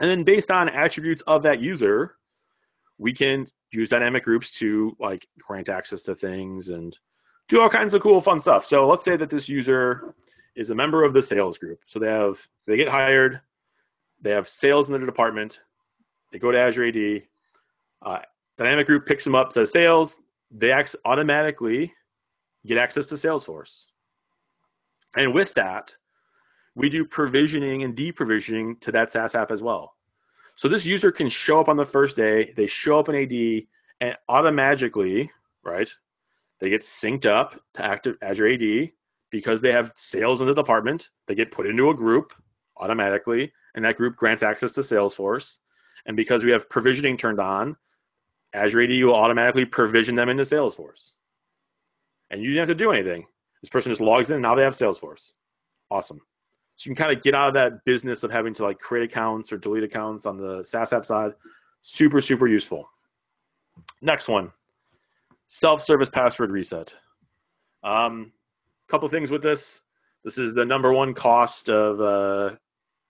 and 0.00 0.08
then 0.08 0.22
based 0.22 0.50
on 0.50 0.68
attributes 0.68 1.22
of 1.26 1.42
that 1.42 1.60
user, 1.60 2.16
we 2.98 3.12
can 3.12 3.46
use 3.72 3.88
dynamic 3.88 4.24
groups 4.24 4.50
to 4.50 4.96
like 5.00 5.26
grant 5.38 5.68
access 5.68 6.02
to 6.02 6.14
things 6.14 6.68
and 6.68 6.96
do 7.48 7.60
all 7.60 7.68
kinds 7.68 7.94
of 7.94 8.02
cool 8.02 8.20
fun 8.20 8.38
stuff. 8.38 8.64
So 8.64 8.86
let's 8.86 9.04
say 9.04 9.16
that 9.16 9.30
this 9.30 9.48
user 9.48 10.14
is 10.54 10.70
a 10.70 10.74
member 10.74 11.04
of 11.04 11.12
the 11.12 11.22
sales 11.22 11.58
group. 11.58 11.80
So 11.86 11.98
they 11.98 12.08
have 12.08 12.38
they 12.66 12.76
get 12.76 12.88
hired, 12.88 13.40
they 14.20 14.30
have 14.30 14.48
sales 14.48 14.88
in 14.88 14.92
their 14.92 15.06
department, 15.06 15.60
they 16.32 16.38
go 16.38 16.52
to 16.52 16.58
Azure 16.58 16.88
AD, 16.88 17.22
uh, 18.02 18.22
dynamic 18.58 18.86
group 18.86 19.06
picks 19.06 19.24
them 19.24 19.34
up, 19.34 19.52
says 19.52 19.72
sales, 19.72 20.18
they 20.50 20.72
automatically 21.04 21.92
get 22.66 22.78
access 22.78 23.06
to 23.06 23.14
Salesforce. 23.14 23.84
And 25.16 25.32
with 25.32 25.54
that, 25.54 25.94
we 26.74 26.88
do 26.88 27.04
provisioning 27.04 27.82
and 27.82 27.96
deprovisioning 27.96 28.80
to 28.80 28.92
that 28.92 29.12
SaaS 29.12 29.34
app 29.34 29.50
as 29.50 29.62
well. 29.62 29.94
So 30.54 30.68
this 30.68 30.84
user 30.84 31.12
can 31.12 31.28
show 31.28 31.60
up 31.60 31.68
on 31.68 31.76
the 31.76 31.84
first 31.84 32.16
day, 32.16 32.52
they 32.56 32.66
show 32.66 32.98
up 32.98 33.08
in 33.08 33.14
AD, 33.14 33.66
and 34.00 34.16
automatically, 34.28 35.30
right, 35.64 35.90
they 36.60 36.68
get 36.68 36.82
synced 36.82 37.26
up 37.26 37.60
to 37.74 37.84
Active 37.84 38.16
Azure 38.22 38.48
AD 38.48 38.90
because 39.30 39.60
they 39.60 39.72
have 39.72 39.92
sales 39.94 40.40
in 40.40 40.46
the 40.46 40.54
department. 40.54 41.10
They 41.26 41.34
get 41.34 41.52
put 41.52 41.66
into 41.66 41.90
a 41.90 41.94
group 41.94 42.32
automatically, 42.76 43.52
and 43.74 43.84
that 43.84 43.96
group 43.96 44.16
grants 44.16 44.42
access 44.42 44.72
to 44.72 44.80
Salesforce. 44.80 45.58
And 46.06 46.16
because 46.16 46.42
we 46.42 46.50
have 46.50 46.68
provisioning 46.68 47.16
turned 47.16 47.40
on, 47.40 47.76
Azure 48.54 48.82
AD 48.82 48.90
will 48.90 49.14
automatically 49.14 49.64
provision 49.64 50.14
them 50.14 50.28
into 50.28 50.42
Salesforce. 50.42 51.10
And 52.30 52.42
you 52.42 52.50
didn't 52.50 52.68
have 52.68 52.76
to 52.76 52.84
do 52.84 52.92
anything. 52.92 53.26
This 53.62 53.70
person 53.70 53.90
just 53.90 54.00
logs 54.00 54.30
in, 54.30 54.34
and 54.34 54.42
now 54.42 54.54
they 54.54 54.62
have 54.62 54.74
Salesforce. 54.74 55.32
Awesome. 55.90 56.20
So 56.76 56.88
you 56.88 56.94
can 56.94 57.04
kind 57.04 57.16
of 57.16 57.24
get 57.24 57.34
out 57.34 57.48
of 57.48 57.54
that 57.54 57.84
business 57.84 58.22
of 58.22 58.30
having 58.30 58.54
to 58.54 58.62
like 58.62 58.78
create 58.78 59.10
accounts 59.10 59.52
or 59.52 59.58
delete 59.58 59.82
accounts 59.82 60.26
on 60.26 60.36
the 60.36 60.62
SaaS 60.62 60.92
app 60.92 61.04
side. 61.04 61.32
Super, 61.80 62.20
super 62.20 62.46
useful. 62.46 62.88
Next 64.00 64.28
one, 64.28 64.52
self-service 65.46 66.10
password 66.10 66.50
reset. 66.50 66.94
Um, 67.82 68.32
couple 68.88 69.08
things 69.08 69.30
with 69.30 69.42
this. 69.42 69.80
This 70.24 70.38
is 70.38 70.54
the 70.54 70.64
number 70.64 70.92
one 70.92 71.14
cost 71.14 71.68
of. 71.68 72.00
Uh, 72.00 72.56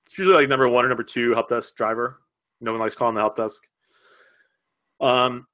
it's 0.06 0.18
usually 0.18 0.36
like 0.36 0.48
number 0.48 0.68
one 0.68 0.84
or 0.84 0.88
number 0.88 1.02
two 1.02 1.34
help 1.34 1.48
desk 1.48 1.76
driver. 1.76 2.20
No 2.60 2.72
one 2.72 2.80
likes 2.80 2.94
calling 2.94 3.14
the 3.14 3.20
help 3.20 3.36
desk. 3.36 3.62
Um, 5.00 5.46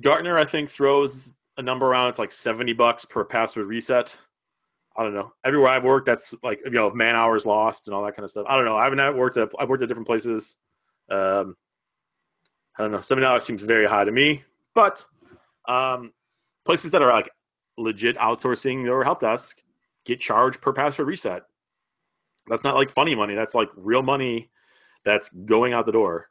Gartner, 0.00 0.38
I 0.38 0.44
think, 0.44 0.70
throws 0.70 1.32
a 1.56 1.62
number 1.62 1.86
around. 1.86 2.10
It's 2.10 2.18
like 2.18 2.32
seventy 2.32 2.72
bucks 2.72 3.04
per 3.04 3.24
password 3.24 3.66
reset. 3.66 4.16
I 4.96 5.04
don't 5.04 5.14
know. 5.14 5.32
Everywhere 5.44 5.70
I've 5.70 5.84
worked, 5.84 6.06
that's 6.06 6.34
like 6.42 6.60
you 6.64 6.70
know 6.70 6.90
man 6.90 7.14
hours 7.14 7.46
lost 7.46 7.86
and 7.86 7.94
all 7.94 8.04
that 8.04 8.16
kind 8.16 8.24
of 8.24 8.30
stuff. 8.30 8.46
I 8.48 8.56
don't 8.56 8.64
know. 8.64 8.76
I 8.76 8.84
haven't 8.84 9.16
worked 9.16 9.36
at 9.36 9.50
I've 9.58 9.68
worked 9.68 9.82
at 9.82 9.88
different 9.88 10.08
places. 10.08 10.56
Um, 11.10 11.56
I 12.78 12.82
don't 12.82 12.92
know. 12.92 13.00
Seventy 13.00 13.24
dollars 13.24 13.44
seems 13.44 13.62
very 13.62 13.86
high 13.86 14.04
to 14.04 14.12
me, 14.12 14.42
but 14.74 15.04
um, 15.68 16.12
places 16.64 16.90
that 16.92 17.02
are 17.02 17.12
like 17.12 17.30
legit 17.76 18.16
outsourcing 18.18 18.84
their 18.84 19.04
help 19.04 19.20
desk 19.20 19.62
get 20.04 20.20
charged 20.20 20.60
per 20.60 20.72
password 20.72 21.06
reset. 21.06 21.42
That's 22.48 22.64
not 22.64 22.74
like 22.74 22.90
funny 22.90 23.14
money. 23.14 23.34
That's 23.34 23.54
like 23.54 23.68
real 23.76 24.02
money 24.02 24.50
that's 25.04 25.28
going 25.28 25.74
out 25.74 25.86
the 25.86 25.92
door. 25.92 26.28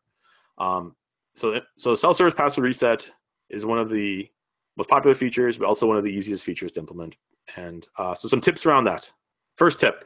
Um, 0.58 0.96
so, 1.38 1.62
so 1.78 1.94
self-service 1.94 2.34
password 2.34 2.66
reset 2.66 3.12
is 3.52 3.64
one 3.64 3.78
of 3.78 3.92
the 3.92 4.28
most 4.76 4.90
popular 4.90 5.14
features, 5.14 5.56
but 5.56 5.68
also 5.68 5.86
one 5.86 5.96
of 5.96 6.04
the 6.04 6.10
easiest 6.10 6.44
features 6.44 6.72
to 6.72 6.80
implement. 6.80 7.16
And 7.56 7.88
uh, 8.00 8.16
so, 8.16 8.28
some 8.28 8.42
tips 8.42 8.66
around 8.66 8.86
that. 8.86 9.10
First 9.56 9.80
tip: 9.80 10.04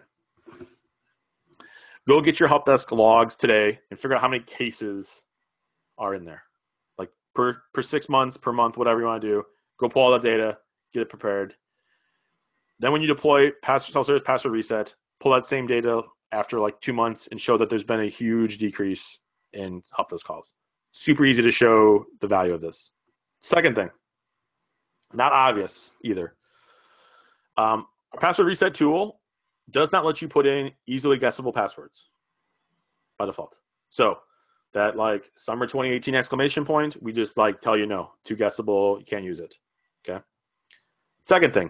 go 2.05 2.19
get 2.19 2.38
your 2.38 2.49
help 2.49 2.65
desk 2.65 2.91
logs 2.91 3.38
today 3.38 3.79
and 3.89 3.97
figure 3.97 4.15
out 4.15 4.21
how 4.21 4.27
many 4.27 4.43
cases 4.43 5.23
are 5.97 6.15
in 6.15 6.25
there, 6.25 6.43
like 6.97 7.09
per 7.34 7.61
per 7.73 7.82
six 7.82 8.09
months, 8.09 8.36
per 8.36 8.51
month, 8.51 8.75
whatever 8.75 8.99
you 8.99 9.05
want 9.05 9.21
to 9.21 9.27
do. 9.27 9.43
Go 9.79 9.88
pull 9.88 10.03
all 10.03 10.11
that 10.11 10.21
data, 10.23 10.57
get 10.93 11.01
it 11.01 11.09
prepared. 11.09 11.55
Then, 12.79 12.91
when 12.91 13.01
you 13.01 13.07
deploy 13.07 13.51
password 13.63 13.93
self-service 13.93 14.23
password 14.25 14.53
reset, 14.53 14.93
pull 15.21 15.32
that 15.32 15.45
same 15.45 15.65
data 15.65 16.01
after 16.34 16.59
like 16.59 16.79
two 16.82 16.93
months 16.93 17.29
and 17.32 17.39
show 17.39 17.57
that 17.57 17.69
there's 17.69 17.86
been 17.86 18.01
a 18.01 18.09
huge 18.09 18.57
decrease 18.57 19.17
in 19.53 19.82
help 19.95 20.09
desk 20.09 20.25
calls. 20.25 20.53
Super 20.91 21.25
easy 21.25 21.41
to 21.41 21.51
show 21.51 22.05
the 22.19 22.27
value 22.27 22.53
of 22.53 22.61
this. 22.61 22.91
Second 23.39 23.75
thing, 23.75 23.89
not 25.13 25.33
obvious 25.33 25.93
either. 26.03 26.35
Um, 27.57 27.85
our 28.13 28.19
password 28.19 28.47
reset 28.47 28.73
tool 28.73 29.19
does 29.71 29.91
not 29.91 30.05
let 30.05 30.21
you 30.21 30.27
put 30.27 30.45
in 30.45 30.71
easily 30.87 31.17
guessable 31.17 31.53
passwords 31.53 32.09
by 33.17 33.25
default. 33.25 33.55
So 33.89 34.19
that 34.73 34.95
like 34.95 35.31
summer 35.37 35.65
2018 35.65 36.15
exclamation 36.15 36.65
point, 36.65 37.01
we 37.01 37.13
just 37.13 37.37
like 37.37 37.61
tell 37.61 37.77
you 37.77 37.85
no, 37.85 38.11
too 38.23 38.35
guessable, 38.35 38.99
you 38.99 39.05
can't 39.05 39.23
use 39.23 39.39
it. 39.39 39.55
Okay. 40.07 40.21
Second 41.23 41.53
thing, 41.53 41.69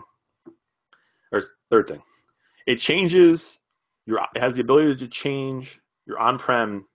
or 1.32 1.43
third 1.69 1.88
thing, 1.88 2.01
it 2.67 2.78
changes 2.78 3.59
your 4.05 4.19
it 4.36 4.39
has 4.39 4.55
the 4.55 4.61
ability 4.61 4.95
to 4.95 5.07
change 5.07 5.80
your 6.05 6.19
on-prem 6.19 6.86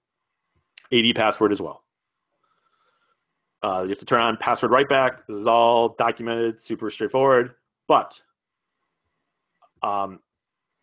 AD 0.92 1.14
password 1.14 1.52
as 1.52 1.60
well. 1.60 1.82
Uh, 3.62 3.82
you 3.82 3.88
have 3.88 3.98
to 3.98 4.04
turn 4.04 4.20
on 4.20 4.36
password 4.36 4.70
write 4.70 4.88
back. 4.88 5.26
This 5.26 5.38
is 5.38 5.46
all 5.46 5.90
documented, 5.98 6.60
super 6.60 6.90
straightforward, 6.90 7.54
but 7.88 8.20
um, 9.82 10.20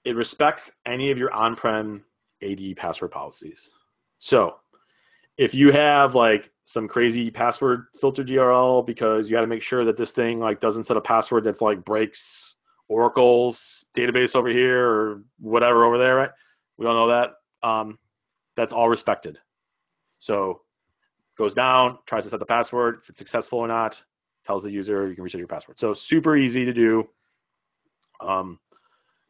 it 0.05 0.15
respects 0.15 0.71
any 0.85 1.11
of 1.11 1.17
your 1.17 1.33
on-prem 1.33 2.03
AD 2.41 2.75
password 2.75 3.11
policies. 3.11 3.69
So 4.19 4.55
if 5.37 5.53
you 5.53 5.71
have 5.71 6.15
like 6.15 6.51
some 6.65 6.87
crazy 6.87 7.29
password 7.29 7.85
filter 7.99 8.23
DLL 8.23 8.85
because 8.85 9.27
you 9.27 9.35
got 9.35 9.41
to 9.41 9.47
make 9.47 9.61
sure 9.61 9.83
that 9.85 9.97
this 9.97 10.11
thing 10.11 10.39
like 10.39 10.59
doesn't 10.59 10.85
set 10.85 10.97
a 10.97 11.01
password 11.01 11.43
that's 11.43 11.61
like 11.61 11.83
breaks 11.83 12.55
Oracle's 12.89 13.83
database 13.95 14.35
over 14.35 14.49
here 14.49 14.87
or 14.87 15.23
whatever 15.39 15.85
over 15.85 15.97
there, 15.97 16.15
right? 16.15 16.29
We 16.77 16.85
all 16.85 16.93
know 16.93 17.07
that. 17.07 17.67
Um, 17.67 17.97
that's 18.55 18.73
all 18.73 18.89
respected. 18.89 19.39
So 20.19 20.61
goes 21.37 21.53
down, 21.53 21.97
tries 22.05 22.23
to 22.23 22.29
set 22.29 22.39
the 22.39 22.45
password. 22.45 22.99
If 23.03 23.09
it's 23.09 23.19
successful 23.19 23.59
or 23.59 23.67
not, 23.67 24.01
tells 24.45 24.63
the 24.63 24.71
user 24.71 25.07
you 25.07 25.15
can 25.15 25.23
reset 25.23 25.39
your 25.39 25.47
password. 25.47 25.79
So 25.79 25.93
super 25.93 26.35
easy 26.37 26.65
to 26.65 26.73
do. 26.73 27.07
Um, 28.21 28.59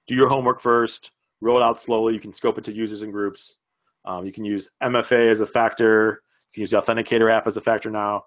do 0.07 0.15
your 0.15 0.27
homework 0.27 0.61
first. 0.61 1.11
Roll 1.41 1.57
it 1.57 1.63
out 1.63 1.79
slowly. 1.79 2.13
You 2.13 2.19
can 2.19 2.33
scope 2.33 2.57
it 2.57 2.63
to 2.65 2.73
users 2.73 3.01
and 3.01 3.11
groups. 3.11 3.57
Um, 4.05 4.25
you 4.25 4.33
can 4.33 4.43
use 4.43 4.69
MFA 4.81 5.31
as 5.31 5.41
a 5.41 5.45
factor. 5.45 6.23
You 6.51 6.55
can 6.55 6.61
use 6.61 6.71
the 6.71 6.81
Authenticator 6.81 7.31
app 7.31 7.47
as 7.47 7.57
a 7.57 7.61
factor 7.61 7.89
now. 7.89 8.25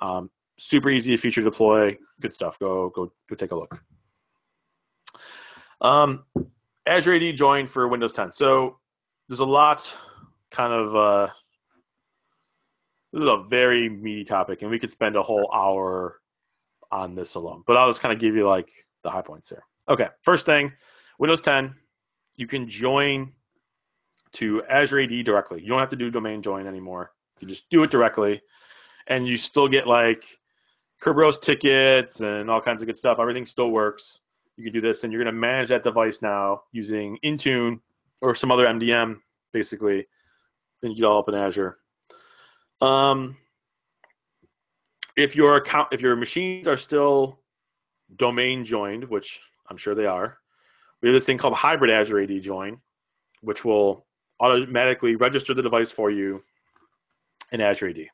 Um, 0.00 0.30
super 0.58 0.90
easy 0.90 1.10
to 1.10 1.16
feature 1.16 1.42
deploy. 1.42 1.96
Good 2.20 2.32
stuff. 2.32 2.58
Go 2.58 2.90
go 2.90 3.12
go 3.28 3.36
take 3.36 3.52
a 3.52 3.56
look. 3.56 3.78
Um, 5.80 6.24
Azure 6.86 7.14
AD 7.14 7.36
join 7.36 7.66
for 7.68 7.88
Windows 7.88 8.12
10. 8.12 8.32
So 8.32 8.78
there's 9.28 9.40
a 9.40 9.44
lot 9.44 9.94
kind 10.50 10.72
of 10.72 10.96
uh, 10.96 11.32
this 13.12 13.22
is 13.22 13.28
a 13.28 13.44
very 13.48 13.88
meaty 13.88 14.24
topic, 14.24 14.62
and 14.62 14.70
we 14.70 14.78
could 14.78 14.90
spend 14.90 15.16
a 15.16 15.22
whole 15.22 15.50
hour 15.52 16.20
on 16.92 17.14
this 17.14 17.34
alone. 17.34 17.62
But 17.66 17.76
I'll 17.76 17.88
just 17.88 18.00
kind 18.00 18.12
of 18.12 18.20
give 18.20 18.34
you 18.34 18.46
like 18.46 18.68
the 19.02 19.10
high 19.10 19.22
points 19.22 19.48
there. 19.48 19.64
Okay, 19.88 20.08
first 20.22 20.46
thing, 20.46 20.72
Windows 21.18 21.40
10, 21.40 21.74
you 22.36 22.46
can 22.46 22.68
join 22.68 23.32
to 24.32 24.62
Azure 24.64 25.00
AD 25.00 25.24
directly. 25.24 25.60
You 25.60 25.68
don't 25.68 25.80
have 25.80 25.88
to 25.88 25.96
do 25.96 26.10
domain 26.10 26.42
join 26.42 26.66
anymore. 26.66 27.10
You 27.36 27.46
can 27.46 27.54
just 27.54 27.68
do 27.70 27.82
it 27.82 27.90
directly, 27.90 28.40
and 29.08 29.26
you 29.26 29.36
still 29.36 29.66
get 29.66 29.86
like 29.86 30.24
Kerberos 31.02 31.40
tickets 31.40 32.20
and 32.20 32.50
all 32.50 32.60
kinds 32.60 32.82
of 32.82 32.86
good 32.86 32.96
stuff. 32.96 33.18
Everything 33.18 33.46
still 33.46 33.70
works. 33.70 34.20
You 34.56 34.64
can 34.64 34.72
do 34.72 34.80
this, 34.80 35.02
and 35.02 35.12
you're 35.12 35.22
going 35.22 35.34
to 35.34 35.40
manage 35.40 35.70
that 35.70 35.82
device 35.82 36.22
now 36.22 36.62
using 36.70 37.18
Intune 37.24 37.80
or 38.20 38.34
some 38.34 38.52
other 38.52 38.66
MDM, 38.66 39.16
basically. 39.52 40.06
And 40.82 40.92
you 40.92 40.96
get 40.96 41.04
all 41.04 41.18
up 41.18 41.28
in 41.28 41.34
Azure. 41.34 41.79
Um, 42.80 43.36
if 45.16 45.36
your 45.36 45.56
account, 45.56 45.88
if 45.92 46.00
your 46.00 46.16
machines 46.16 46.66
are 46.66 46.76
still 46.76 47.40
domain 48.16 48.64
joined, 48.64 49.04
which 49.04 49.40
I'm 49.68 49.76
sure 49.76 49.94
they 49.94 50.06
are, 50.06 50.38
we 51.02 51.08
have 51.08 51.14
this 51.14 51.24
thing 51.24 51.38
called 51.38 51.54
Hybrid 51.54 51.90
Azure 51.90 52.20
AD 52.20 52.42
Join, 52.42 52.80
which 53.42 53.64
will 53.64 54.06
automatically 54.40 55.16
register 55.16 55.54
the 55.54 55.62
device 55.62 55.92
for 55.92 56.10
you 56.10 56.42
in 57.52 57.60
Azure 57.60 57.88
AD. 57.88 58.06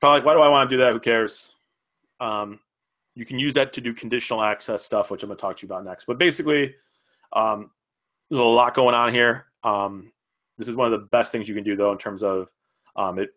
Probably, 0.00 0.18
like, 0.18 0.26
why 0.26 0.34
do 0.34 0.40
I 0.40 0.48
want 0.48 0.68
to 0.68 0.76
do 0.76 0.82
that? 0.82 0.92
Who 0.92 1.00
cares? 1.00 1.52
Um, 2.20 2.60
you 3.14 3.24
can 3.24 3.38
use 3.38 3.54
that 3.54 3.72
to 3.74 3.80
do 3.80 3.94
conditional 3.94 4.42
access 4.42 4.84
stuff, 4.84 5.10
which 5.10 5.22
I'm 5.22 5.28
going 5.28 5.36
to 5.36 5.40
talk 5.40 5.56
to 5.56 5.66
you 5.66 5.72
about 5.72 5.84
next. 5.84 6.04
But 6.06 6.18
basically, 6.18 6.74
um, 7.32 7.70
there's 8.30 8.40
a 8.40 8.44
lot 8.44 8.74
going 8.74 8.94
on 8.94 9.12
here. 9.12 9.46
Um, 9.64 10.12
this 10.58 10.68
is 10.68 10.76
one 10.76 10.92
of 10.92 11.00
the 11.00 11.06
best 11.06 11.32
things 11.32 11.48
you 11.48 11.54
can 11.54 11.64
do, 11.64 11.76
though, 11.76 11.92
in 11.92 11.98
terms 11.98 12.22
of 12.22 12.50
um, 12.94 13.18
it 13.18 13.30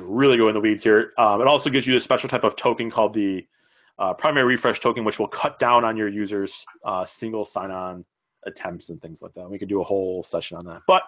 really 0.00 0.36
go 0.36 0.48
in 0.48 0.54
the 0.54 0.60
weeds 0.60 0.82
here. 0.82 1.12
Um, 1.18 1.40
it 1.40 1.46
also 1.46 1.70
gives 1.70 1.86
you 1.86 1.96
a 1.96 2.00
special 2.00 2.28
type 2.28 2.44
of 2.44 2.56
token 2.56 2.90
called 2.90 3.14
the 3.14 3.46
uh, 3.98 4.14
primary 4.14 4.44
refresh 4.54 4.80
token, 4.80 5.04
which 5.04 5.18
will 5.18 5.28
cut 5.28 5.58
down 5.58 5.84
on 5.84 5.96
your 5.96 6.08
users' 6.08 6.64
uh, 6.84 7.04
single 7.04 7.44
sign-on 7.44 8.04
attempts 8.46 8.88
and 8.88 9.00
things 9.00 9.22
like 9.22 9.32
that. 9.34 9.48
We 9.48 9.58
could 9.58 9.68
do 9.68 9.80
a 9.80 9.84
whole 9.84 10.22
session 10.22 10.56
on 10.56 10.64
that. 10.66 10.82
But 10.86 11.02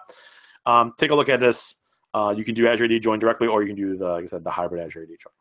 um, 0.65 0.93
take 0.97 1.11
a 1.11 1.15
look 1.15 1.29
at 1.29 1.39
this. 1.39 1.75
Uh, 2.13 2.33
you 2.35 2.45
can 2.45 2.55
do 2.55 2.67
Azure 2.67 2.85
AD 2.85 3.01
join 3.01 3.19
directly, 3.19 3.47
or 3.47 3.61
you 3.61 3.67
can 3.67 3.75
do 3.75 3.97
the, 3.97 4.07
like 4.07 4.23
I 4.23 4.27
said, 4.27 4.43
the 4.43 4.51
hybrid 4.51 4.85
Azure 4.85 5.03
AD 5.03 5.09
join. 5.09 5.33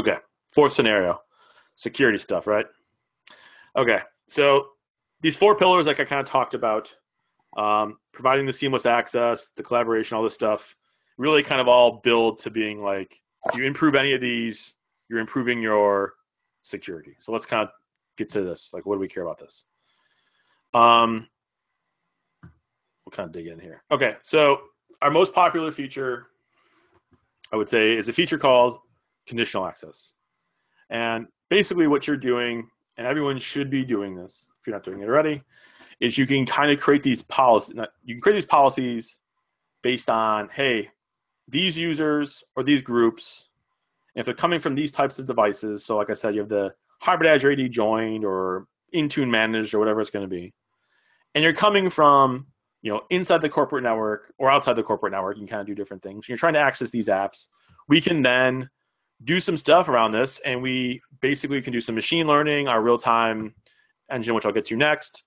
Okay, 0.00 0.16
fourth 0.52 0.72
scenario, 0.72 1.20
security 1.74 2.16
stuff, 2.16 2.46
right? 2.46 2.66
Okay, 3.76 3.98
so 4.28 4.68
these 5.20 5.36
four 5.36 5.56
pillars, 5.56 5.86
like 5.86 6.00
I 6.00 6.04
kind 6.04 6.20
of 6.20 6.26
talked 6.26 6.54
about, 6.54 6.94
um, 7.56 7.98
providing 8.12 8.46
the 8.46 8.52
seamless 8.52 8.86
access, 8.86 9.50
the 9.56 9.62
collaboration, 9.62 10.16
all 10.16 10.22
this 10.22 10.34
stuff 10.34 10.74
really 11.20 11.42
kind 11.42 11.60
of 11.60 11.68
all 11.68 12.00
build 12.02 12.38
to 12.38 12.50
being 12.50 12.82
like 12.82 13.20
you 13.54 13.64
improve 13.64 13.94
any 13.94 14.14
of 14.14 14.22
these, 14.22 14.72
you're 15.10 15.18
improving 15.18 15.60
your 15.60 16.14
security. 16.62 17.14
So 17.18 17.30
let's 17.30 17.44
kind 17.44 17.62
of 17.62 17.68
get 18.16 18.30
to 18.30 18.40
this. 18.40 18.70
Like, 18.72 18.86
what 18.86 18.94
do 18.94 19.00
we 19.00 19.08
care 19.08 19.22
about 19.22 19.38
this? 19.38 19.66
Um, 20.72 21.28
we'll 22.42 23.12
kind 23.12 23.26
of 23.26 23.32
dig 23.32 23.48
in 23.48 23.60
here. 23.60 23.82
Okay, 23.90 24.16
so 24.22 24.60
our 25.02 25.10
most 25.10 25.34
popular 25.34 25.70
feature, 25.70 26.28
I 27.52 27.56
would 27.56 27.68
say, 27.68 27.96
is 27.96 28.08
a 28.08 28.14
feature 28.14 28.38
called 28.38 28.78
conditional 29.26 29.66
access. 29.66 30.12
And 30.88 31.26
basically, 31.50 31.86
what 31.86 32.06
you're 32.06 32.16
doing, 32.16 32.66
and 32.96 33.06
everyone 33.06 33.38
should 33.38 33.68
be 33.68 33.84
doing 33.84 34.14
this 34.14 34.48
if 34.58 34.66
you're 34.66 34.74
not 34.74 34.84
doing 34.84 35.00
it 35.00 35.06
already, 35.06 35.42
is 36.00 36.16
you 36.16 36.26
can 36.26 36.46
kind 36.46 36.70
of 36.70 36.80
create 36.80 37.02
these 37.02 37.20
policies. 37.20 37.76
You 38.04 38.14
can 38.14 38.22
create 38.22 38.36
these 38.36 38.46
policies 38.46 39.18
based 39.82 40.08
on, 40.08 40.48
hey, 40.48 40.88
these 41.50 41.76
users 41.76 42.42
or 42.56 42.62
these 42.62 42.82
groups, 42.82 43.48
if 44.14 44.24
they're 44.24 44.34
coming 44.34 44.60
from 44.60 44.74
these 44.74 44.92
types 44.92 45.18
of 45.18 45.26
devices, 45.26 45.84
so 45.84 45.96
like 45.96 46.10
I 46.10 46.14
said, 46.14 46.34
you 46.34 46.40
have 46.40 46.48
the 46.48 46.74
hybrid 47.00 47.30
Azure 47.30 47.52
AD 47.52 47.70
joined 47.70 48.24
or 48.24 48.66
Intune 48.94 49.28
managed 49.28 49.74
or 49.74 49.78
whatever 49.78 50.00
it's 50.00 50.10
going 50.10 50.28
to 50.28 50.34
be, 50.34 50.52
and 51.34 51.44
you're 51.44 51.52
coming 51.52 51.90
from 51.90 52.46
you 52.82 52.92
know 52.92 53.02
inside 53.10 53.42
the 53.42 53.48
corporate 53.48 53.84
network 53.84 54.32
or 54.38 54.50
outside 54.50 54.74
the 54.74 54.82
corporate 54.82 55.12
network, 55.12 55.36
you 55.36 55.42
can 55.42 55.48
kind 55.48 55.60
of 55.60 55.66
do 55.66 55.74
different 55.74 56.02
things. 56.02 56.28
You're 56.28 56.38
trying 56.38 56.54
to 56.54 56.60
access 56.60 56.90
these 56.90 57.08
apps. 57.08 57.46
We 57.88 58.00
can 58.00 58.22
then 58.22 58.68
do 59.24 59.40
some 59.40 59.56
stuff 59.56 59.88
around 59.88 60.12
this, 60.12 60.40
and 60.44 60.62
we 60.62 61.00
basically 61.20 61.60
can 61.60 61.72
do 61.72 61.80
some 61.80 61.94
machine 61.94 62.26
learning, 62.26 62.68
our 62.68 62.82
real 62.82 62.98
time 62.98 63.54
engine, 64.10 64.34
which 64.34 64.44
I'll 64.44 64.52
get 64.52 64.64
to 64.66 64.76
next, 64.76 65.24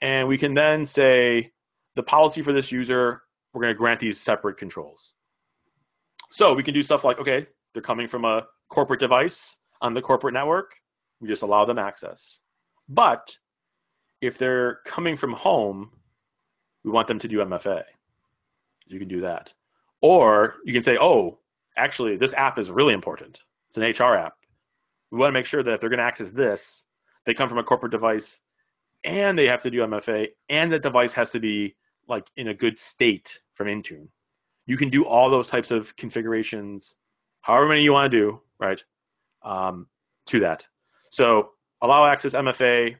and 0.00 0.26
we 0.28 0.38
can 0.38 0.54
then 0.54 0.86
say 0.86 1.52
the 1.94 2.02
policy 2.02 2.42
for 2.42 2.52
this 2.52 2.72
user, 2.72 3.22
we're 3.52 3.62
going 3.62 3.72
to 3.72 3.78
grant 3.78 4.00
these 4.00 4.20
separate 4.20 4.58
controls. 4.58 5.12
So 6.34 6.52
we 6.52 6.64
can 6.64 6.74
do 6.74 6.82
stuff 6.82 7.04
like, 7.04 7.20
okay, 7.20 7.46
they're 7.72 7.80
coming 7.80 8.08
from 8.08 8.24
a 8.24 8.44
corporate 8.68 8.98
device 8.98 9.56
on 9.80 9.94
the 9.94 10.02
corporate 10.02 10.34
network. 10.34 10.74
We 11.20 11.28
just 11.28 11.42
allow 11.42 11.64
them 11.64 11.78
access. 11.78 12.40
But 12.88 13.38
if 14.20 14.36
they're 14.36 14.80
coming 14.84 15.16
from 15.16 15.32
home, 15.32 15.92
we 16.82 16.90
want 16.90 17.06
them 17.06 17.20
to 17.20 17.28
do 17.28 17.38
MFA. 17.38 17.84
You 18.86 18.98
can 18.98 19.06
do 19.06 19.20
that. 19.20 19.52
Or 20.00 20.56
you 20.64 20.72
can 20.72 20.82
say, 20.82 20.98
oh, 21.00 21.38
actually, 21.76 22.16
this 22.16 22.34
app 22.34 22.58
is 22.58 22.68
really 22.68 22.94
important. 22.94 23.38
It's 23.68 23.76
an 23.76 23.84
HR 23.84 24.16
app. 24.16 24.34
We 25.12 25.18
want 25.20 25.28
to 25.28 25.38
make 25.38 25.46
sure 25.46 25.62
that 25.62 25.74
if 25.74 25.80
they're 25.80 25.88
going 25.88 25.98
to 25.98 26.04
access 26.04 26.30
this, 26.30 26.82
they 27.26 27.34
come 27.34 27.48
from 27.48 27.58
a 27.58 27.62
corporate 27.62 27.92
device 27.92 28.40
and 29.04 29.38
they 29.38 29.46
have 29.46 29.62
to 29.62 29.70
do 29.70 29.82
MFA, 29.82 30.30
and 30.48 30.72
the 30.72 30.80
device 30.80 31.12
has 31.12 31.30
to 31.30 31.38
be 31.38 31.76
like 32.08 32.26
in 32.36 32.48
a 32.48 32.54
good 32.54 32.76
state 32.76 33.38
from 33.54 33.68
Intune. 33.68 34.08
You 34.66 34.76
can 34.76 34.90
do 34.90 35.04
all 35.04 35.30
those 35.30 35.48
types 35.48 35.70
of 35.70 35.94
configurations, 35.96 36.96
however 37.42 37.68
many 37.68 37.82
you 37.82 37.92
want 37.92 38.10
to 38.10 38.18
do, 38.18 38.40
right? 38.58 38.82
Um, 39.42 39.86
to 40.26 40.40
that. 40.40 40.66
So 41.10 41.50
allow 41.82 42.06
access 42.06 42.32
MFA, 42.32 42.96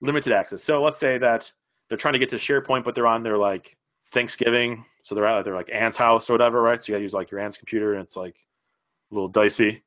limited 0.00 0.32
access. 0.32 0.62
So 0.62 0.82
let's 0.82 0.98
say 0.98 1.18
that 1.18 1.50
they're 1.88 1.98
trying 1.98 2.14
to 2.14 2.18
get 2.18 2.30
to 2.30 2.36
SharePoint, 2.36 2.84
but 2.84 2.94
they're 2.94 3.06
on 3.06 3.22
their 3.22 3.36
like 3.36 3.76
Thanksgiving, 4.12 4.84
so 5.02 5.14
they're 5.14 5.26
at 5.26 5.44
their 5.44 5.54
like 5.54 5.70
aunt's 5.72 5.96
house 5.96 6.30
or 6.30 6.34
whatever, 6.34 6.62
right? 6.62 6.82
So 6.82 6.88
you 6.88 6.94
got 6.94 6.98
to 6.98 7.02
use 7.02 7.12
like 7.12 7.30
your 7.30 7.40
aunt's 7.40 7.56
computer, 7.56 7.94
and 7.94 8.02
it's 8.02 8.16
like 8.16 8.36
a 9.10 9.14
little 9.14 9.28
dicey. 9.28 9.82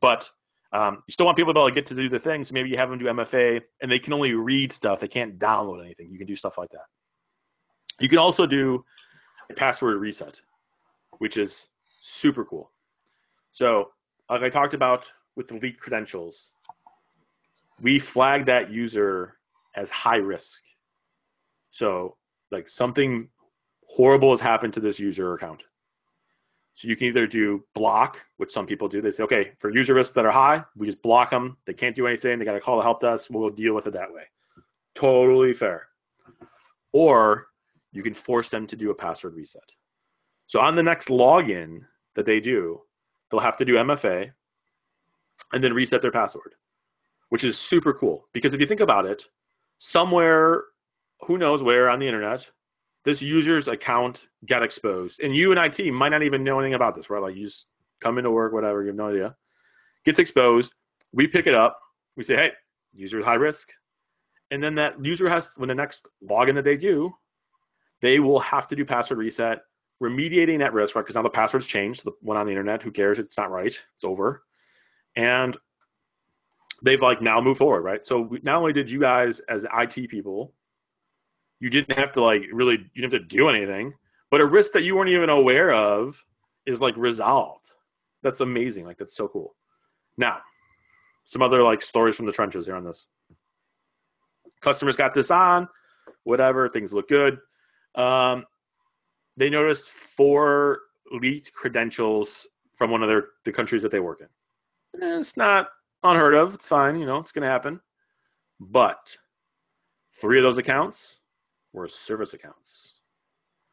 But 0.00 0.30
um, 0.72 1.02
you 1.06 1.12
still 1.12 1.26
want 1.26 1.36
people 1.36 1.52
to 1.52 1.56
be 1.56 1.60
able 1.60 1.68
to 1.70 1.74
get 1.74 1.86
to 1.86 1.94
do 1.94 2.08
the 2.08 2.18
things. 2.18 2.52
Maybe 2.52 2.68
you 2.68 2.76
have 2.76 2.90
them 2.90 2.98
do 2.98 3.06
MFA, 3.06 3.62
and 3.80 3.90
they 3.90 3.98
can 3.98 4.12
only 4.12 4.34
read 4.34 4.72
stuff; 4.72 5.00
they 5.00 5.08
can't 5.08 5.38
download 5.38 5.82
anything. 5.82 6.10
You 6.10 6.18
can 6.18 6.26
do 6.26 6.36
stuff 6.36 6.58
like 6.58 6.70
that. 6.70 6.86
You 8.00 8.08
can 8.08 8.18
also 8.18 8.46
do 8.46 8.84
a 9.50 9.54
password 9.54 9.98
reset, 9.98 10.40
which 11.18 11.36
is 11.36 11.68
super 12.00 12.44
cool. 12.44 12.70
So, 13.52 13.90
like 14.30 14.42
I 14.42 14.48
talked 14.48 14.74
about 14.74 15.10
with 15.36 15.48
the 15.48 15.54
leaked 15.54 15.80
credentials, 15.80 16.50
we 17.80 17.98
flag 17.98 18.46
that 18.46 18.70
user 18.70 19.38
as 19.76 19.90
high 19.90 20.16
risk. 20.16 20.62
So, 21.70 22.16
like 22.50 22.68
something 22.68 23.28
horrible 23.86 24.30
has 24.30 24.40
happened 24.40 24.74
to 24.74 24.80
this 24.80 24.98
user 24.98 25.34
account. 25.34 25.62
So 26.74 26.86
you 26.86 26.94
can 26.94 27.08
either 27.08 27.26
do 27.26 27.64
block, 27.74 28.24
which 28.36 28.52
some 28.52 28.64
people 28.64 28.86
do. 28.86 29.02
They 29.02 29.10
say, 29.10 29.24
okay, 29.24 29.50
for 29.58 29.70
user 29.70 29.94
risks 29.94 30.14
that 30.14 30.24
are 30.24 30.30
high, 30.30 30.64
we 30.76 30.86
just 30.86 31.02
block 31.02 31.30
them. 31.30 31.56
They 31.66 31.74
can't 31.74 31.96
do 31.96 32.06
anything. 32.06 32.38
They 32.38 32.44
got 32.44 32.52
to 32.52 32.60
call 32.60 32.76
the 32.76 32.84
help 32.84 33.00
desk. 33.00 33.28
We'll 33.30 33.50
deal 33.50 33.74
with 33.74 33.88
it 33.88 33.94
that 33.94 34.12
way. 34.12 34.22
Totally 34.94 35.54
fair. 35.54 35.88
Or 36.92 37.48
you 37.90 38.04
can 38.04 38.14
force 38.14 38.48
them 38.48 38.64
to 38.68 38.76
do 38.76 38.90
a 38.90 38.94
password 38.94 39.34
reset. 39.34 39.68
So 40.48 40.60
on 40.60 40.74
the 40.74 40.82
next 40.82 41.08
login 41.08 41.82
that 42.14 42.26
they 42.26 42.40
do, 42.40 42.80
they'll 43.30 43.38
have 43.38 43.58
to 43.58 43.64
do 43.66 43.74
MFA 43.74 44.32
and 45.52 45.62
then 45.62 45.74
reset 45.74 46.02
their 46.02 46.10
password, 46.10 46.54
which 47.28 47.44
is 47.44 47.58
super 47.58 47.92
cool. 47.92 48.26
Because 48.32 48.54
if 48.54 48.60
you 48.60 48.66
think 48.66 48.80
about 48.80 49.04
it, 49.04 49.28
somewhere, 49.76 50.64
who 51.20 51.36
knows 51.36 51.62
where 51.62 51.90
on 51.90 51.98
the 51.98 52.06
internet, 52.06 52.50
this 53.04 53.20
user's 53.20 53.68
account 53.68 54.28
got 54.46 54.62
exposed. 54.62 55.20
And 55.20 55.36
you 55.36 55.52
and 55.52 55.60
IT 55.60 55.92
might 55.92 56.08
not 56.08 56.22
even 56.22 56.42
know 56.42 56.58
anything 56.58 56.74
about 56.74 56.94
this, 56.94 57.10
right? 57.10 57.22
Like 57.22 57.36
you 57.36 57.44
just 57.44 57.66
come 58.00 58.16
into 58.16 58.30
work, 58.30 58.52
whatever, 58.54 58.80
you 58.80 58.88
have 58.88 58.96
no 58.96 59.10
idea. 59.10 59.36
Gets 60.04 60.18
exposed. 60.18 60.72
We 61.12 61.26
pick 61.26 61.46
it 61.46 61.54
up. 61.54 61.78
We 62.16 62.24
say, 62.24 62.36
hey, 62.36 62.52
user 62.94 63.22
high 63.22 63.34
risk. 63.34 63.68
And 64.50 64.62
then 64.62 64.74
that 64.76 65.04
user 65.04 65.28
has, 65.28 65.50
when 65.56 65.68
the 65.68 65.74
next 65.74 66.08
login 66.26 66.54
that 66.54 66.64
they 66.64 66.78
do, 66.78 67.12
they 68.00 68.18
will 68.18 68.40
have 68.40 68.66
to 68.68 68.76
do 68.76 68.84
password 68.84 69.18
reset, 69.18 69.60
remediating 70.02 70.58
that 70.58 70.72
risk, 70.72 70.94
right? 70.94 71.02
Because 71.02 71.16
now 71.16 71.22
the 71.22 71.30
password's 71.30 71.66
changed. 71.66 72.04
The 72.04 72.12
one 72.20 72.36
on 72.36 72.46
the 72.46 72.52
internet, 72.52 72.82
who 72.82 72.90
cares? 72.90 73.18
It's 73.18 73.36
not 73.36 73.50
right. 73.50 73.78
It's 73.94 74.04
over. 74.04 74.42
And 75.16 75.56
they've 76.82 77.02
like 77.02 77.20
now 77.20 77.40
moved 77.40 77.58
forward, 77.58 77.82
right? 77.82 78.04
So 78.04 78.36
not 78.42 78.56
only 78.56 78.72
did 78.72 78.90
you 78.90 79.00
guys 79.00 79.40
as 79.48 79.66
IT 79.76 80.08
people, 80.08 80.52
you 81.60 81.70
didn't 81.70 81.98
have 81.98 82.12
to 82.12 82.22
like 82.22 82.42
really, 82.52 82.76
you 82.94 83.02
didn't 83.02 83.12
have 83.12 83.22
to 83.22 83.36
do 83.36 83.48
anything, 83.48 83.92
but 84.30 84.40
a 84.40 84.46
risk 84.46 84.72
that 84.72 84.82
you 84.82 84.94
weren't 84.94 85.10
even 85.10 85.30
aware 85.30 85.72
of 85.72 86.22
is 86.66 86.80
like 86.80 86.96
resolved. 86.96 87.70
That's 88.22 88.40
amazing. 88.40 88.84
Like 88.84 88.98
that's 88.98 89.16
so 89.16 89.26
cool. 89.26 89.56
Now, 90.16 90.38
some 91.24 91.42
other 91.42 91.62
like 91.62 91.82
stories 91.82 92.16
from 92.16 92.26
the 92.26 92.32
trenches 92.32 92.66
here 92.66 92.76
on 92.76 92.84
this. 92.84 93.08
Customers 94.60 94.96
got 94.96 95.14
this 95.14 95.30
on, 95.30 95.68
whatever, 96.24 96.68
things 96.68 96.92
look 96.92 97.08
good. 97.08 97.38
Um, 97.94 98.44
they 99.38 99.48
noticed 99.48 99.92
four 99.92 100.80
leaked 101.12 101.52
credentials 101.52 102.46
from 102.76 102.90
one 102.90 103.02
of 103.02 103.08
their 103.08 103.28
the 103.44 103.52
countries 103.52 103.82
that 103.82 103.90
they 103.90 104.00
work 104.00 104.20
in. 104.20 105.02
And 105.02 105.20
it's 105.20 105.36
not 105.36 105.68
unheard 106.02 106.34
of. 106.34 106.54
It's 106.54 106.68
fine. 106.68 106.98
You 106.98 107.06
know, 107.06 107.18
it's 107.18 107.32
going 107.32 107.42
to 107.42 107.48
happen. 107.48 107.80
But 108.60 109.16
three 110.20 110.38
of 110.38 110.42
those 110.42 110.58
accounts 110.58 111.18
were 111.72 111.86
service 111.88 112.34
accounts, 112.34 112.94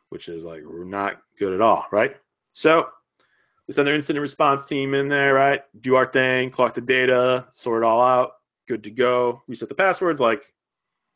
which 0.09 0.29
is 0.29 0.45
like 0.45 0.61
we're 0.63 0.83
not 0.83 1.21
good 1.39 1.53
at 1.53 1.61
all, 1.61 1.85
right? 1.91 2.15
So 2.53 2.89
we 3.67 3.73
send 3.73 3.87
their 3.87 3.95
incident 3.95 4.21
response 4.21 4.65
team 4.65 4.93
in 4.93 5.09
there, 5.09 5.33
right? 5.33 5.61
Do 5.81 5.95
our 5.95 6.05
thing, 6.05 6.51
collect 6.51 6.75
the 6.75 6.81
data, 6.81 7.47
sort 7.51 7.83
it 7.83 7.85
all 7.85 8.01
out, 8.01 8.33
good 8.67 8.83
to 8.83 8.91
go. 8.91 9.41
Reset 9.47 9.67
the 9.67 9.75
passwords, 9.75 10.19
like 10.19 10.53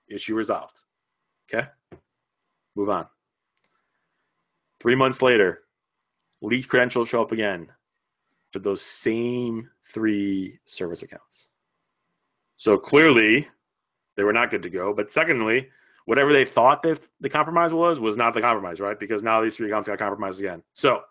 issue 0.09 0.33
resolved. 0.33 0.79
Okay, 1.51 1.67
move 2.75 2.89
on. 2.89 3.05
Three 4.79 4.95
months 4.95 5.21
later, 5.21 5.61
leaked 6.41 6.69
credentials 6.69 7.09
show 7.09 7.21
up 7.21 7.31
again 7.31 7.67
for 8.51 8.59
those 8.59 8.81
same 8.81 9.69
three 9.91 10.59
service 10.65 11.01
accounts. 11.03 11.49
So 12.57 12.77
clearly, 12.77 13.47
they 14.15 14.23
were 14.23 14.33
not 14.33 14.51
good 14.51 14.63
to 14.63 14.69
go. 14.69 14.93
But 14.93 15.11
secondly, 15.11 15.69
whatever 16.05 16.33
they 16.33 16.45
thought 16.45 16.83
the 16.83 16.99
the 17.21 17.29
compromise 17.29 17.73
was 17.73 17.99
was 17.99 18.17
not 18.17 18.33
the 18.33 18.41
compromise, 18.41 18.79
right? 18.79 18.99
Because 18.99 19.23
now 19.23 19.41
these 19.41 19.55
three 19.55 19.67
accounts 19.67 19.87
got 19.87 19.99
compromised 19.99 20.39
again. 20.39 20.63
So, 20.73 21.03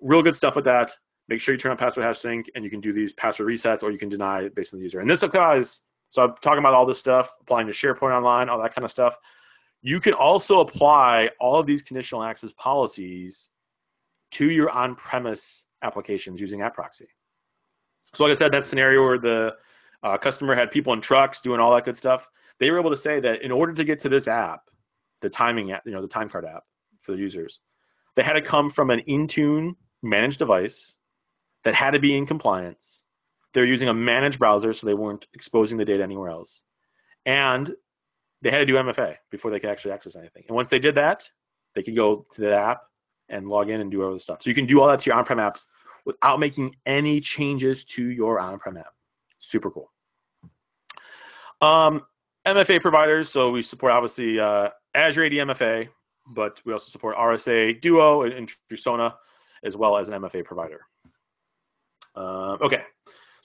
real 0.00 0.22
good 0.22 0.36
stuff 0.36 0.56
with 0.56 0.64
that. 0.66 0.96
Make 1.28 1.40
sure 1.40 1.54
you 1.54 1.58
turn 1.58 1.72
on 1.72 1.78
password 1.78 2.06
hash 2.06 2.20
sync, 2.20 2.50
and 2.54 2.62
you 2.62 2.70
can 2.70 2.80
do 2.80 2.92
these 2.92 3.12
password 3.12 3.48
resets, 3.48 3.82
or 3.82 3.90
you 3.90 3.98
can 3.98 4.08
deny 4.08 4.48
based 4.48 4.72
on 4.72 4.78
the 4.78 4.84
user. 4.84 5.00
And 5.00 5.10
this 5.10 5.22
applies. 5.22 5.80
So 6.10 6.22
I'm 6.22 6.34
talking 6.40 6.60
about 6.60 6.72
all 6.72 6.86
this 6.86 7.00
stuff, 7.00 7.32
applying 7.40 7.66
to 7.66 7.72
SharePoint 7.72 8.16
Online, 8.16 8.48
all 8.48 8.62
that 8.62 8.74
kind 8.74 8.84
of 8.84 8.92
stuff. 8.92 9.16
You 9.86 10.00
can 10.00 10.14
also 10.14 10.58
apply 10.58 11.30
all 11.38 11.60
of 11.60 11.64
these 11.64 11.80
conditional 11.80 12.24
access 12.24 12.52
policies 12.54 13.50
to 14.32 14.50
your 14.50 14.68
on-premise 14.68 15.66
applications 15.80 16.40
using 16.40 16.60
App 16.60 16.74
Proxy. 16.74 17.06
So, 18.12 18.24
like 18.24 18.32
I 18.32 18.34
said, 18.34 18.50
that 18.50 18.66
scenario 18.66 19.04
where 19.04 19.18
the 19.20 19.54
uh, 20.02 20.18
customer 20.18 20.56
had 20.56 20.72
people 20.72 20.92
in 20.92 21.00
trucks 21.00 21.40
doing 21.40 21.60
all 21.60 21.72
that 21.72 21.84
good 21.84 21.96
stuff, 21.96 22.26
they 22.58 22.68
were 22.68 22.80
able 22.80 22.90
to 22.90 22.96
say 22.96 23.20
that 23.20 23.42
in 23.42 23.52
order 23.52 23.72
to 23.74 23.84
get 23.84 24.00
to 24.00 24.08
this 24.08 24.26
app, 24.26 24.62
the 25.20 25.30
timing 25.30 25.70
app, 25.70 25.86
you 25.86 25.92
know, 25.92 26.02
the 26.02 26.08
time 26.08 26.28
card 26.28 26.44
app 26.44 26.64
for 27.00 27.12
the 27.12 27.18
users, 27.18 27.60
they 28.16 28.24
had 28.24 28.32
to 28.32 28.42
come 28.42 28.72
from 28.72 28.90
an 28.90 29.02
Intune 29.02 29.76
managed 30.02 30.40
device 30.40 30.94
that 31.62 31.76
had 31.76 31.92
to 31.92 32.00
be 32.00 32.16
in 32.16 32.26
compliance. 32.26 33.04
They're 33.54 33.64
using 33.64 33.88
a 33.88 33.94
managed 33.94 34.40
browser, 34.40 34.74
so 34.74 34.84
they 34.84 34.94
weren't 34.94 35.28
exposing 35.32 35.78
the 35.78 35.84
data 35.84 36.02
anywhere 36.02 36.30
else. 36.30 36.64
And 37.24 37.72
they 38.42 38.50
had 38.50 38.58
to 38.58 38.66
do 38.66 38.74
MFA 38.74 39.16
before 39.30 39.50
they 39.50 39.60
could 39.60 39.70
actually 39.70 39.92
access 39.92 40.16
anything. 40.16 40.44
And 40.48 40.54
once 40.54 40.68
they 40.68 40.78
did 40.78 40.94
that, 40.96 41.28
they 41.74 41.82
could 41.82 41.96
go 41.96 42.26
to 42.34 42.40
the 42.40 42.54
app 42.54 42.82
and 43.28 43.48
log 43.48 43.70
in 43.70 43.80
and 43.80 43.90
do 43.90 44.04
all 44.04 44.12
the 44.12 44.18
stuff. 44.20 44.42
So 44.42 44.50
you 44.50 44.54
can 44.54 44.66
do 44.66 44.80
all 44.80 44.88
that 44.88 45.00
to 45.00 45.10
your 45.10 45.16
on-prem 45.16 45.38
apps 45.38 45.66
without 46.04 46.38
making 46.38 46.76
any 46.86 47.20
changes 47.20 47.84
to 47.84 48.04
your 48.04 48.38
on-prem 48.38 48.76
app. 48.76 48.94
Super 49.38 49.70
cool. 49.70 49.90
Um, 51.60 52.02
MFA 52.46 52.80
providers, 52.80 53.28
so 53.28 53.50
we 53.50 53.62
support 53.62 53.92
obviously 53.92 54.38
uh, 54.38 54.68
Azure 54.94 55.24
AD 55.24 55.32
MFA, 55.32 55.88
but 56.28 56.60
we 56.64 56.72
also 56.72 56.90
support 56.90 57.16
RSA 57.16 57.80
Duo 57.80 58.22
and 58.22 58.50
Trusona 58.70 59.14
as 59.64 59.76
well 59.76 59.96
as 59.96 60.08
an 60.08 60.14
MFA 60.22 60.44
provider. 60.44 60.80
Uh, 62.14 62.56
okay, 62.62 62.82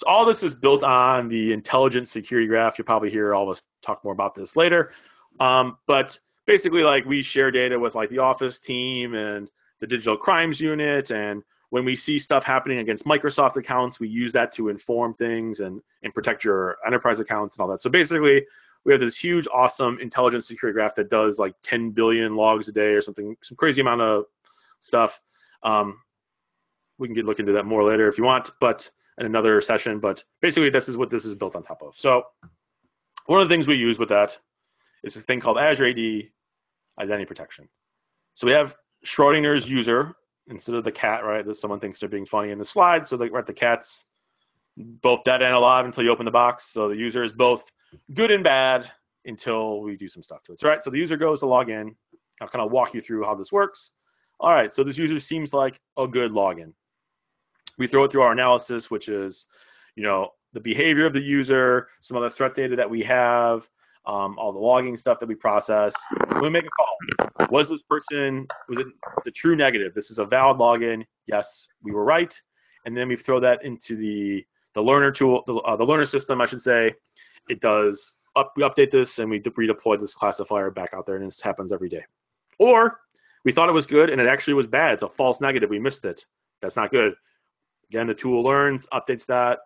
so 0.01 0.07
all 0.07 0.25
this 0.25 0.41
is 0.41 0.55
built 0.55 0.83
on 0.83 1.27
the 1.27 1.53
intelligent 1.53 2.09
security 2.09 2.47
graph. 2.47 2.79
You'll 2.79 2.85
probably 2.85 3.11
hear 3.11 3.35
all 3.35 3.43
of 3.43 3.49
us 3.49 3.61
talk 3.83 4.03
more 4.03 4.13
about 4.13 4.33
this 4.33 4.55
later. 4.55 4.93
Um, 5.39 5.77
but 5.85 6.19
basically, 6.47 6.81
like 6.81 7.05
we 7.05 7.21
share 7.21 7.51
data 7.51 7.79
with 7.79 7.93
like 7.93 8.09
the 8.09 8.17
Office 8.17 8.59
team 8.59 9.13
and 9.13 9.51
the 9.79 9.85
Digital 9.85 10.17
Crimes 10.17 10.59
Unit, 10.59 11.11
and 11.11 11.43
when 11.69 11.85
we 11.85 11.95
see 11.95 12.17
stuff 12.17 12.43
happening 12.43 12.79
against 12.79 13.05
Microsoft 13.05 13.57
accounts, 13.57 13.99
we 13.99 14.07
use 14.07 14.33
that 14.33 14.51
to 14.53 14.69
inform 14.69 15.13
things 15.13 15.59
and 15.59 15.79
and 16.01 16.15
protect 16.15 16.43
your 16.43 16.77
enterprise 16.87 17.19
accounts 17.19 17.55
and 17.55 17.61
all 17.61 17.69
that. 17.69 17.83
So 17.83 17.89
basically, 17.91 18.43
we 18.85 18.93
have 18.93 19.01
this 19.01 19.15
huge, 19.15 19.47
awesome 19.53 19.99
intelligence 20.01 20.47
security 20.47 20.73
graph 20.73 20.95
that 20.95 21.11
does 21.11 21.37
like 21.37 21.53
10 21.61 21.91
billion 21.91 22.35
logs 22.35 22.67
a 22.67 22.71
day 22.71 22.93
or 22.93 23.03
something, 23.03 23.37
some 23.43 23.55
crazy 23.55 23.81
amount 23.81 24.01
of 24.01 24.25
stuff. 24.79 25.21
Um, 25.61 25.99
we 26.97 27.07
can 27.07 27.13
get 27.13 27.25
look 27.25 27.39
into 27.39 27.51
that 27.51 27.67
more 27.67 27.83
later 27.83 28.07
if 28.07 28.17
you 28.17 28.23
want, 28.23 28.49
but 28.59 28.89
in 29.17 29.25
another 29.25 29.61
session. 29.61 29.99
But 29.99 30.23
basically, 30.41 30.69
this 30.69 30.89
is 30.89 30.97
what 30.97 31.09
this 31.09 31.25
is 31.25 31.35
built 31.35 31.55
on 31.55 31.63
top 31.63 31.81
of. 31.81 31.95
So 31.95 32.23
one 33.25 33.41
of 33.41 33.47
the 33.47 33.53
things 33.53 33.67
we 33.67 33.75
use 33.75 33.99
with 33.99 34.09
that 34.09 34.37
is 35.03 35.13
this 35.13 35.23
thing 35.23 35.39
called 35.39 35.57
Azure 35.57 35.87
AD 35.87 36.23
Identity 36.99 37.25
Protection. 37.25 37.67
So 38.35 38.47
we 38.47 38.53
have 38.53 38.75
Schrodinger's 39.05 39.69
user 39.69 40.15
instead 40.47 40.75
of 40.75 40.83
the 40.83 40.91
cat, 40.91 41.23
right? 41.23 41.45
That 41.45 41.55
someone 41.55 41.79
thinks 41.79 41.99
they're 41.99 42.09
being 42.09 42.25
funny 42.25 42.51
in 42.51 42.57
the 42.57 42.65
slide. 42.65 43.07
So 43.07 43.15
like, 43.17 43.31
right, 43.31 43.45
the 43.45 43.53
cat's 43.53 44.05
both 44.77 45.23
dead 45.23 45.41
and 45.41 45.53
alive 45.53 45.85
until 45.85 46.03
you 46.03 46.11
open 46.11 46.25
the 46.25 46.31
box. 46.31 46.67
So 46.71 46.89
the 46.89 46.95
user 46.95 47.23
is 47.23 47.33
both 47.33 47.69
good 48.13 48.31
and 48.31 48.43
bad 48.43 48.89
until 49.25 49.81
we 49.81 49.95
do 49.95 50.07
some 50.07 50.23
stuff 50.23 50.43
to 50.43 50.53
it. 50.53 50.59
So, 50.59 50.69
right, 50.69 50.83
so 50.83 50.89
the 50.89 50.97
user 50.97 51.17
goes 51.17 51.39
to 51.41 51.45
log 51.45 51.69
in. 51.69 51.95
I'll 52.41 52.47
kind 52.47 52.65
of 52.65 52.71
walk 52.71 52.93
you 52.93 53.01
through 53.01 53.23
how 53.23 53.35
this 53.35 53.51
works. 53.51 53.91
All 54.39 54.51
right, 54.51 54.73
so 54.73 54.83
this 54.83 54.97
user 54.97 55.19
seems 55.19 55.53
like 55.53 55.79
a 55.97 56.07
good 56.07 56.31
login. 56.31 56.73
We 57.81 57.87
throw 57.87 58.03
it 58.03 58.11
through 58.11 58.21
our 58.21 58.31
analysis, 58.31 58.91
which 58.91 59.09
is, 59.09 59.47
you 59.95 60.03
know, 60.03 60.33
the 60.53 60.59
behavior 60.59 61.07
of 61.07 61.13
the 61.13 61.19
user, 61.19 61.87
some 61.99 62.15
other 62.15 62.29
threat 62.29 62.53
data 62.53 62.75
that 62.75 62.87
we 62.87 63.01
have, 63.01 63.67
um, 64.05 64.37
all 64.37 64.53
the 64.53 64.59
logging 64.59 64.95
stuff 64.95 65.19
that 65.19 65.27
we 65.27 65.33
process. 65.33 65.95
We 66.39 66.51
make 66.51 66.65
a 66.65 66.69
call. 66.69 67.47
Was 67.49 67.69
this 67.69 67.81
person 67.81 68.45
was 68.69 68.77
it 68.77 68.85
the 69.25 69.31
true 69.31 69.55
negative? 69.55 69.95
This 69.95 70.11
is 70.11 70.19
a 70.19 70.25
valid 70.25 70.59
login. 70.59 71.03
Yes, 71.25 71.67
we 71.81 71.91
were 71.91 72.03
right. 72.03 72.39
And 72.85 72.95
then 72.95 73.07
we 73.07 73.15
throw 73.15 73.39
that 73.39 73.65
into 73.65 73.95
the 73.95 74.45
the 74.75 74.81
learner 74.81 75.09
tool, 75.09 75.43
the, 75.47 75.55
uh, 75.55 75.75
the 75.75 75.83
learner 75.83 76.05
system, 76.05 76.39
I 76.39 76.45
should 76.45 76.61
say. 76.61 76.93
It 77.49 77.61
does 77.61 78.13
up, 78.35 78.53
we 78.55 78.61
update 78.61 78.91
this 78.91 79.17
and 79.17 79.27
we 79.27 79.39
redeploy 79.39 79.99
this 79.99 80.13
classifier 80.13 80.69
back 80.69 80.93
out 80.93 81.07
there, 81.07 81.15
and 81.15 81.27
this 81.27 81.41
happens 81.41 81.73
every 81.73 81.89
day. 81.89 82.05
Or 82.59 82.99
we 83.43 83.51
thought 83.51 83.69
it 83.69 83.73
was 83.73 83.87
good 83.87 84.11
and 84.11 84.21
it 84.21 84.27
actually 84.27 84.53
was 84.53 84.67
bad. 84.67 84.93
It's 84.93 85.03
a 85.03 85.09
false 85.09 85.41
negative. 85.41 85.71
We 85.71 85.79
missed 85.79 86.05
it. 86.05 86.27
That's 86.61 86.75
not 86.75 86.91
good. 86.91 87.15
Again, 87.91 88.07
the 88.07 88.13
tool 88.13 88.41
learns, 88.41 88.85
updates 88.93 89.25
that, 89.25 89.59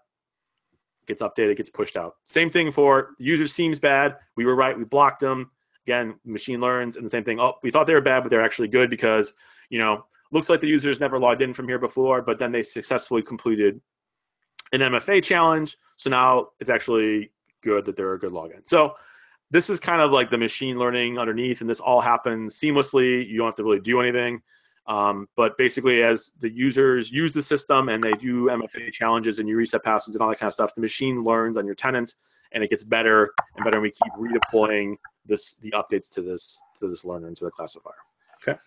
gets 1.05 1.21
updated, 1.21 1.57
gets 1.57 1.69
pushed 1.69 1.95
out. 1.95 2.15
Same 2.23 2.49
thing 2.49 2.71
for 2.71 3.11
user 3.19 3.47
seems 3.47 3.78
bad. 3.78 4.15
We 4.36 4.45
were 4.45 4.55
right. 4.55 4.76
We 4.76 4.84
blocked 4.84 5.19
them. 5.19 5.51
Again, 5.86 6.15
machine 6.26 6.59
learns, 6.59 6.95
and 6.95 7.05
the 7.05 7.09
same 7.11 7.23
thing. 7.23 7.39
Oh, 7.39 7.53
we 7.61 7.69
thought 7.69 7.86
they 7.86 7.93
were 7.93 8.01
bad, 8.01 8.23
but 8.23 8.32
they're 8.32 8.43
actually 8.43 8.69
good 8.69 8.89
because 8.89 9.32
you 9.69 9.78
know 9.78 10.05
looks 10.32 10.49
like 10.49 10.59
the 10.59 10.67
users 10.67 10.99
never 10.99 11.19
logged 11.19 11.43
in 11.43 11.53
from 11.53 11.67
here 11.67 11.78
before, 11.78 12.23
but 12.23 12.39
then 12.39 12.51
they 12.51 12.63
successfully 12.63 13.21
completed 13.21 13.80
an 14.71 14.80
MFA 14.80 15.23
challenge. 15.23 15.78
So 15.97 16.09
now 16.09 16.47
it's 16.59 16.71
actually 16.71 17.32
good 17.61 17.86
that 17.86 17.95
they're 17.95 18.13
a 18.13 18.19
good 18.19 18.34
login. 18.34 18.67
So 18.67 18.95
this 19.51 19.69
is 19.69 19.80
kind 19.80 20.01
of 20.01 20.11
like 20.11 20.32
the 20.32 20.38
machine 20.39 20.80
learning 20.80 21.19
underneath, 21.19 21.61
and 21.61 21.69
this 21.69 21.80
all 21.80 22.01
happens 22.01 22.59
seamlessly. 22.59 23.30
You 23.30 23.38
don't 23.38 23.45
have 23.45 23.55
to 23.57 23.63
really 23.63 23.80
do 23.80 24.01
anything. 24.01 24.41
Um, 24.88 25.28
but 25.36 25.58
basically, 25.58 26.04
as 26.04 26.32
the 26.40 26.50
users 26.50 27.12
use 27.12 27.34
the 27.34 27.42
system 27.42 27.90
and 27.90 28.04
they 28.04 28.14
do 28.14 28.46
MFA 28.46 28.92
challenges 28.92 29.40
and 29.40 29.50
you 29.50 29.56
reset 29.58 29.84
passwords 29.84 30.16
and 30.16 30.22
all 30.22 30.30
that 30.30 30.40
kind 30.40 30.48
of 30.48 30.54
stuff, 30.54 30.76
the 30.76 30.82
machine 30.82 31.24
learns 31.24 31.58
on 31.58 31.66
your 31.66 31.76
tenant 31.76 32.14
and 32.52 32.64
it 32.64 32.70
gets 32.70 32.84
better 32.84 33.34
and 33.56 33.64
better. 33.64 33.78
And 33.78 33.84
we 33.84 33.92
keep 33.92 34.14
redeploying 34.14 34.96
this 35.26 35.56
the 35.62 35.72
updates 35.72 36.08
to 36.12 36.22
this 36.22 36.62
to 36.80 36.88
this 36.88 37.04
learner 37.04 37.28
into 37.28 37.46
the 37.46 37.52
classifier. 37.52 37.94
Okay. 38.48 38.60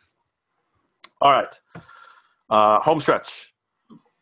All 1.20 1.30
right. 1.30 1.58
Uh, 2.50 2.80
home 2.80 3.00
stretch. 3.00 3.52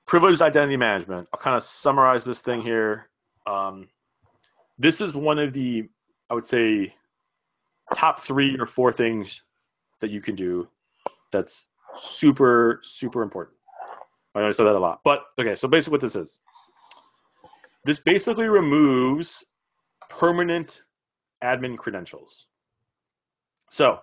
Privileged 0.07 0.43
identity 0.43 0.77
management. 0.77 1.29
I'll 1.33 1.41
kind 1.41 1.57
of 1.57 1.63
summarize 1.63 2.25
this 2.25 2.41
thing 2.41 2.61
here. 2.61 3.09
Um, 3.47 3.89
this 4.79 5.01
is 5.01 5.15
one 5.15 5.39
of 5.39 5.53
the, 5.53 5.89
I 6.31 6.35
would 6.35 6.47
say, 6.47 6.95
top 7.95 8.21
three 8.21 8.57
or 8.59 8.67
four 8.67 8.93
things 8.93 9.43
that 10.01 10.11
you 10.11 10.21
can 10.21 10.37
do 10.37 10.69
that's 11.33 11.69
super, 11.97 12.81
super 12.83 13.23
important. 13.23 13.57
I 14.35 14.41
know 14.41 14.49
I 14.49 14.53
said 14.53 14.65
that 14.65 14.75
a 14.75 14.79
lot. 14.79 15.01
But 15.05 15.25
okay, 15.39 15.57
so 15.57 15.67
basically 15.67 15.93
what 15.93 16.01
this 16.03 16.17
is. 16.17 16.41
This 17.85 17.99
basically 17.99 18.49
removes 18.49 19.45
permanent 20.09 20.83
admin 21.43 21.79
credentials. 21.79 22.47
So 23.71 24.01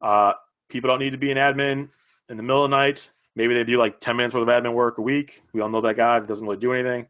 uh, 0.00 0.32
people 0.68 0.88
don't 0.88 0.98
need 0.98 1.10
to 1.10 1.18
be 1.18 1.30
an 1.30 1.38
admin 1.38 1.88
in 2.28 2.36
the 2.36 2.42
middle 2.42 2.64
of 2.64 2.70
the 2.70 2.76
night. 2.76 3.10
Maybe 3.36 3.54
they 3.54 3.64
do 3.64 3.78
like 3.78 4.00
10 4.00 4.16
minutes 4.16 4.34
worth 4.34 4.42
of 4.42 4.48
admin 4.48 4.72
work 4.72 4.98
a 4.98 5.02
week. 5.02 5.42
We 5.52 5.60
all 5.60 5.68
know 5.68 5.80
that 5.80 5.96
guy 5.96 6.18
that 6.18 6.26
doesn't 6.26 6.44
really 6.44 6.58
do 6.58 6.72
anything. 6.72 7.06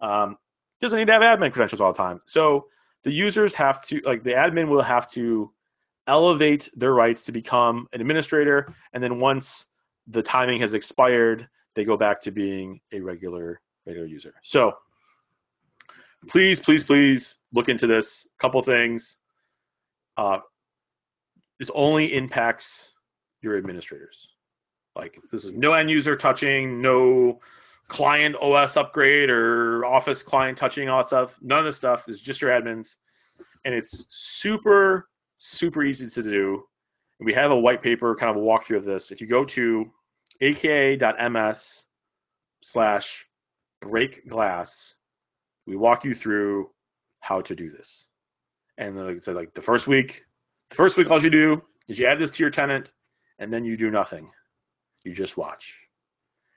Um, 0.00 0.38
doesn't 0.80 0.98
need 0.98 1.06
to 1.06 1.12
have 1.12 1.22
admin 1.22 1.52
credentials 1.52 1.80
all 1.80 1.92
the 1.92 1.98
time. 1.98 2.20
So 2.26 2.66
the 3.04 3.12
users 3.12 3.54
have 3.54 3.82
to, 3.82 4.00
like, 4.04 4.24
the 4.24 4.32
admin 4.32 4.68
will 4.68 4.82
have 4.82 5.08
to 5.12 5.52
elevate 6.08 6.68
their 6.74 6.94
rights 6.94 7.24
to 7.24 7.32
become 7.32 7.86
an 7.92 8.00
administrator. 8.00 8.74
And 8.92 9.02
then 9.02 9.20
once 9.20 9.66
the 10.08 10.22
timing 10.22 10.60
has 10.62 10.74
expired, 10.74 11.48
they 11.74 11.84
go 11.84 11.96
back 11.96 12.20
to 12.22 12.30
being 12.30 12.80
a 12.92 13.00
regular 13.00 13.60
regular 13.86 14.06
user. 14.06 14.34
So 14.42 14.74
please, 16.28 16.58
please, 16.58 16.82
please 16.82 17.36
look 17.52 17.68
into 17.68 17.86
this. 17.86 18.26
A 18.26 18.42
Couple 18.42 18.62
things. 18.62 19.16
Uh, 20.16 20.40
this 21.58 21.70
only 21.74 22.14
impacts 22.14 22.92
your 23.40 23.56
administrators. 23.56 24.28
Like 24.96 25.18
this 25.30 25.44
is 25.44 25.52
no 25.52 25.74
end 25.74 25.90
user 25.90 26.16
touching, 26.16 26.82
no 26.82 27.40
client 27.86 28.36
OS 28.36 28.76
upgrade 28.76 29.30
or 29.30 29.84
Office 29.84 30.22
client 30.22 30.58
touching 30.58 30.88
all 30.88 30.98
that 30.98 31.06
stuff. 31.06 31.36
None 31.40 31.60
of 31.60 31.64
this 31.64 31.76
stuff 31.76 32.08
is 32.08 32.20
just 32.20 32.42
your 32.42 32.50
admins, 32.50 32.96
and 33.64 33.74
it's 33.74 34.06
super 34.10 35.08
super 35.38 35.84
easy 35.84 36.10
to 36.10 36.22
do. 36.22 36.64
And 37.18 37.26
we 37.26 37.32
have 37.32 37.50
a 37.50 37.58
white 37.58 37.82
paper, 37.82 38.14
kind 38.14 38.30
of 38.30 38.42
a 38.42 38.46
walkthrough 38.46 38.76
of 38.76 38.84
this. 38.84 39.10
If 39.10 39.20
you 39.20 39.26
go 39.26 39.44
to 39.46 39.90
aka.ms 40.40 41.84
slash 42.62 43.26
break 43.80 44.28
glass, 44.28 44.94
we 45.66 45.76
walk 45.76 46.04
you 46.04 46.14
through 46.14 46.70
how 47.20 47.40
to 47.40 47.54
do 47.54 47.70
this. 47.70 48.06
And 48.76 48.96
like 48.96 49.16
I 49.16 49.20
said, 49.20 49.34
like 49.34 49.54
the 49.54 49.62
first 49.62 49.86
week, 49.86 50.24
the 50.70 50.76
first 50.76 50.96
week 50.96 51.10
all 51.10 51.22
you 51.22 51.30
do 51.30 51.62
is 51.88 51.98
you 51.98 52.06
add 52.06 52.18
this 52.18 52.30
to 52.32 52.42
your 52.42 52.50
tenant, 52.50 52.90
and 53.38 53.52
then 53.52 53.64
you 53.64 53.76
do 53.76 53.90
nothing. 53.90 54.30
You 55.04 55.14
just 55.14 55.36
watch. 55.36 55.74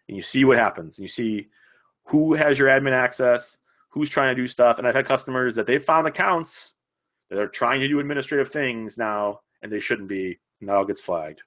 And 0.08 0.18
you 0.18 0.22
see 0.22 0.46
what 0.46 0.58
happens. 0.58 0.98
And 0.98 1.04
you 1.04 1.08
see 1.08 1.48
who 2.06 2.34
has 2.34 2.60
your 2.60 2.68
admin 2.68 2.92
access, 2.92 3.58
who's 3.90 4.10
trying 4.10 4.36
to 4.36 4.42
do 4.42 4.48
stuff. 4.48 4.78
And 4.78 4.88
I've 4.88 4.96
had 4.96 5.08
customers 5.08 5.56
that 5.56 5.66
they've 5.66 5.84
found 5.84 6.08
accounts 6.08 6.74
that 7.32 7.40
are 7.40 7.48
trying 7.48 7.80
to 7.80 7.88
do 7.88 8.00
administrative 8.00 8.50
things 8.50 8.98
now, 8.98 9.40
and 9.64 9.72
they 9.72 9.80
shouldn't 9.80 10.10
be, 10.10 10.38
and 10.60 10.70
that 10.70 10.76
all 10.76 10.86
gets 10.86 11.02
flagged. 11.02 11.42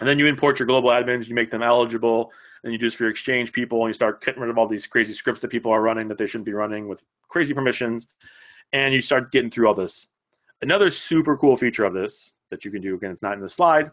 And 0.00 0.08
then 0.08 0.18
you 0.18 0.26
import 0.26 0.58
your 0.58 0.66
global 0.66 0.90
admins, 0.90 1.28
you 1.28 1.34
make 1.34 1.50
them 1.50 1.62
eligible, 1.62 2.32
and 2.64 2.72
you 2.72 2.78
do 2.78 2.86
this 2.86 2.94
for 2.94 3.04
your 3.04 3.10
exchange 3.10 3.52
people, 3.52 3.82
and 3.82 3.90
you 3.90 3.92
start 3.92 4.24
getting 4.24 4.40
rid 4.40 4.50
of 4.50 4.56
all 4.56 4.66
these 4.66 4.86
crazy 4.86 5.12
scripts 5.12 5.42
that 5.42 5.48
people 5.48 5.70
are 5.70 5.82
running 5.82 6.08
that 6.08 6.16
they 6.16 6.26
shouldn't 6.26 6.46
be 6.46 6.54
running 6.54 6.88
with 6.88 7.02
crazy 7.28 7.52
permissions, 7.52 8.08
and 8.72 8.94
you 8.94 9.02
start 9.02 9.30
getting 9.32 9.50
through 9.50 9.68
all 9.68 9.74
this. 9.74 10.08
Another 10.62 10.90
super 10.90 11.36
cool 11.36 11.56
feature 11.56 11.84
of 11.84 11.92
this 11.92 12.34
that 12.50 12.64
you 12.64 12.70
can 12.70 12.80
do, 12.80 12.94
again, 12.94 13.10
it's 13.10 13.22
not 13.22 13.34
in 13.34 13.40
the 13.40 13.48
slide, 13.48 13.90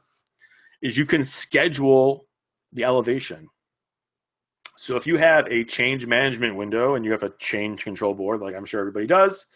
is 0.82 0.96
you 0.96 1.06
can 1.06 1.24
schedule 1.24 2.26
the 2.72 2.86
elevation. 2.86 3.50
So 4.78 4.96
if 4.96 5.06
you 5.06 5.18
have 5.18 5.48
a 5.48 5.66
change 5.66 6.06
management 6.06 6.56
window 6.56 6.96
and 6.96 7.06
you 7.06 7.12
have 7.12 7.24
a 7.24 7.34
change 7.40 7.84
control 7.84 8.14
board, 8.14 8.42
like 8.42 8.56
I'm 8.56 8.66
sure 8.66 8.80
everybody 8.80 9.06
does, 9.06 9.48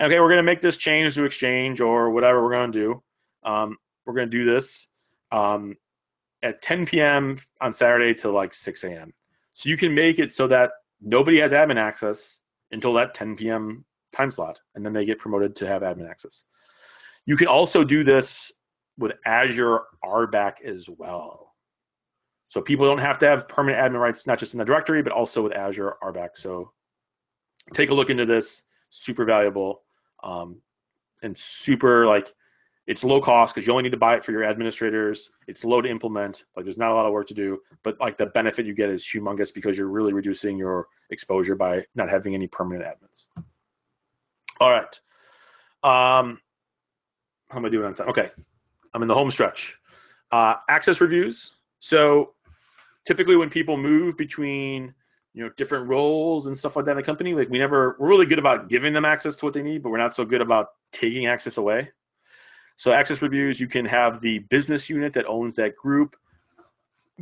okay, 0.00 0.20
we're 0.20 0.28
going 0.28 0.36
to 0.36 0.42
make 0.42 0.60
this 0.60 0.76
change 0.76 1.14
to 1.14 1.24
exchange 1.24 1.80
or 1.80 2.10
whatever 2.10 2.42
we're 2.42 2.50
going 2.50 2.72
to 2.72 2.78
do. 2.78 3.02
Um, 3.44 3.76
we're 4.04 4.14
going 4.14 4.30
to 4.30 4.38
do 4.38 4.44
this 4.44 4.88
um, 5.32 5.76
at 6.42 6.60
10 6.62 6.86
p.m. 6.86 7.38
on 7.60 7.72
Saturday 7.72 8.14
to 8.14 8.30
like 8.30 8.54
6 8.54 8.84
a.m. 8.84 9.12
So 9.54 9.68
you 9.68 9.76
can 9.76 9.94
make 9.94 10.18
it 10.18 10.32
so 10.32 10.46
that 10.48 10.70
nobody 11.00 11.38
has 11.38 11.52
admin 11.52 11.78
access 11.78 12.40
until 12.72 12.92
that 12.94 13.14
10 13.14 13.36
p.m. 13.36 13.84
time 14.14 14.30
slot, 14.30 14.60
and 14.74 14.84
then 14.84 14.92
they 14.92 15.04
get 15.04 15.18
promoted 15.18 15.56
to 15.56 15.66
have 15.66 15.82
admin 15.82 16.08
access. 16.08 16.44
You 17.24 17.36
can 17.36 17.48
also 17.48 17.82
do 17.82 18.04
this 18.04 18.52
with 18.98 19.12
Azure 19.24 19.80
RBAC 20.04 20.62
as 20.64 20.88
well. 20.88 21.54
So 22.48 22.60
people 22.60 22.86
don't 22.86 22.98
have 22.98 23.18
to 23.18 23.26
have 23.26 23.48
permanent 23.48 23.82
admin 23.82 24.00
rights, 24.00 24.26
not 24.26 24.38
just 24.38 24.54
in 24.54 24.58
the 24.58 24.64
directory, 24.64 25.02
but 25.02 25.12
also 25.12 25.42
with 25.42 25.52
Azure 25.52 25.96
RBAC. 26.02 26.30
So 26.34 26.72
take 27.74 27.90
a 27.90 27.94
look 27.94 28.10
into 28.10 28.24
this. 28.24 28.62
Super 28.90 29.24
valuable 29.24 29.82
um, 30.26 30.56
and 31.22 31.38
super 31.38 32.06
like 32.06 32.34
it's 32.86 33.02
low 33.02 33.20
cost 33.20 33.54
because 33.54 33.66
you 33.66 33.72
only 33.72 33.84
need 33.84 33.90
to 33.90 33.96
buy 33.96 34.14
it 34.14 34.24
for 34.24 34.30
your 34.30 34.44
administrators. 34.44 35.30
It's 35.48 35.64
low 35.64 35.80
to 35.80 35.88
implement. 35.88 36.44
Like 36.54 36.64
there's 36.64 36.78
not 36.78 36.92
a 36.92 36.94
lot 36.94 37.06
of 37.06 37.12
work 37.12 37.26
to 37.28 37.34
do, 37.34 37.60
but 37.82 37.98
like 38.00 38.16
the 38.16 38.26
benefit 38.26 38.66
you 38.66 38.74
get 38.74 38.90
is 38.90 39.04
humongous 39.04 39.52
because 39.52 39.76
you're 39.76 39.88
really 39.88 40.12
reducing 40.12 40.56
your 40.56 40.86
exposure 41.10 41.56
by 41.56 41.84
not 41.96 42.08
having 42.08 42.34
any 42.34 42.46
permanent 42.46 42.84
admins. 42.84 43.26
All 44.60 44.70
right. 44.70 45.00
Um, 45.82 46.40
how 47.48 47.58
am 47.58 47.64
I 47.64 47.68
doing 47.68 47.86
on 47.86 47.94
time? 47.94 48.08
Okay, 48.08 48.30
I'm 48.94 49.02
in 49.02 49.08
the 49.08 49.14
home 49.14 49.30
stretch. 49.30 49.78
Uh, 50.30 50.54
access 50.68 51.00
reviews. 51.00 51.56
So 51.80 52.34
typically 53.04 53.36
when 53.36 53.50
people 53.50 53.76
move 53.76 54.16
between 54.16 54.94
you 55.36 55.44
know 55.44 55.50
different 55.58 55.86
roles 55.86 56.46
and 56.46 56.56
stuff 56.56 56.76
like 56.76 56.86
that 56.86 56.92
in 56.92 56.96
the 56.96 57.02
company, 57.02 57.34
like 57.34 57.50
we 57.50 57.58
never 57.58 57.94
we're 57.98 58.08
really 58.08 58.24
good 58.24 58.38
about 58.38 58.70
giving 58.70 58.94
them 58.94 59.04
access 59.04 59.36
to 59.36 59.44
what 59.44 59.52
they 59.52 59.62
need, 59.62 59.82
but 59.82 59.90
we're 59.90 59.98
not 59.98 60.14
so 60.14 60.24
good 60.24 60.40
about 60.40 60.68
taking 60.92 61.26
access 61.26 61.58
away. 61.58 61.90
So 62.78 62.90
access 62.90 63.20
reviews, 63.20 63.60
you 63.60 63.68
can 63.68 63.84
have 63.84 64.22
the 64.22 64.38
business 64.38 64.88
unit 64.88 65.12
that 65.12 65.26
owns 65.26 65.54
that 65.56 65.76
group 65.76 66.16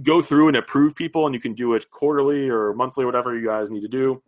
go 0.04 0.22
through 0.22 0.46
and 0.46 0.56
approve 0.56 0.94
people, 0.94 1.26
and 1.26 1.34
you 1.34 1.40
can 1.40 1.54
do 1.54 1.74
it 1.74 1.90
quarterly 1.90 2.48
or 2.48 2.72
monthly, 2.72 3.04
whatever 3.04 3.36
you 3.36 3.44
guys 3.44 3.72
need 3.72 3.82
to 3.82 3.88
do. 3.88 4.22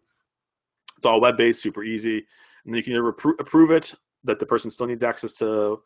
It's 0.96 1.06
all 1.06 1.20
web 1.20 1.36
based, 1.36 1.62
super 1.62 1.84
easy, 1.84 2.16
and 2.64 2.74
then 2.74 2.74
you 2.74 2.82
can 2.82 2.92
either 2.92 3.08
approve 3.08 3.70
it 3.70 3.94
that 4.24 4.40
the 4.40 4.46
person 4.46 4.68
still 4.68 4.86
needs 4.88 5.04
access 5.04 5.32
to 5.34 5.80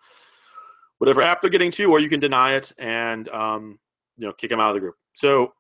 whatever 0.97 1.21
app 1.21 1.43
they're 1.43 1.51
getting 1.51 1.71
to, 1.73 1.85
or 1.85 2.01
you 2.01 2.09
can 2.09 2.21
deny 2.21 2.55
it 2.55 2.73
and 2.79 3.29
um, 3.29 3.79
you 4.17 4.27
know 4.27 4.33
kick 4.33 4.49
them 4.49 4.59
out 4.59 4.71
of 4.71 4.75
the 4.75 4.81
group. 4.81 4.95
So 5.13 5.53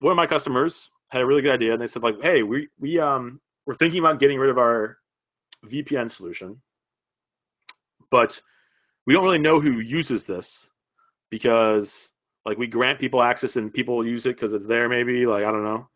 one 0.00 0.10
of 0.10 0.16
my 0.16 0.26
customers 0.26 0.90
had 1.08 1.22
a 1.22 1.26
really 1.26 1.42
good 1.42 1.52
idea, 1.52 1.72
and 1.72 1.80
they 1.80 1.86
said 1.86 2.02
like, 2.02 2.20
"Hey, 2.22 2.42
we 2.42 2.68
we 2.78 2.98
um 2.98 3.40
we're 3.66 3.74
thinking 3.74 4.00
about 4.00 4.20
getting 4.20 4.38
rid 4.38 4.50
of 4.50 4.58
our 4.58 4.98
VPN 5.64 6.10
solution, 6.10 6.60
but 8.10 8.40
we 9.06 9.14
don't 9.14 9.24
really 9.24 9.38
know 9.38 9.60
who 9.60 9.80
uses 9.80 10.24
this 10.24 10.68
because 11.30 12.10
like 12.44 12.58
we 12.58 12.66
grant 12.66 12.98
people 12.98 13.22
access 13.22 13.56
and 13.56 13.72
people 13.72 14.06
use 14.06 14.26
it 14.26 14.36
because 14.36 14.52
it's 14.52 14.66
there 14.66 14.88
maybe 14.88 15.26
like 15.26 15.44
i 15.44 15.50
don't 15.50 15.64
know 15.64 15.88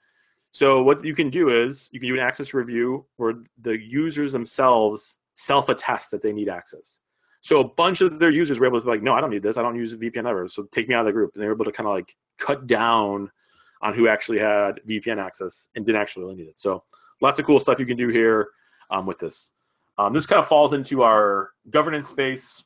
so 0.52 0.82
what 0.82 1.04
you 1.04 1.14
can 1.14 1.30
do 1.30 1.64
is 1.64 1.88
you 1.92 2.00
can 2.00 2.08
do 2.08 2.14
an 2.14 2.20
access 2.20 2.54
review 2.54 3.06
where 3.16 3.34
the 3.60 3.78
users 3.78 4.32
themselves 4.32 5.16
self-attest 5.34 6.10
that 6.10 6.22
they 6.22 6.32
need 6.32 6.48
access. 6.48 6.98
So 7.42 7.60
a 7.60 7.68
bunch 7.68 8.00
of 8.00 8.18
their 8.18 8.30
users 8.30 8.58
were 8.58 8.66
able 8.66 8.80
to 8.80 8.84
be 8.84 8.90
like, 8.90 9.02
no, 9.02 9.14
I 9.14 9.20
don't 9.20 9.30
need 9.30 9.42
this. 9.42 9.56
I 9.56 9.62
don't 9.62 9.76
use 9.76 9.96
VPN 9.96 10.28
ever. 10.28 10.48
So 10.48 10.64
take 10.72 10.88
me 10.88 10.94
out 10.94 11.00
of 11.00 11.06
the 11.06 11.12
group. 11.12 11.30
And 11.34 11.42
they 11.42 11.46
were 11.46 11.54
able 11.54 11.64
to 11.64 11.72
kind 11.72 11.86
of 11.86 11.94
like 11.94 12.14
cut 12.38 12.66
down 12.66 13.30
on 13.82 13.94
who 13.94 14.08
actually 14.08 14.38
had 14.38 14.80
VPN 14.88 15.22
access 15.22 15.68
and 15.74 15.84
didn't 15.84 16.00
actually 16.00 16.24
really 16.24 16.36
need 16.36 16.48
it. 16.48 16.58
So 16.58 16.82
lots 17.20 17.38
of 17.38 17.46
cool 17.46 17.60
stuff 17.60 17.78
you 17.78 17.86
can 17.86 17.96
do 17.96 18.08
here 18.08 18.48
um, 18.90 19.06
with 19.06 19.18
this. 19.18 19.50
Um, 19.98 20.12
this 20.12 20.26
kind 20.26 20.40
of 20.40 20.48
falls 20.48 20.72
into 20.72 21.02
our 21.02 21.50
governance 21.70 22.08
space. 22.08 22.62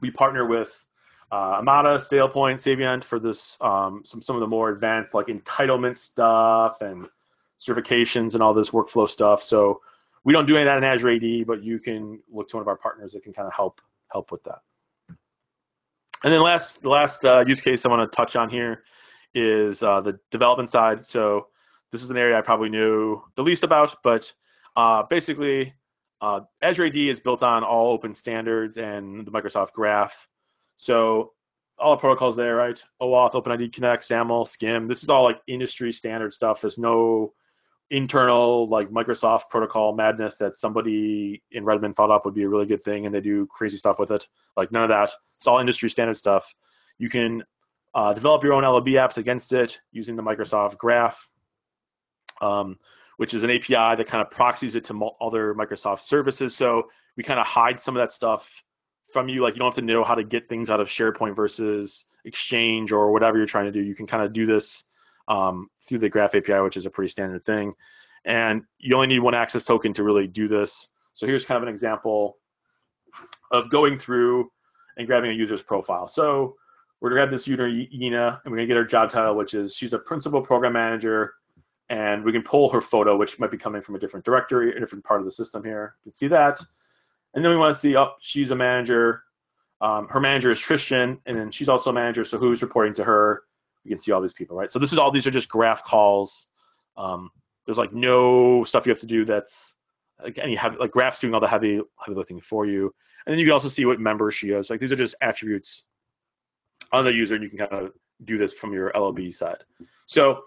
We 0.00 0.10
partner 0.10 0.46
with 0.46 0.84
uh, 1.30 1.60
Omada, 1.60 1.98
SailPoint, 1.98 2.56
Saviynt 2.56 3.04
for 3.04 3.18
this 3.18 3.56
um, 3.60 4.02
some 4.04 4.22
some 4.22 4.36
of 4.36 4.40
the 4.40 4.46
more 4.46 4.70
advanced 4.70 5.14
like 5.14 5.26
entitlement 5.26 5.96
stuff 5.96 6.80
and 6.80 7.08
certifications 7.60 8.34
and 8.34 8.42
all 8.42 8.52
this 8.52 8.70
workflow 8.70 9.08
stuff. 9.08 9.42
So 9.42 9.80
we 10.24 10.32
don't 10.32 10.46
do 10.46 10.56
any 10.56 10.62
of 10.62 10.66
that 10.66 10.78
in 10.78 10.84
Azure 10.84 11.10
AD, 11.10 11.46
but 11.46 11.62
you 11.62 11.78
can 11.78 12.20
look 12.30 12.48
to 12.50 12.56
one 12.56 12.62
of 12.62 12.68
our 12.68 12.76
partners 12.76 13.12
that 13.12 13.22
can 13.22 13.32
kind 13.32 13.46
of 13.46 13.54
help 13.54 13.80
help 14.08 14.30
with 14.30 14.42
that. 14.44 14.58
And 16.24 16.32
then 16.32 16.40
last 16.40 16.82
the 16.82 16.88
last 16.88 17.24
uh, 17.24 17.44
use 17.46 17.60
case 17.60 17.84
I 17.84 17.88
want 17.88 18.10
to 18.10 18.16
touch 18.16 18.36
on 18.36 18.50
here 18.50 18.82
is 19.36 19.82
uh, 19.82 20.00
the 20.00 20.18
development 20.30 20.70
side. 20.70 21.06
So 21.06 21.48
this 21.92 22.02
is 22.02 22.10
an 22.10 22.16
area 22.16 22.36
I 22.36 22.40
probably 22.40 22.70
knew 22.70 23.22
the 23.36 23.42
least 23.42 23.62
about, 23.62 23.94
but 24.02 24.32
uh, 24.74 25.04
basically 25.04 25.74
uh, 26.20 26.40
Azure 26.62 26.86
AD 26.86 26.96
is 26.96 27.20
built 27.20 27.42
on 27.42 27.62
all 27.62 27.92
open 27.92 28.14
standards 28.14 28.78
and 28.78 29.26
the 29.26 29.30
Microsoft 29.30 29.72
Graph. 29.72 30.26
So 30.78 31.32
all 31.78 31.94
the 31.94 32.00
protocols 32.00 32.36
there, 32.36 32.56
right? 32.56 32.82
OAuth, 33.02 33.32
OpenID 33.32 33.72
Connect, 33.72 34.04
SAML, 34.04 34.46
SCIM. 34.46 34.88
This 34.88 35.02
is 35.02 35.10
all 35.10 35.24
like 35.24 35.40
industry 35.46 35.92
standard 35.92 36.32
stuff. 36.32 36.62
There's 36.62 36.78
no 36.78 37.34
internal 37.90 38.68
like 38.68 38.90
Microsoft 38.90 39.48
protocol 39.50 39.94
madness 39.94 40.36
that 40.36 40.56
somebody 40.56 41.42
in 41.52 41.64
Redmond 41.64 41.94
thought 41.96 42.10
up 42.10 42.24
would 42.24 42.34
be 42.34 42.42
a 42.42 42.48
really 42.48 42.66
good 42.66 42.82
thing 42.82 43.06
and 43.06 43.14
they 43.14 43.20
do 43.20 43.46
crazy 43.46 43.76
stuff 43.76 43.98
with 43.98 44.10
it. 44.10 44.26
Like 44.56 44.72
none 44.72 44.82
of 44.82 44.88
that. 44.88 45.12
It's 45.36 45.46
all 45.46 45.58
industry 45.58 45.90
standard 45.90 46.16
stuff. 46.16 46.52
You 46.98 47.10
can 47.10 47.44
uh, 47.96 48.12
develop 48.12 48.44
your 48.44 48.52
own 48.52 48.62
LOB 48.62 48.88
apps 48.88 49.16
against 49.16 49.54
it 49.54 49.80
using 49.90 50.16
the 50.16 50.22
Microsoft 50.22 50.76
Graph, 50.76 51.30
um, 52.42 52.78
which 53.16 53.32
is 53.32 53.42
an 53.42 53.50
API 53.50 53.96
that 53.96 54.06
kind 54.06 54.20
of 54.20 54.30
proxies 54.30 54.76
it 54.76 54.84
to 54.84 55.10
other 55.22 55.54
Microsoft 55.54 56.00
services. 56.00 56.54
So 56.54 56.88
we 57.16 57.22
kind 57.24 57.40
of 57.40 57.46
hide 57.46 57.80
some 57.80 57.96
of 57.96 58.02
that 58.02 58.12
stuff 58.12 58.62
from 59.14 59.30
you. 59.30 59.42
Like 59.42 59.54
you 59.54 59.60
don't 59.60 59.68
have 59.68 59.76
to 59.76 59.80
know 59.80 60.04
how 60.04 60.14
to 60.14 60.24
get 60.24 60.46
things 60.46 60.68
out 60.68 60.78
of 60.78 60.88
SharePoint 60.88 61.34
versus 61.34 62.04
Exchange 62.26 62.92
or 62.92 63.12
whatever 63.12 63.38
you're 63.38 63.46
trying 63.46 63.64
to 63.64 63.72
do. 63.72 63.80
You 63.80 63.94
can 63.94 64.06
kind 64.06 64.22
of 64.22 64.34
do 64.34 64.44
this 64.44 64.84
um, 65.28 65.70
through 65.82 66.00
the 66.00 66.10
Graph 66.10 66.34
API, 66.34 66.60
which 66.60 66.76
is 66.76 66.84
a 66.84 66.90
pretty 66.90 67.08
standard 67.08 67.46
thing. 67.46 67.72
And 68.26 68.62
you 68.76 68.94
only 68.94 69.06
need 69.06 69.20
one 69.20 69.34
access 69.34 69.64
token 69.64 69.94
to 69.94 70.04
really 70.04 70.26
do 70.26 70.48
this. 70.48 70.88
So 71.14 71.26
here's 71.26 71.46
kind 71.46 71.56
of 71.56 71.62
an 71.62 71.70
example 71.70 72.36
of 73.52 73.70
going 73.70 73.98
through 73.98 74.50
and 74.98 75.06
grabbing 75.06 75.30
a 75.30 75.34
user's 75.34 75.62
profile. 75.62 76.06
So 76.08 76.56
we're 77.06 77.10
gonna 77.10 77.20
grab 77.20 77.30
this 77.30 77.46
user 77.46 77.68
Yina, 77.68 78.40
and 78.42 78.50
we're 78.50 78.56
gonna 78.56 78.66
get 78.66 78.76
her 78.76 78.84
job 78.84 79.10
title, 79.10 79.36
which 79.36 79.54
is 79.54 79.76
she's 79.76 79.92
a 79.92 79.98
principal 79.98 80.42
program 80.42 80.72
manager, 80.72 81.34
and 81.88 82.24
we 82.24 82.32
can 82.32 82.42
pull 82.42 82.68
her 82.70 82.80
photo, 82.80 83.16
which 83.16 83.38
might 83.38 83.52
be 83.52 83.56
coming 83.56 83.80
from 83.80 83.94
a 83.94 83.98
different 84.00 84.26
directory, 84.26 84.76
a 84.76 84.80
different 84.80 85.04
part 85.04 85.20
of 85.20 85.24
the 85.24 85.30
system 85.30 85.62
here. 85.62 85.94
You 86.00 86.10
can 86.10 86.16
see 86.16 86.26
that. 86.26 86.58
And 87.32 87.44
then 87.44 87.52
we 87.52 87.58
want 87.58 87.72
to 87.72 87.80
see, 87.80 87.96
oh, 87.96 88.14
she's 88.18 88.50
a 88.50 88.56
manager. 88.56 89.22
Um, 89.80 90.08
her 90.08 90.18
manager 90.18 90.50
is 90.50 90.58
Tristan, 90.58 91.20
and 91.26 91.38
then 91.38 91.52
she's 91.52 91.68
also 91.68 91.90
a 91.90 91.92
manager. 91.92 92.24
So 92.24 92.38
who's 92.38 92.60
reporting 92.60 92.92
to 92.94 93.04
her? 93.04 93.44
You 93.84 93.90
can 93.90 94.00
see 94.00 94.10
all 94.10 94.20
these 94.20 94.32
people, 94.32 94.56
right? 94.56 94.72
So 94.72 94.80
this 94.80 94.92
is 94.92 94.98
all 94.98 95.12
these 95.12 95.28
are 95.28 95.30
just 95.30 95.48
graph 95.48 95.84
calls. 95.84 96.48
Um, 96.96 97.30
there's 97.66 97.78
like 97.78 97.92
no 97.92 98.64
stuff 98.64 98.84
you 98.84 98.90
have 98.90 98.98
to 98.98 99.06
do 99.06 99.24
that's 99.24 99.74
like 100.20 100.38
any 100.38 100.56
heavy, 100.56 100.76
like 100.80 100.90
graphs 100.90 101.20
doing 101.20 101.34
all 101.34 101.40
the 101.40 101.46
heavy 101.46 101.80
heavy 102.04 102.16
lifting 102.16 102.40
for 102.40 102.66
you. 102.66 102.92
And 103.26 103.32
then 103.32 103.38
you 103.38 103.44
can 103.44 103.52
also 103.52 103.68
see 103.68 103.84
what 103.84 104.00
member 104.00 104.28
she 104.32 104.50
is. 104.50 104.70
Like 104.70 104.80
these 104.80 104.90
are 104.90 104.96
just 104.96 105.14
attributes 105.20 105.84
on 106.92 107.04
the 107.04 107.12
user, 107.12 107.34
and 107.34 107.44
you 107.44 107.50
can 107.50 107.58
kind 107.58 107.72
of 107.72 107.92
do 108.24 108.38
this 108.38 108.54
from 108.54 108.72
your 108.72 108.92
LOB 108.94 109.32
side. 109.32 109.64
So 110.06 110.44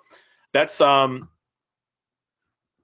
that's 0.54 0.82
um 0.82 1.30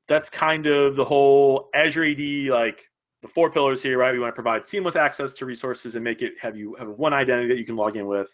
that's 0.08 0.30
kind 0.30 0.68
of 0.68 0.96
the 0.96 1.06
whole 1.06 1.70
Azure 1.74 2.06
AD 2.06 2.20
like 2.50 2.89
the 3.22 3.28
four 3.28 3.50
pillars 3.50 3.82
here, 3.82 3.98
right? 3.98 4.14
We 4.14 4.20
want 4.20 4.32
to 4.32 4.36
provide 4.36 4.68
seamless 4.68 4.96
access 4.96 5.34
to 5.34 5.46
resources 5.46 5.96
and 5.96 6.04
make 6.04 6.22
it 6.22 6.34
have 6.39 6.56
you 6.56 6.76
have 6.76 6.89
one 6.89 7.14
identity 7.14 7.48
that 7.50 7.58
you 7.58 7.66
can 7.66 7.76
log 7.76 7.98
in 7.98 8.06
with. 8.06 8.30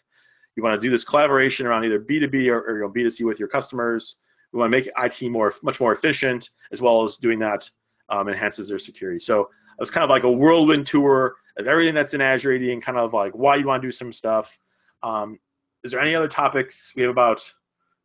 You 0.54 0.62
want 0.62 0.78
to 0.78 0.86
do 0.86 0.90
this 0.90 1.04
collaboration 1.04 1.66
around 1.66 1.84
either 1.84 1.98
B2B 1.98 2.48
or, 2.48 2.60
or 2.60 2.76
you 2.76 2.82
know, 2.82 2.90
B2C 2.90 3.24
with 3.24 3.38
your 3.38 3.48
customers. 3.48 4.16
We 4.52 4.58
want 4.58 4.70
to 4.70 4.78
make 4.78 4.90
IT 4.98 5.30
more 5.30 5.54
much 5.62 5.80
more 5.80 5.92
efficient, 5.92 6.50
as 6.72 6.82
well 6.82 7.04
as 7.04 7.16
doing 7.16 7.38
that 7.38 7.68
um, 8.10 8.28
enhances 8.28 8.68
their 8.68 8.78
security. 8.78 9.18
So 9.18 9.48
it's 9.78 9.90
kind 9.90 10.04
of 10.04 10.10
like 10.10 10.24
a 10.24 10.30
whirlwind 10.30 10.86
tour 10.86 11.36
of 11.56 11.66
everything 11.66 11.94
that's 11.94 12.12
in 12.12 12.20
Azure 12.20 12.54
AD 12.54 12.62
and 12.62 12.82
kind 12.82 12.98
of 12.98 13.14
like 13.14 13.32
why 13.32 13.56
you 13.56 13.66
want 13.66 13.80
to 13.82 13.88
do 13.88 13.92
some 13.92 14.12
stuff. 14.12 14.58
Um, 15.02 15.38
is 15.84 15.92
there 15.92 16.00
any 16.00 16.14
other 16.14 16.28
topics? 16.28 16.92
We 16.96 17.02
have 17.02 17.10
about 17.10 17.42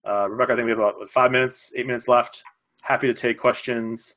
uh, 0.08 0.30
Rebecca. 0.30 0.54
I 0.54 0.56
think 0.56 0.66
we 0.66 0.72
have 0.72 0.80
about 0.80 1.10
five 1.10 1.32
minutes, 1.32 1.72
eight 1.76 1.86
minutes 1.86 2.08
left. 2.08 2.44
Happy 2.82 3.08
to 3.08 3.14
take 3.14 3.40
questions, 3.40 4.16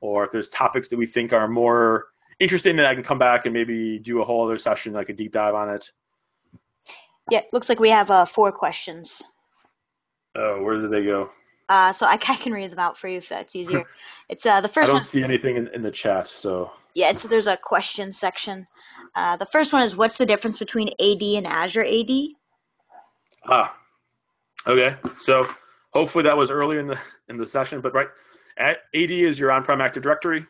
or 0.00 0.24
if 0.24 0.30
there's 0.30 0.48
topics 0.48 0.88
that 0.88 0.96
we 0.96 1.06
think 1.06 1.32
are 1.32 1.48
more 1.48 2.06
interesting, 2.40 2.76
then 2.76 2.86
I 2.86 2.94
can 2.94 3.02
come 3.02 3.18
back 3.18 3.46
and 3.46 3.52
maybe 3.52 3.98
do 3.98 4.20
a 4.20 4.24
whole 4.24 4.44
other 4.44 4.58
session, 4.58 4.92
like 4.92 5.08
a 5.08 5.12
deep 5.12 5.32
dive 5.32 5.54
on 5.54 5.70
it. 5.70 5.90
Yeah, 7.30 7.40
looks 7.52 7.68
like 7.68 7.80
we 7.80 7.90
have 7.90 8.10
uh, 8.10 8.24
four 8.24 8.52
questions. 8.52 9.22
Oh, 10.34 10.62
where 10.62 10.80
did 10.80 10.90
they 10.90 11.04
go? 11.04 11.30
Uh, 11.68 11.92
so 11.92 12.06
I, 12.06 12.12
I 12.12 12.16
can 12.16 12.52
read 12.52 12.70
them 12.70 12.78
out 12.78 12.98
for 12.98 13.08
you 13.08 13.18
if 13.18 13.28
that's 13.28 13.56
easier. 13.56 13.84
It's 14.28 14.46
uh, 14.46 14.62
the 14.62 14.68
first. 14.68 14.88
I 14.88 14.92
don't 14.92 15.00
one. 15.00 15.04
see 15.04 15.22
anything 15.22 15.56
in, 15.56 15.68
in 15.68 15.82
the 15.82 15.90
chat, 15.90 16.26
so 16.26 16.70
Yeah, 16.94 17.10
it's 17.10 17.24
there's 17.24 17.46
a 17.46 17.56
question 17.56 18.12
section. 18.12 18.66
Uh, 19.14 19.36
the 19.36 19.46
first 19.46 19.72
one 19.72 19.82
is 19.82 19.96
what's 19.96 20.18
the 20.18 20.26
difference 20.26 20.58
between 20.58 20.88
AD 20.88 21.22
and 21.22 21.46
Azure 21.46 21.84
AD? 21.84 22.10
ah, 23.46 23.76
okay. 24.66 24.96
So 25.20 25.46
hopefully 25.90 26.24
that 26.24 26.36
was 26.36 26.50
earlier 26.50 26.80
in 26.80 26.86
the 26.86 26.98
in 27.28 27.36
the 27.36 27.46
session, 27.46 27.80
but 27.80 27.94
right, 27.94 28.08
AD 28.58 28.76
is 28.94 29.38
your 29.38 29.50
on-prem 29.52 29.80
Active 29.80 30.02
Directory. 30.02 30.46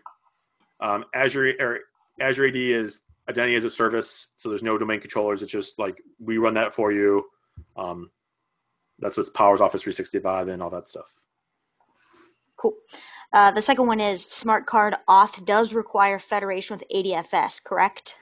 Um, 0.81 1.05
Azure 1.15 1.53
or 1.61 1.81
Azure 2.21 2.49
AD 2.49 2.57
is 2.57 3.01
identity 3.29 3.57
as 3.57 3.65
a 3.65 3.71
service, 3.71 4.29
so 4.37 4.49
there's 4.49 4.63
no 4.63 4.79
domain 4.79 5.01
controllers. 5.01 5.43
It's 5.43 5.53
just 5.53 5.79
like 5.79 6.03
we 6.19 6.39
run 6.39 6.55
that 6.55 6.75
for 6.75 6.93
you. 6.93 7.25
Um, 7.77 8.11
that's 8.99 9.17
what 9.17 9.33
powers 9.35 9.61
Office 9.61 9.83
365 9.83 10.49
and 10.49 10.63
all 10.63 10.71
that 10.71 10.89
stuff. 10.89 11.13
Cool. 12.57 12.75
Uh, 13.33 13.51
the 13.51 13.63
second 13.63 13.87
one 13.87 13.99
is 14.01 14.25
smart 14.25 14.67
card 14.67 14.95
auth 15.09 15.45
does 15.45 15.75
require 15.75 16.19
federation 16.19 16.77
with 16.77 16.87
ADFS, 16.95 17.65
correct? 17.65 18.19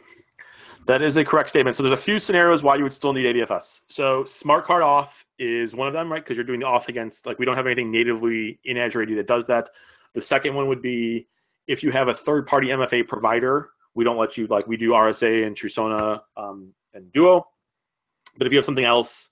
That 0.86 1.02
is 1.02 1.16
a 1.16 1.24
correct 1.24 1.50
statement. 1.50 1.76
So 1.76 1.82
there's 1.82 1.98
a 1.98 2.02
few 2.02 2.18
scenarios 2.18 2.62
why 2.62 2.76
you 2.76 2.82
would 2.82 2.92
still 2.92 3.12
need 3.12 3.24
ADFS. 3.24 3.82
So 3.88 4.24
smart 4.24 4.64
card 4.64 4.82
auth 4.82 5.10
is 5.38 5.74
one 5.74 5.86
of 5.86 5.92
them, 5.94 6.10
right? 6.10 6.22
Because 6.22 6.36
you're 6.36 6.44
doing 6.44 6.60
the 6.60 6.66
auth 6.66 6.88
against 6.88 7.26
like 7.26 7.38
we 7.38 7.44
don't 7.44 7.56
have 7.56 7.66
anything 7.66 7.90
natively 7.90 8.58
in 8.64 8.76
Azure 8.76 9.02
AD 9.02 9.16
that 9.16 9.26
does 9.26 9.46
that. 9.46 9.70
The 10.14 10.20
second 10.20 10.54
one 10.54 10.66
would 10.68 10.82
be 10.82 11.28
if 11.68 11.82
you 11.82 11.92
have 11.92 12.08
a 12.08 12.14
third-party 12.14 12.68
MFA 12.68 13.06
provider, 13.06 13.70
we 13.94 14.04
don't 14.04 14.16
let 14.16 14.36
you 14.36 14.46
like 14.46 14.66
we 14.66 14.76
do 14.76 14.90
RSA 14.90 15.46
and 15.46 15.54
Trusona 15.54 16.22
um, 16.36 16.72
and 16.94 17.12
Duo. 17.12 17.46
But 18.36 18.46
if 18.46 18.52
you 18.52 18.58
have 18.58 18.64
something 18.64 18.84
else, 18.84 19.28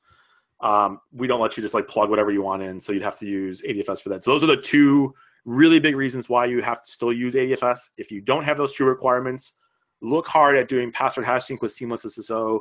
um, 0.61 1.01
we 1.12 1.26
don't 1.26 1.40
let 1.40 1.57
you 1.57 1.62
just 1.62 1.74
like 1.74 1.88
plug 1.88 2.11
whatever 2.11 2.30
you 2.30 2.42
want 2.42 2.62
in. 2.62 2.80
So 2.80 2.92
you'd 2.92 3.03
have 3.03 3.18
to 3.18 3.26
use 3.26 3.62
ADFS 3.62 4.03
for 4.03 4.09
that. 4.11 4.24
So 4.24 4.32
those 4.32 4.42
are 4.42 4.49
the 4.49 4.57
two 4.57 5.14
really 5.44 5.78
big 5.78 5.96
reasons 5.96 6.28
why 6.28 6.46
you 6.46 6.62
have 6.62 6.82
to 6.82 6.90
still 6.90 7.12
use 7.12 7.34
ADFS. 7.34 7.90
If 7.96 8.11
you 8.11 8.20
don't 8.20 8.44
have 8.44 8.57
those 8.57 8.74
two 8.74 8.84
requirements, 8.84 9.55
look 10.01 10.26
hard 10.26 10.57
at 10.57 10.68
doing 10.68 10.92
password 10.92 11.26
hashing 11.26 11.59
with 11.61 11.72
Seamless 11.72 12.05
SSO. 12.05 12.61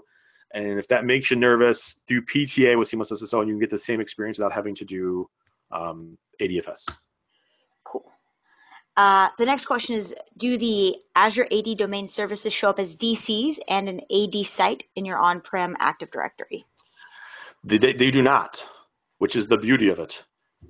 And 0.54 0.80
if 0.80 0.88
that 0.88 1.06
makes 1.06 1.30
you 1.30 1.38
nervous, 1.38 2.00
do 2.08 2.22
PTA 2.22 2.78
with 2.78 2.88
Seamless 2.88 3.12
SSO, 3.12 3.40
and 3.40 3.48
you 3.48 3.56
can 3.56 3.60
get 3.60 3.70
the 3.70 3.78
same 3.78 4.00
experience 4.00 4.38
without 4.38 4.54
having 4.54 4.76
to 4.76 4.86
do 4.86 5.30
um, 5.72 6.18
ADFS. 6.42 6.90
Cool. 7.84 8.06
Uh, 8.96 9.30
the 9.38 9.46
next 9.46 9.66
question 9.66 9.96
is 9.96 10.16
Do 10.38 10.58
the 10.58 10.96
Azure 11.16 11.48
AD 11.52 11.78
domain 11.78 12.08
services 12.08 12.52
show 12.52 12.70
up 12.70 12.80
as 12.80 12.96
DCs 12.96 13.60
and 13.70 13.88
an 13.88 14.02
AD 14.12 14.46
site 14.46 14.86
in 14.96 15.06
your 15.06 15.20
on 15.20 15.42
prem 15.42 15.76
Active 15.80 16.10
Directory? 16.10 16.66
They, 17.64 17.78
they, 17.78 17.94
they 17.94 18.12
do 18.12 18.22
not, 18.22 18.66
which 19.20 19.36
is 19.36 19.48
the 19.48 19.58
beauty 19.58 19.90
of 19.90 20.00
it. 20.00 20.24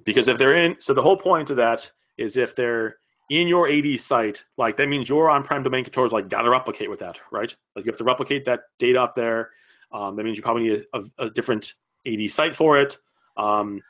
Because 0.03 0.27
if 0.27 0.37
they're 0.37 0.55
in, 0.55 0.75
so 0.79 0.93
the 0.93 1.01
whole 1.01 1.17
point 1.17 1.49
of 1.49 1.57
that 1.57 1.89
is 2.17 2.35
if 2.35 2.55
they're 2.55 2.97
in 3.29 3.47
your 3.47 3.69
AD 3.69 3.99
site, 3.99 4.45
like 4.57 4.77
that 4.77 4.87
means 4.87 5.09
your 5.09 5.29
on-prem 5.29 5.63
domain 5.63 5.83
controllers 5.83 6.11
like 6.11 6.29
got 6.29 6.43
to 6.43 6.49
replicate 6.49 6.89
with 6.89 6.99
that, 6.99 7.19
right? 7.31 7.53
Like 7.75 7.85
you 7.85 7.91
have 7.91 7.97
to 7.97 8.03
replicate 8.03 8.45
that 8.45 8.61
data 8.79 9.01
up 9.01 9.15
there. 9.15 9.51
Um, 9.91 10.15
that 10.15 10.23
means 10.23 10.37
you 10.37 10.43
probably 10.43 10.63
need 10.63 10.85
a, 10.93 10.99
a, 10.99 11.25
a 11.25 11.29
different 11.29 11.73
AD 12.05 12.29
site 12.29 12.55
for 12.55 12.79
it. 12.79 12.97
Um, 13.35 13.81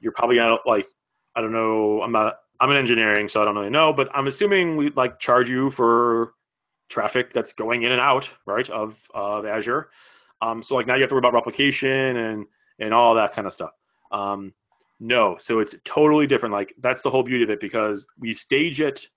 you're 0.00 0.12
probably 0.12 0.36
gonna 0.36 0.58
like, 0.66 0.86
I 1.34 1.40
don't 1.40 1.52
know, 1.52 2.02
I'm 2.02 2.12
not, 2.12 2.38
I'm 2.60 2.70
in 2.70 2.76
engineering, 2.76 3.28
so 3.28 3.40
I 3.40 3.44
don't 3.44 3.54
really 3.54 3.70
know, 3.70 3.92
but 3.92 4.08
I'm 4.14 4.26
assuming 4.26 4.76
we 4.76 4.90
like 4.90 5.20
charge 5.20 5.48
you 5.48 5.70
for 5.70 6.32
traffic 6.88 7.32
that's 7.32 7.52
going 7.52 7.82
in 7.82 7.92
and 7.92 8.00
out, 8.00 8.28
right, 8.46 8.68
of 8.70 8.98
of 9.14 9.46
Azure. 9.46 9.90
Um, 10.40 10.62
so 10.62 10.74
like 10.74 10.86
now 10.86 10.94
you 10.94 11.02
have 11.02 11.10
to 11.10 11.14
worry 11.14 11.20
about 11.20 11.34
replication 11.34 12.16
and 12.16 12.46
and 12.78 12.94
all 12.94 13.14
that 13.14 13.32
kind 13.34 13.46
of 13.46 13.52
stuff. 13.52 13.70
Um, 14.10 14.54
no, 15.00 15.36
so 15.38 15.60
it's 15.60 15.76
totally 15.84 16.26
different. 16.26 16.52
Like 16.52 16.74
that's 16.78 17.02
the 17.02 17.10
whole 17.10 17.22
beauty 17.22 17.44
of 17.44 17.50
it 17.50 17.60
because 17.60 18.06
we 18.18 18.34
stage 18.34 18.80
it 18.80 19.08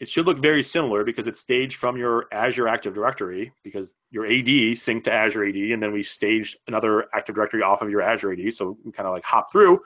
it 0.00 0.08
should 0.08 0.26
look 0.26 0.38
very 0.38 0.62
similar 0.62 1.02
because 1.04 1.26
it's 1.26 1.40
staged 1.40 1.76
from 1.76 1.96
your 1.96 2.26
Azure 2.32 2.68
Active 2.68 2.94
Directory 2.94 3.52
because 3.64 3.94
your 4.10 4.26
AD 4.26 4.46
synced 4.76 5.04
to 5.04 5.12
Azure 5.12 5.46
AD, 5.46 5.56
and 5.56 5.82
then 5.82 5.92
we 5.92 6.04
staged 6.04 6.56
another 6.68 7.06
Active 7.14 7.34
Directory 7.34 7.62
off 7.62 7.82
of 7.82 7.90
your 7.90 8.00
Azure 8.00 8.32
AD. 8.32 8.54
So 8.54 8.78
we 8.84 8.92
kind 8.92 9.08
of 9.08 9.14
like 9.14 9.24
hop 9.24 9.50
through, 9.50 9.80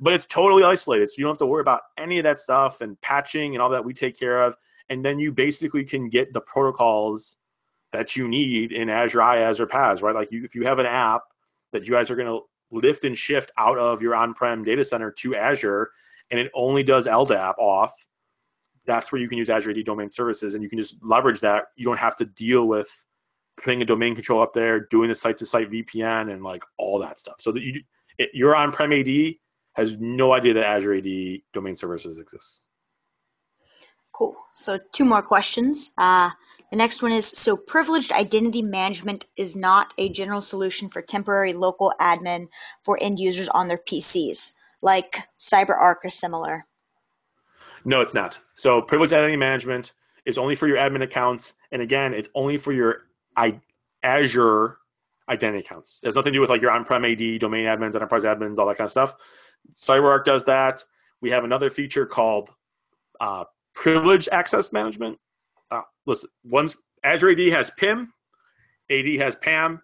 but 0.00 0.12
it's 0.12 0.26
totally 0.26 0.64
isolated. 0.64 1.10
So 1.10 1.14
you 1.16 1.24
don't 1.24 1.32
have 1.32 1.38
to 1.38 1.46
worry 1.46 1.62
about 1.62 1.80
any 1.96 2.18
of 2.18 2.24
that 2.24 2.40
stuff 2.40 2.82
and 2.82 3.00
patching 3.00 3.54
and 3.54 3.62
all 3.62 3.70
that 3.70 3.84
we 3.84 3.94
take 3.94 4.18
care 4.18 4.42
of. 4.42 4.54
And 4.90 5.02
then 5.02 5.18
you 5.18 5.32
basically 5.32 5.84
can 5.84 6.10
get 6.10 6.34
the 6.34 6.42
protocols 6.42 7.36
that 7.92 8.16
you 8.16 8.28
need 8.28 8.72
in 8.72 8.90
Azure 8.90 9.20
IaaS 9.20 9.60
or 9.60 9.66
PaaS, 9.66 10.02
right? 10.02 10.14
Like 10.14 10.30
you, 10.30 10.44
if 10.44 10.54
you 10.54 10.66
have 10.66 10.78
an 10.78 10.86
app 10.86 11.22
that 11.72 11.86
you 11.86 11.92
guys 11.92 12.10
are 12.10 12.16
going 12.16 12.28
to 12.28 12.42
lift 12.74 13.04
and 13.04 13.16
shift 13.16 13.52
out 13.58 13.78
of 13.78 14.02
your 14.02 14.14
on-prem 14.14 14.64
data 14.64 14.84
center 14.84 15.10
to 15.10 15.36
Azure, 15.36 15.90
and 16.30 16.40
it 16.40 16.50
only 16.54 16.82
does 16.82 17.06
LDAP 17.06 17.54
auth 17.58 17.92
that's 18.86 19.12
where 19.12 19.20
you 19.20 19.28
can 19.28 19.38
use 19.38 19.50
Azure 19.50 19.70
AD 19.70 19.84
Domain 19.84 20.08
Services, 20.08 20.54
and 20.54 20.62
you 20.62 20.68
can 20.68 20.78
just 20.78 20.96
leverage 21.02 21.40
that. 21.40 21.64
You 21.76 21.84
don't 21.84 21.98
have 21.98 22.16
to 22.16 22.24
deal 22.24 22.66
with 22.66 22.88
putting 23.62 23.82
a 23.82 23.84
domain 23.84 24.14
control 24.14 24.42
up 24.42 24.52
there, 24.52 24.80
doing 24.80 25.08
the 25.08 25.14
site-to-site 25.14 25.70
VPN, 25.70 26.32
and 26.32 26.42
like 26.42 26.62
all 26.78 26.98
that 27.00 27.18
stuff. 27.18 27.36
So 27.38 27.52
that 27.52 27.62
you, 27.62 27.82
it, 28.18 28.30
your 28.34 28.54
on-prem 28.54 28.92
AD 28.92 29.34
has 29.74 29.96
no 29.98 30.32
idea 30.32 30.54
that 30.54 30.64
Azure 30.64 30.94
AD 30.94 31.40
Domain 31.52 31.74
Services 31.74 32.18
exists. 32.18 32.66
Cool. 34.12 34.36
So 34.54 34.78
two 34.92 35.04
more 35.04 35.22
questions. 35.22 35.90
Uh, 35.98 36.30
the 36.74 36.78
next 36.78 37.04
one 37.04 37.12
is 37.12 37.28
so 37.28 37.56
privileged 37.56 38.10
identity 38.10 38.60
management 38.60 39.26
is 39.36 39.54
not 39.54 39.94
a 39.96 40.08
general 40.08 40.40
solution 40.40 40.88
for 40.88 41.00
temporary 41.00 41.52
local 41.52 41.92
admin 42.00 42.48
for 42.82 42.98
end 43.00 43.20
users 43.20 43.48
on 43.50 43.68
their 43.68 43.78
PCs, 43.78 44.54
like 44.82 45.18
CyberArk 45.38 45.98
or 46.02 46.10
similar. 46.10 46.64
No, 47.84 48.00
it's 48.00 48.12
not. 48.12 48.36
So 48.54 48.82
privileged 48.82 49.12
identity 49.12 49.36
management 49.36 49.92
is 50.26 50.36
only 50.36 50.56
for 50.56 50.66
your 50.66 50.76
admin 50.76 51.04
accounts, 51.04 51.52
and 51.70 51.80
again, 51.80 52.12
it's 52.12 52.28
only 52.34 52.56
for 52.56 52.72
your 52.72 53.02
I, 53.36 53.60
Azure 54.02 54.78
identity 55.28 55.60
accounts. 55.60 56.00
It 56.02 56.06
has 56.06 56.16
nothing 56.16 56.32
to 56.32 56.38
do 56.38 56.40
with 56.40 56.50
like 56.50 56.60
your 56.60 56.72
on-prem 56.72 57.04
AD, 57.04 57.38
domain 57.38 57.66
admins, 57.66 57.94
enterprise 57.94 58.24
admins, 58.24 58.58
all 58.58 58.66
that 58.66 58.78
kind 58.78 58.86
of 58.86 58.90
stuff. 58.90 59.14
CyberArk 59.80 60.24
does 60.24 60.44
that. 60.46 60.82
We 61.20 61.30
have 61.30 61.44
another 61.44 61.70
feature 61.70 62.04
called 62.04 62.50
uh, 63.20 63.44
privileged 63.74 64.28
access 64.32 64.72
management. 64.72 65.20
Uh, 65.74 65.82
listen, 66.06 66.30
once 66.44 66.76
Azure 67.02 67.30
AD 67.30 67.40
has 67.52 67.70
PIM, 67.76 68.12
AD 68.90 69.06
has 69.18 69.36
PAM. 69.36 69.82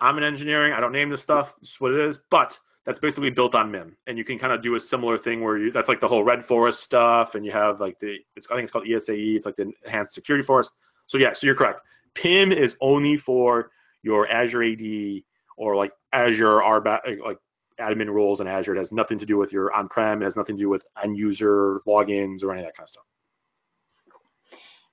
I'm 0.00 0.18
in 0.18 0.24
engineering. 0.24 0.72
I 0.72 0.80
don't 0.80 0.92
name 0.92 1.10
this 1.10 1.22
stuff. 1.22 1.54
Is 1.62 1.76
what 1.80 1.92
it 1.92 2.00
is. 2.00 2.18
But 2.30 2.58
that's 2.84 2.98
basically 2.98 3.30
built 3.30 3.54
on 3.54 3.70
MIM, 3.70 3.96
and 4.06 4.18
you 4.18 4.24
can 4.24 4.38
kind 4.38 4.52
of 4.52 4.62
do 4.62 4.74
a 4.74 4.80
similar 4.80 5.18
thing 5.18 5.42
where 5.42 5.58
you 5.58 5.70
that's 5.70 5.88
like 5.88 6.00
the 6.00 6.08
whole 6.08 6.24
Red 6.24 6.44
Forest 6.44 6.80
stuff, 6.82 7.34
and 7.34 7.44
you 7.44 7.52
have 7.52 7.80
like 7.80 7.98
the 7.98 8.18
it's, 8.36 8.46
I 8.50 8.54
think 8.54 8.64
it's 8.64 8.72
called 8.72 8.86
ESAE, 8.86 9.36
it's 9.36 9.46
like 9.46 9.56
the 9.56 9.72
Enhanced 9.84 10.14
Security 10.14 10.44
Forest. 10.44 10.72
So 11.06 11.18
yeah, 11.18 11.32
so 11.32 11.46
you're 11.46 11.56
correct. 11.56 11.80
PIM 12.14 12.52
is 12.52 12.76
only 12.80 13.16
for 13.16 13.70
your 14.02 14.28
Azure 14.28 14.64
AD 14.64 15.22
or 15.56 15.76
like 15.76 15.92
Azure 16.12 16.58
RBAC, 16.58 17.20
like 17.24 17.38
admin 17.80 18.10
roles 18.10 18.40
in 18.40 18.46
Azure. 18.46 18.74
It 18.74 18.78
has 18.78 18.92
nothing 18.92 19.18
to 19.18 19.26
do 19.26 19.36
with 19.38 19.52
your 19.52 19.72
on-prem. 19.72 20.22
It 20.22 20.24
has 20.24 20.36
nothing 20.36 20.56
to 20.56 20.62
do 20.62 20.68
with 20.68 20.86
end 21.02 21.16
user 21.16 21.80
logins 21.86 22.42
or 22.42 22.52
any 22.52 22.60
of 22.60 22.66
that 22.66 22.76
kind 22.76 22.84
of 22.84 22.88
stuff. 22.88 23.04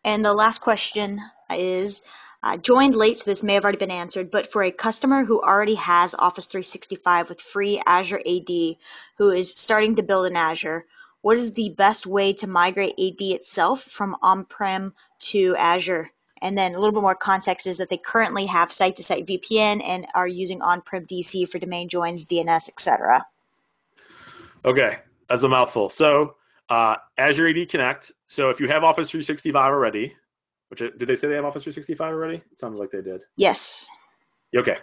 And 0.09 0.25
the 0.25 0.33
last 0.33 0.61
question 0.61 1.21
is 1.55 2.01
joined 2.61 2.95
late, 2.95 3.17
so 3.17 3.29
this 3.29 3.43
may 3.43 3.53
have 3.53 3.63
already 3.63 3.77
been 3.77 3.91
answered, 3.91 4.31
but 4.31 4.51
for 4.51 4.63
a 4.63 4.71
customer 4.71 5.23
who 5.23 5.39
already 5.39 5.75
has 5.75 6.15
Office 6.15 6.47
365 6.47 7.29
with 7.29 7.39
free 7.39 7.79
Azure 7.85 8.19
AD, 8.25 8.49
who 9.19 9.29
is 9.29 9.51
starting 9.51 9.95
to 9.97 10.01
build 10.01 10.25
in 10.25 10.35
Azure, 10.35 10.87
what 11.21 11.37
is 11.37 11.53
the 11.53 11.75
best 11.77 12.07
way 12.07 12.33
to 12.33 12.47
migrate 12.47 12.93
AD 12.93 13.21
itself 13.21 13.83
from 13.83 14.15
on-prem 14.23 14.95
to 15.19 15.55
Azure? 15.57 16.09
And 16.41 16.57
then 16.57 16.73
a 16.73 16.79
little 16.79 16.93
bit 16.93 17.03
more 17.03 17.13
context 17.13 17.67
is 17.67 17.77
that 17.77 17.91
they 17.91 17.97
currently 17.97 18.47
have 18.47 18.71
site-to-site 18.71 19.27
VPN 19.27 19.83
and 19.83 20.07
are 20.15 20.27
using 20.27 20.59
on-prem 20.63 21.05
DC 21.05 21.47
for 21.47 21.59
domain 21.59 21.87
joins, 21.87 22.25
DNS, 22.25 22.67
etc. 22.67 23.27
Okay, 24.65 24.97
that's 25.29 25.43
a 25.43 25.47
mouthful. 25.47 25.87
So 25.87 26.33
uh, 26.69 26.95
Azure 27.17 27.47
AD 27.47 27.69
Connect. 27.69 28.11
So 28.27 28.49
if 28.49 28.59
you 28.59 28.67
have 28.67 28.83
Office 28.83 29.09
365 29.09 29.55
already, 29.55 30.15
which 30.69 30.79
did 30.79 31.07
they 31.07 31.15
say 31.15 31.27
they 31.27 31.35
have 31.35 31.45
Office 31.45 31.63
365 31.63 32.13
already? 32.13 32.35
It 32.51 32.59
sounds 32.59 32.79
like 32.79 32.91
they 32.91 33.01
did. 33.01 33.23
Yes. 33.37 33.89
Okay. 34.55 34.77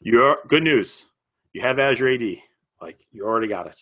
You're 0.00 0.38
good 0.48 0.62
news. 0.62 1.06
You 1.52 1.60
have 1.60 1.78
Azure 1.78 2.08
AD. 2.14 2.36
Like 2.80 3.06
you 3.12 3.24
already 3.24 3.48
got 3.48 3.66
it. 3.66 3.78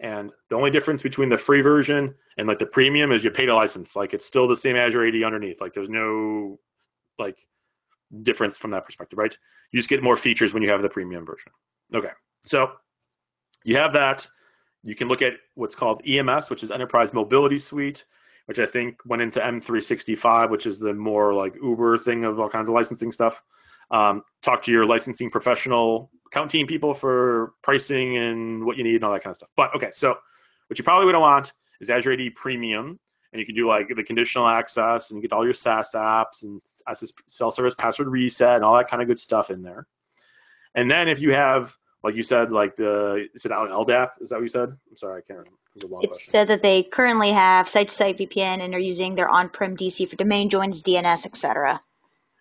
And 0.00 0.32
the 0.50 0.56
only 0.56 0.70
difference 0.70 1.02
between 1.02 1.28
the 1.28 1.38
free 1.38 1.62
version 1.62 2.14
and 2.36 2.48
like 2.48 2.58
the 2.58 2.66
premium 2.66 3.12
is 3.12 3.24
you 3.24 3.30
pay 3.30 3.46
the 3.46 3.54
license. 3.54 3.94
Like 3.94 4.12
it's 4.12 4.26
still 4.26 4.48
the 4.48 4.56
same 4.56 4.76
Azure 4.76 5.06
AD 5.06 5.22
underneath. 5.22 5.60
Like 5.60 5.72
there's 5.72 5.88
no 5.88 6.58
like 7.18 7.38
difference 8.22 8.58
from 8.58 8.72
that 8.72 8.84
perspective, 8.84 9.18
right? 9.18 9.36
You 9.70 9.78
just 9.78 9.88
get 9.88 10.02
more 10.02 10.16
features 10.16 10.52
when 10.52 10.62
you 10.62 10.70
have 10.70 10.82
the 10.82 10.88
premium 10.88 11.24
version. 11.24 11.52
Okay. 11.94 12.10
So 12.44 12.72
you 13.62 13.76
have 13.76 13.92
that. 13.92 14.26
You 14.84 14.94
can 14.94 15.08
look 15.08 15.22
at 15.22 15.34
what's 15.54 15.74
called 15.74 16.02
EMS, 16.06 16.50
which 16.50 16.62
is 16.62 16.70
Enterprise 16.70 17.12
Mobility 17.12 17.58
Suite 17.58 18.04
which 18.46 18.58
I 18.58 18.66
think 18.66 19.00
went 19.06 19.22
into 19.22 19.40
M365, 19.40 20.50
which 20.50 20.66
is 20.66 20.78
the 20.78 20.92
more 20.92 21.32
like 21.32 21.54
Uber 21.62 21.98
thing 21.98 22.24
of 22.24 22.38
all 22.38 22.48
kinds 22.48 22.68
of 22.68 22.74
licensing 22.74 23.10
stuff. 23.10 23.42
Um, 23.90 24.22
talk 24.42 24.62
to 24.64 24.72
your 24.72 24.86
licensing 24.86 25.30
professional 25.30 26.10
account 26.26 26.50
team 26.50 26.66
people 26.66 26.94
for 26.94 27.52
pricing 27.62 28.16
and 28.16 28.64
what 28.64 28.76
you 28.76 28.84
need 28.84 28.96
and 28.96 29.04
all 29.04 29.12
that 29.12 29.22
kind 29.22 29.32
of 29.32 29.36
stuff. 29.36 29.50
But 29.56 29.74
okay, 29.76 29.90
so 29.92 30.16
what 30.66 30.78
you 30.78 30.84
probably 30.84 31.06
would 31.06 31.16
want 31.16 31.52
is 31.80 31.90
Azure 31.90 32.12
AD 32.12 32.34
Premium, 32.34 32.98
and 33.32 33.40
you 33.40 33.46
can 33.46 33.54
do 33.54 33.68
like 33.68 33.88
the 33.94 34.02
conditional 34.02 34.46
access 34.46 35.10
and 35.10 35.18
you 35.18 35.22
get 35.22 35.34
all 35.34 35.44
your 35.44 35.54
SaaS 35.54 35.90
apps 35.94 36.42
and 36.42 36.60
self 37.26 37.54
service 37.54 37.74
password 37.74 38.08
reset 38.08 38.56
and 38.56 38.64
all 38.64 38.76
that 38.76 38.88
kind 38.88 39.02
of 39.02 39.08
good 39.08 39.20
stuff 39.20 39.50
in 39.50 39.62
there. 39.62 39.86
And 40.74 40.90
then 40.90 41.08
if 41.08 41.20
you 41.20 41.32
have 41.32 41.76
like 42.04 42.14
you 42.14 42.22
said, 42.22 42.52
like 42.52 42.76
the 42.76 43.26
is 43.34 43.46
it 43.46 43.50
LDAP? 43.50 44.10
Is 44.20 44.28
that 44.28 44.36
what 44.36 44.42
you 44.42 44.48
said? 44.48 44.68
I'm 44.68 44.96
sorry, 44.96 45.18
I 45.18 45.22
can't 45.22 45.38
remember. 45.38 45.58
It, 46.02 46.04
it 46.04 46.14
said 46.14 46.46
that 46.48 46.62
they 46.62 46.82
currently 46.84 47.32
have 47.32 47.68
site-to-site 47.68 48.18
VPN 48.18 48.60
and 48.60 48.74
are 48.74 48.78
using 48.78 49.16
their 49.16 49.28
on-prem 49.28 49.74
DC 49.76 50.08
for 50.08 50.14
domain 50.14 50.48
joins, 50.48 50.82
DNS, 50.82 51.26
etc. 51.26 51.80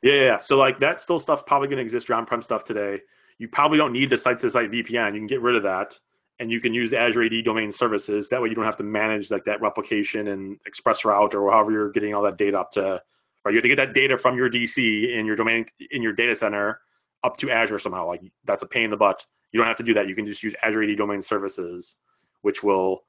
Yeah, 0.03 0.13
yeah. 0.13 0.39
So 0.39 0.57
like 0.57 0.79
that 0.81 0.99
still 1.01 1.17
stuff's 1.17 1.43
probably 1.47 1.69
going 1.69 1.77
to 1.77 1.83
exist 1.83 2.09
your 2.09 2.17
on-prem 2.17 2.43
stuff 2.43 2.65
today. 2.65 2.99
You 3.39 3.47
probably 3.47 3.77
don't 3.77 3.93
need 3.93 4.09
the 4.09 4.17
site-to-site 4.17 4.69
VPN. 4.69 5.13
You 5.13 5.19
can 5.19 5.27
get 5.27 5.41
rid 5.41 5.55
of 5.55 5.63
that, 5.63 5.97
and 6.39 6.51
you 6.51 6.59
can 6.59 6.73
use 6.73 6.93
Azure 6.93 7.23
AD 7.23 7.45
Domain 7.45 7.71
Services. 7.71 8.27
That 8.29 8.41
way, 8.41 8.49
you 8.49 8.55
don't 8.55 8.65
have 8.65 8.77
to 8.77 8.83
manage 8.83 9.31
like 9.31 9.45
that 9.45 9.61
replication 9.61 10.27
and 10.27 10.59
ExpressRoute 10.69 11.33
or 11.33 11.49
however 11.51 11.71
you're 11.71 11.91
getting 11.91 12.13
all 12.13 12.21
that 12.23 12.37
data 12.37 12.59
up 12.59 12.71
to. 12.73 13.01
Right, 13.45 13.51
you 13.51 13.57
have 13.57 13.63
to 13.63 13.69
get 13.69 13.77
that 13.77 13.93
data 13.93 14.17
from 14.17 14.37
your 14.37 14.49
DC 14.49 15.17
in 15.17 15.25
your 15.25 15.35
domain 15.37 15.65
in 15.91 16.01
your 16.01 16.13
data 16.13 16.35
center 16.35 16.81
up 17.23 17.37
to 17.37 17.49
Azure 17.49 17.79
somehow. 17.79 18.05
Like 18.07 18.21
that's 18.43 18.63
a 18.63 18.67
pain 18.67 18.85
in 18.85 18.91
the 18.91 18.97
butt. 18.97 19.25
You 19.53 19.59
don't 19.59 19.67
have 19.67 19.77
to 19.77 19.83
do 19.83 19.93
that. 19.93 20.07
You 20.09 20.15
can 20.15 20.25
just 20.25 20.43
use 20.43 20.55
Azure 20.61 20.83
AD 20.83 20.97
Domain 20.97 21.21
Services, 21.21 21.95
which 22.41 22.63
will 22.63 23.03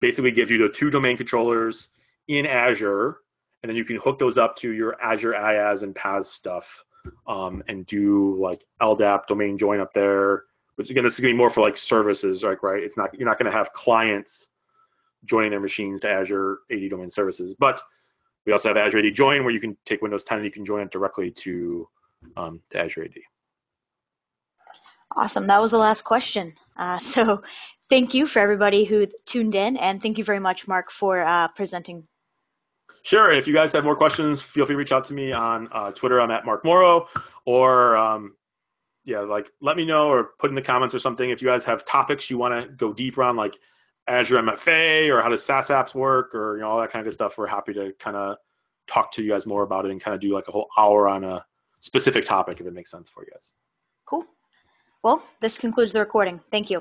basically 0.00 0.30
give 0.30 0.50
you 0.50 0.58
the 0.58 0.68
two 0.68 0.90
domain 0.90 1.16
controllers 1.16 1.88
in 2.28 2.46
Azure, 2.46 3.18
and 3.62 3.70
then 3.70 3.76
you 3.76 3.84
can 3.84 3.96
hook 3.96 4.18
those 4.18 4.38
up 4.38 4.56
to 4.56 4.72
your 4.72 5.00
Azure 5.02 5.32
IaaS 5.32 5.82
and 5.82 5.94
PaaS 5.94 6.26
stuff, 6.26 6.84
um, 7.26 7.62
and 7.68 7.84
do 7.86 8.36
like 8.40 8.64
LDAP 8.80 9.26
domain 9.26 9.58
join 9.58 9.80
up 9.80 9.92
there. 9.92 10.44
Which 10.76 10.88
again, 10.90 11.04
this 11.04 11.14
is 11.14 11.20
going 11.20 11.32
to 11.32 11.34
be 11.34 11.38
more 11.38 11.50
for 11.50 11.60
like 11.60 11.76
services, 11.76 12.42
like 12.44 12.62
right? 12.62 12.82
It's 12.82 12.96
not 12.96 13.12
you're 13.18 13.28
not 13.28 13.38
going 13.38 13.50
to 13.50 13.56
have 13.56 13.72
clients 13.72 14.48
joining 15.24 15.50
their 15.50 15.60
machines 15.60 16.00
to 16.02 16.10
Azure 16.10 16.60
AD 16.70 16.90
Domain 16.90 17.10
Services, 17.10 17.54
but 17.58 17.80
we 18.46 18.52
also 18.52 18.68
have 18.68 18.76
Azure 18.76 18.98
AD 18.98 19.14
Join, 19.14 19.44
where 19.44 19.52
you 19.52 19.60
can 19.60 19.76
take 19.84 20.02
Windows 20.02 20.24
10 20.24 20.38
and 20.38 20.44
you 20.44 20.50
can 20.50 20.64
join 20.64 20.82
it 20.82 20.90
directly 20.90 21.30
to 21.30 21.88
um, 22.36 22.60
to 22.70 22.80
Azure 22.80 23.04
AD. 23.04 23.14
Awesome. 25.16 25.46
That 25.46 25.60
was 25.60 25.70
the 25.70 25.78
last 25.78 26.02
question. 26.02 26.52
Uh, 26.76 26.98
so 27.14 27.42
thank 27.88 28.14
you 28.14 28.26
for 28.26 28.38
everybody 28.38 28.84
who 28.84 29.06
tuned 29.26 29.54
in, 29.54 29.76
and 29.76 30.02
thank 30.02 30.18
you 30.18 30.24
very 30.24 30.40
much, 30.40 30.66
Mark, 30.68 30.90
for 30.90 31.20
uh, 31.20 31.48
presenting. 31.48 32.06
Sure. 33.04 33.32
If 33.32 33.48
you 33.48 33.54
guys 33.54 33.72
have 33.72 33.84
more 33.84 33.96
questions, 33.96 34.40
feel 34.40 34.64
free 34.64 34.74
to 34.74 34.78
reach 34.78 34.92
out 34.92 35.04
to 35.06 35.14
me 35.14 35.32
on 35.32 35.68
uh, 35.72 35.90
Twitter. 35.90 36.20
I'm 36.20 36.30
at 36.30 36.44
Mark 36.44 36.64
Morrow, 36.64 37.08
or 37.44 37.96
um, 37.96 38.36
yeah, 39.04 39.20
like 39.20 39.50
let 39.60 39.76
me 39.76 39.84
know 39.84 40.08
or 40.08 40.30
put 40.38 40.50
in 40.50 40.54
the 40.54 40.62
comments 40.62 40.94
or 40.94 41.00
something 41.00 41.30
if 41.30 41.42
you 41.42 41.48
guys 41.48 41.64
have 41.64 41.84
topics 41.84 42.30
you 42.30 42.38
want 42.38 42.62
to 42.62 42.70
go 42.74 42.92
deeper 42.92 43.24
on, 43.24 43.34
like 43.34 43.58
Azure 44.06 44.40
MFA 44.40 45.12
or 45.12 45.20
how 45.20 45.28
does 45.28 45.44
SaaS 45.44 45.68
apps 45.68 45.94
work, 45.94 46.32
or 46.34 46.56
you 46.56 46.62
know 46.62 46.70
all 46.70 46.80
that 46.80 46.92
kind 46.92 47.00
of 47.00 47.10
good 47.10 47.14
stuff. 47.14 47.36
We're 47.36 47.48
happy 47.48 47.72
to 47.74 47.92
kind 47.98 48.16
of 48.16 48.36
talk 48.86 49.10
to 49.12 49.22
you 49.22 49.30
guys 49.30 49.46
more 49.46 49.64
about 49.64 49.84
it 49.84 49.90
and 49.90 50.00
kind 50.00 50.14
of 50.14 50.20
do 50.20 50.32
like 50.32 50.46
a 50.48 50.52
whole 50.52 50.68
hour 50.78 51.08
on 51.08 51.24
a 51.24 51.44
specific 51.80 52.24
topic 52.24 52.60
if 52.60 52.66
it 52.66 52.72
makes 52.72 52.90
sense 52.90 53.10
for 53.10 53.24
you 53.24 53.32
guys. 53.32 53.52
Cool. 54.06 54.24
Well, 55.02 55.22
this 55.40 55.58
concludes 55.58 55.92
the 55.92 56.00
recording. 56.00 56.38
Thank 56.50 56.70
you. 56.70 56.80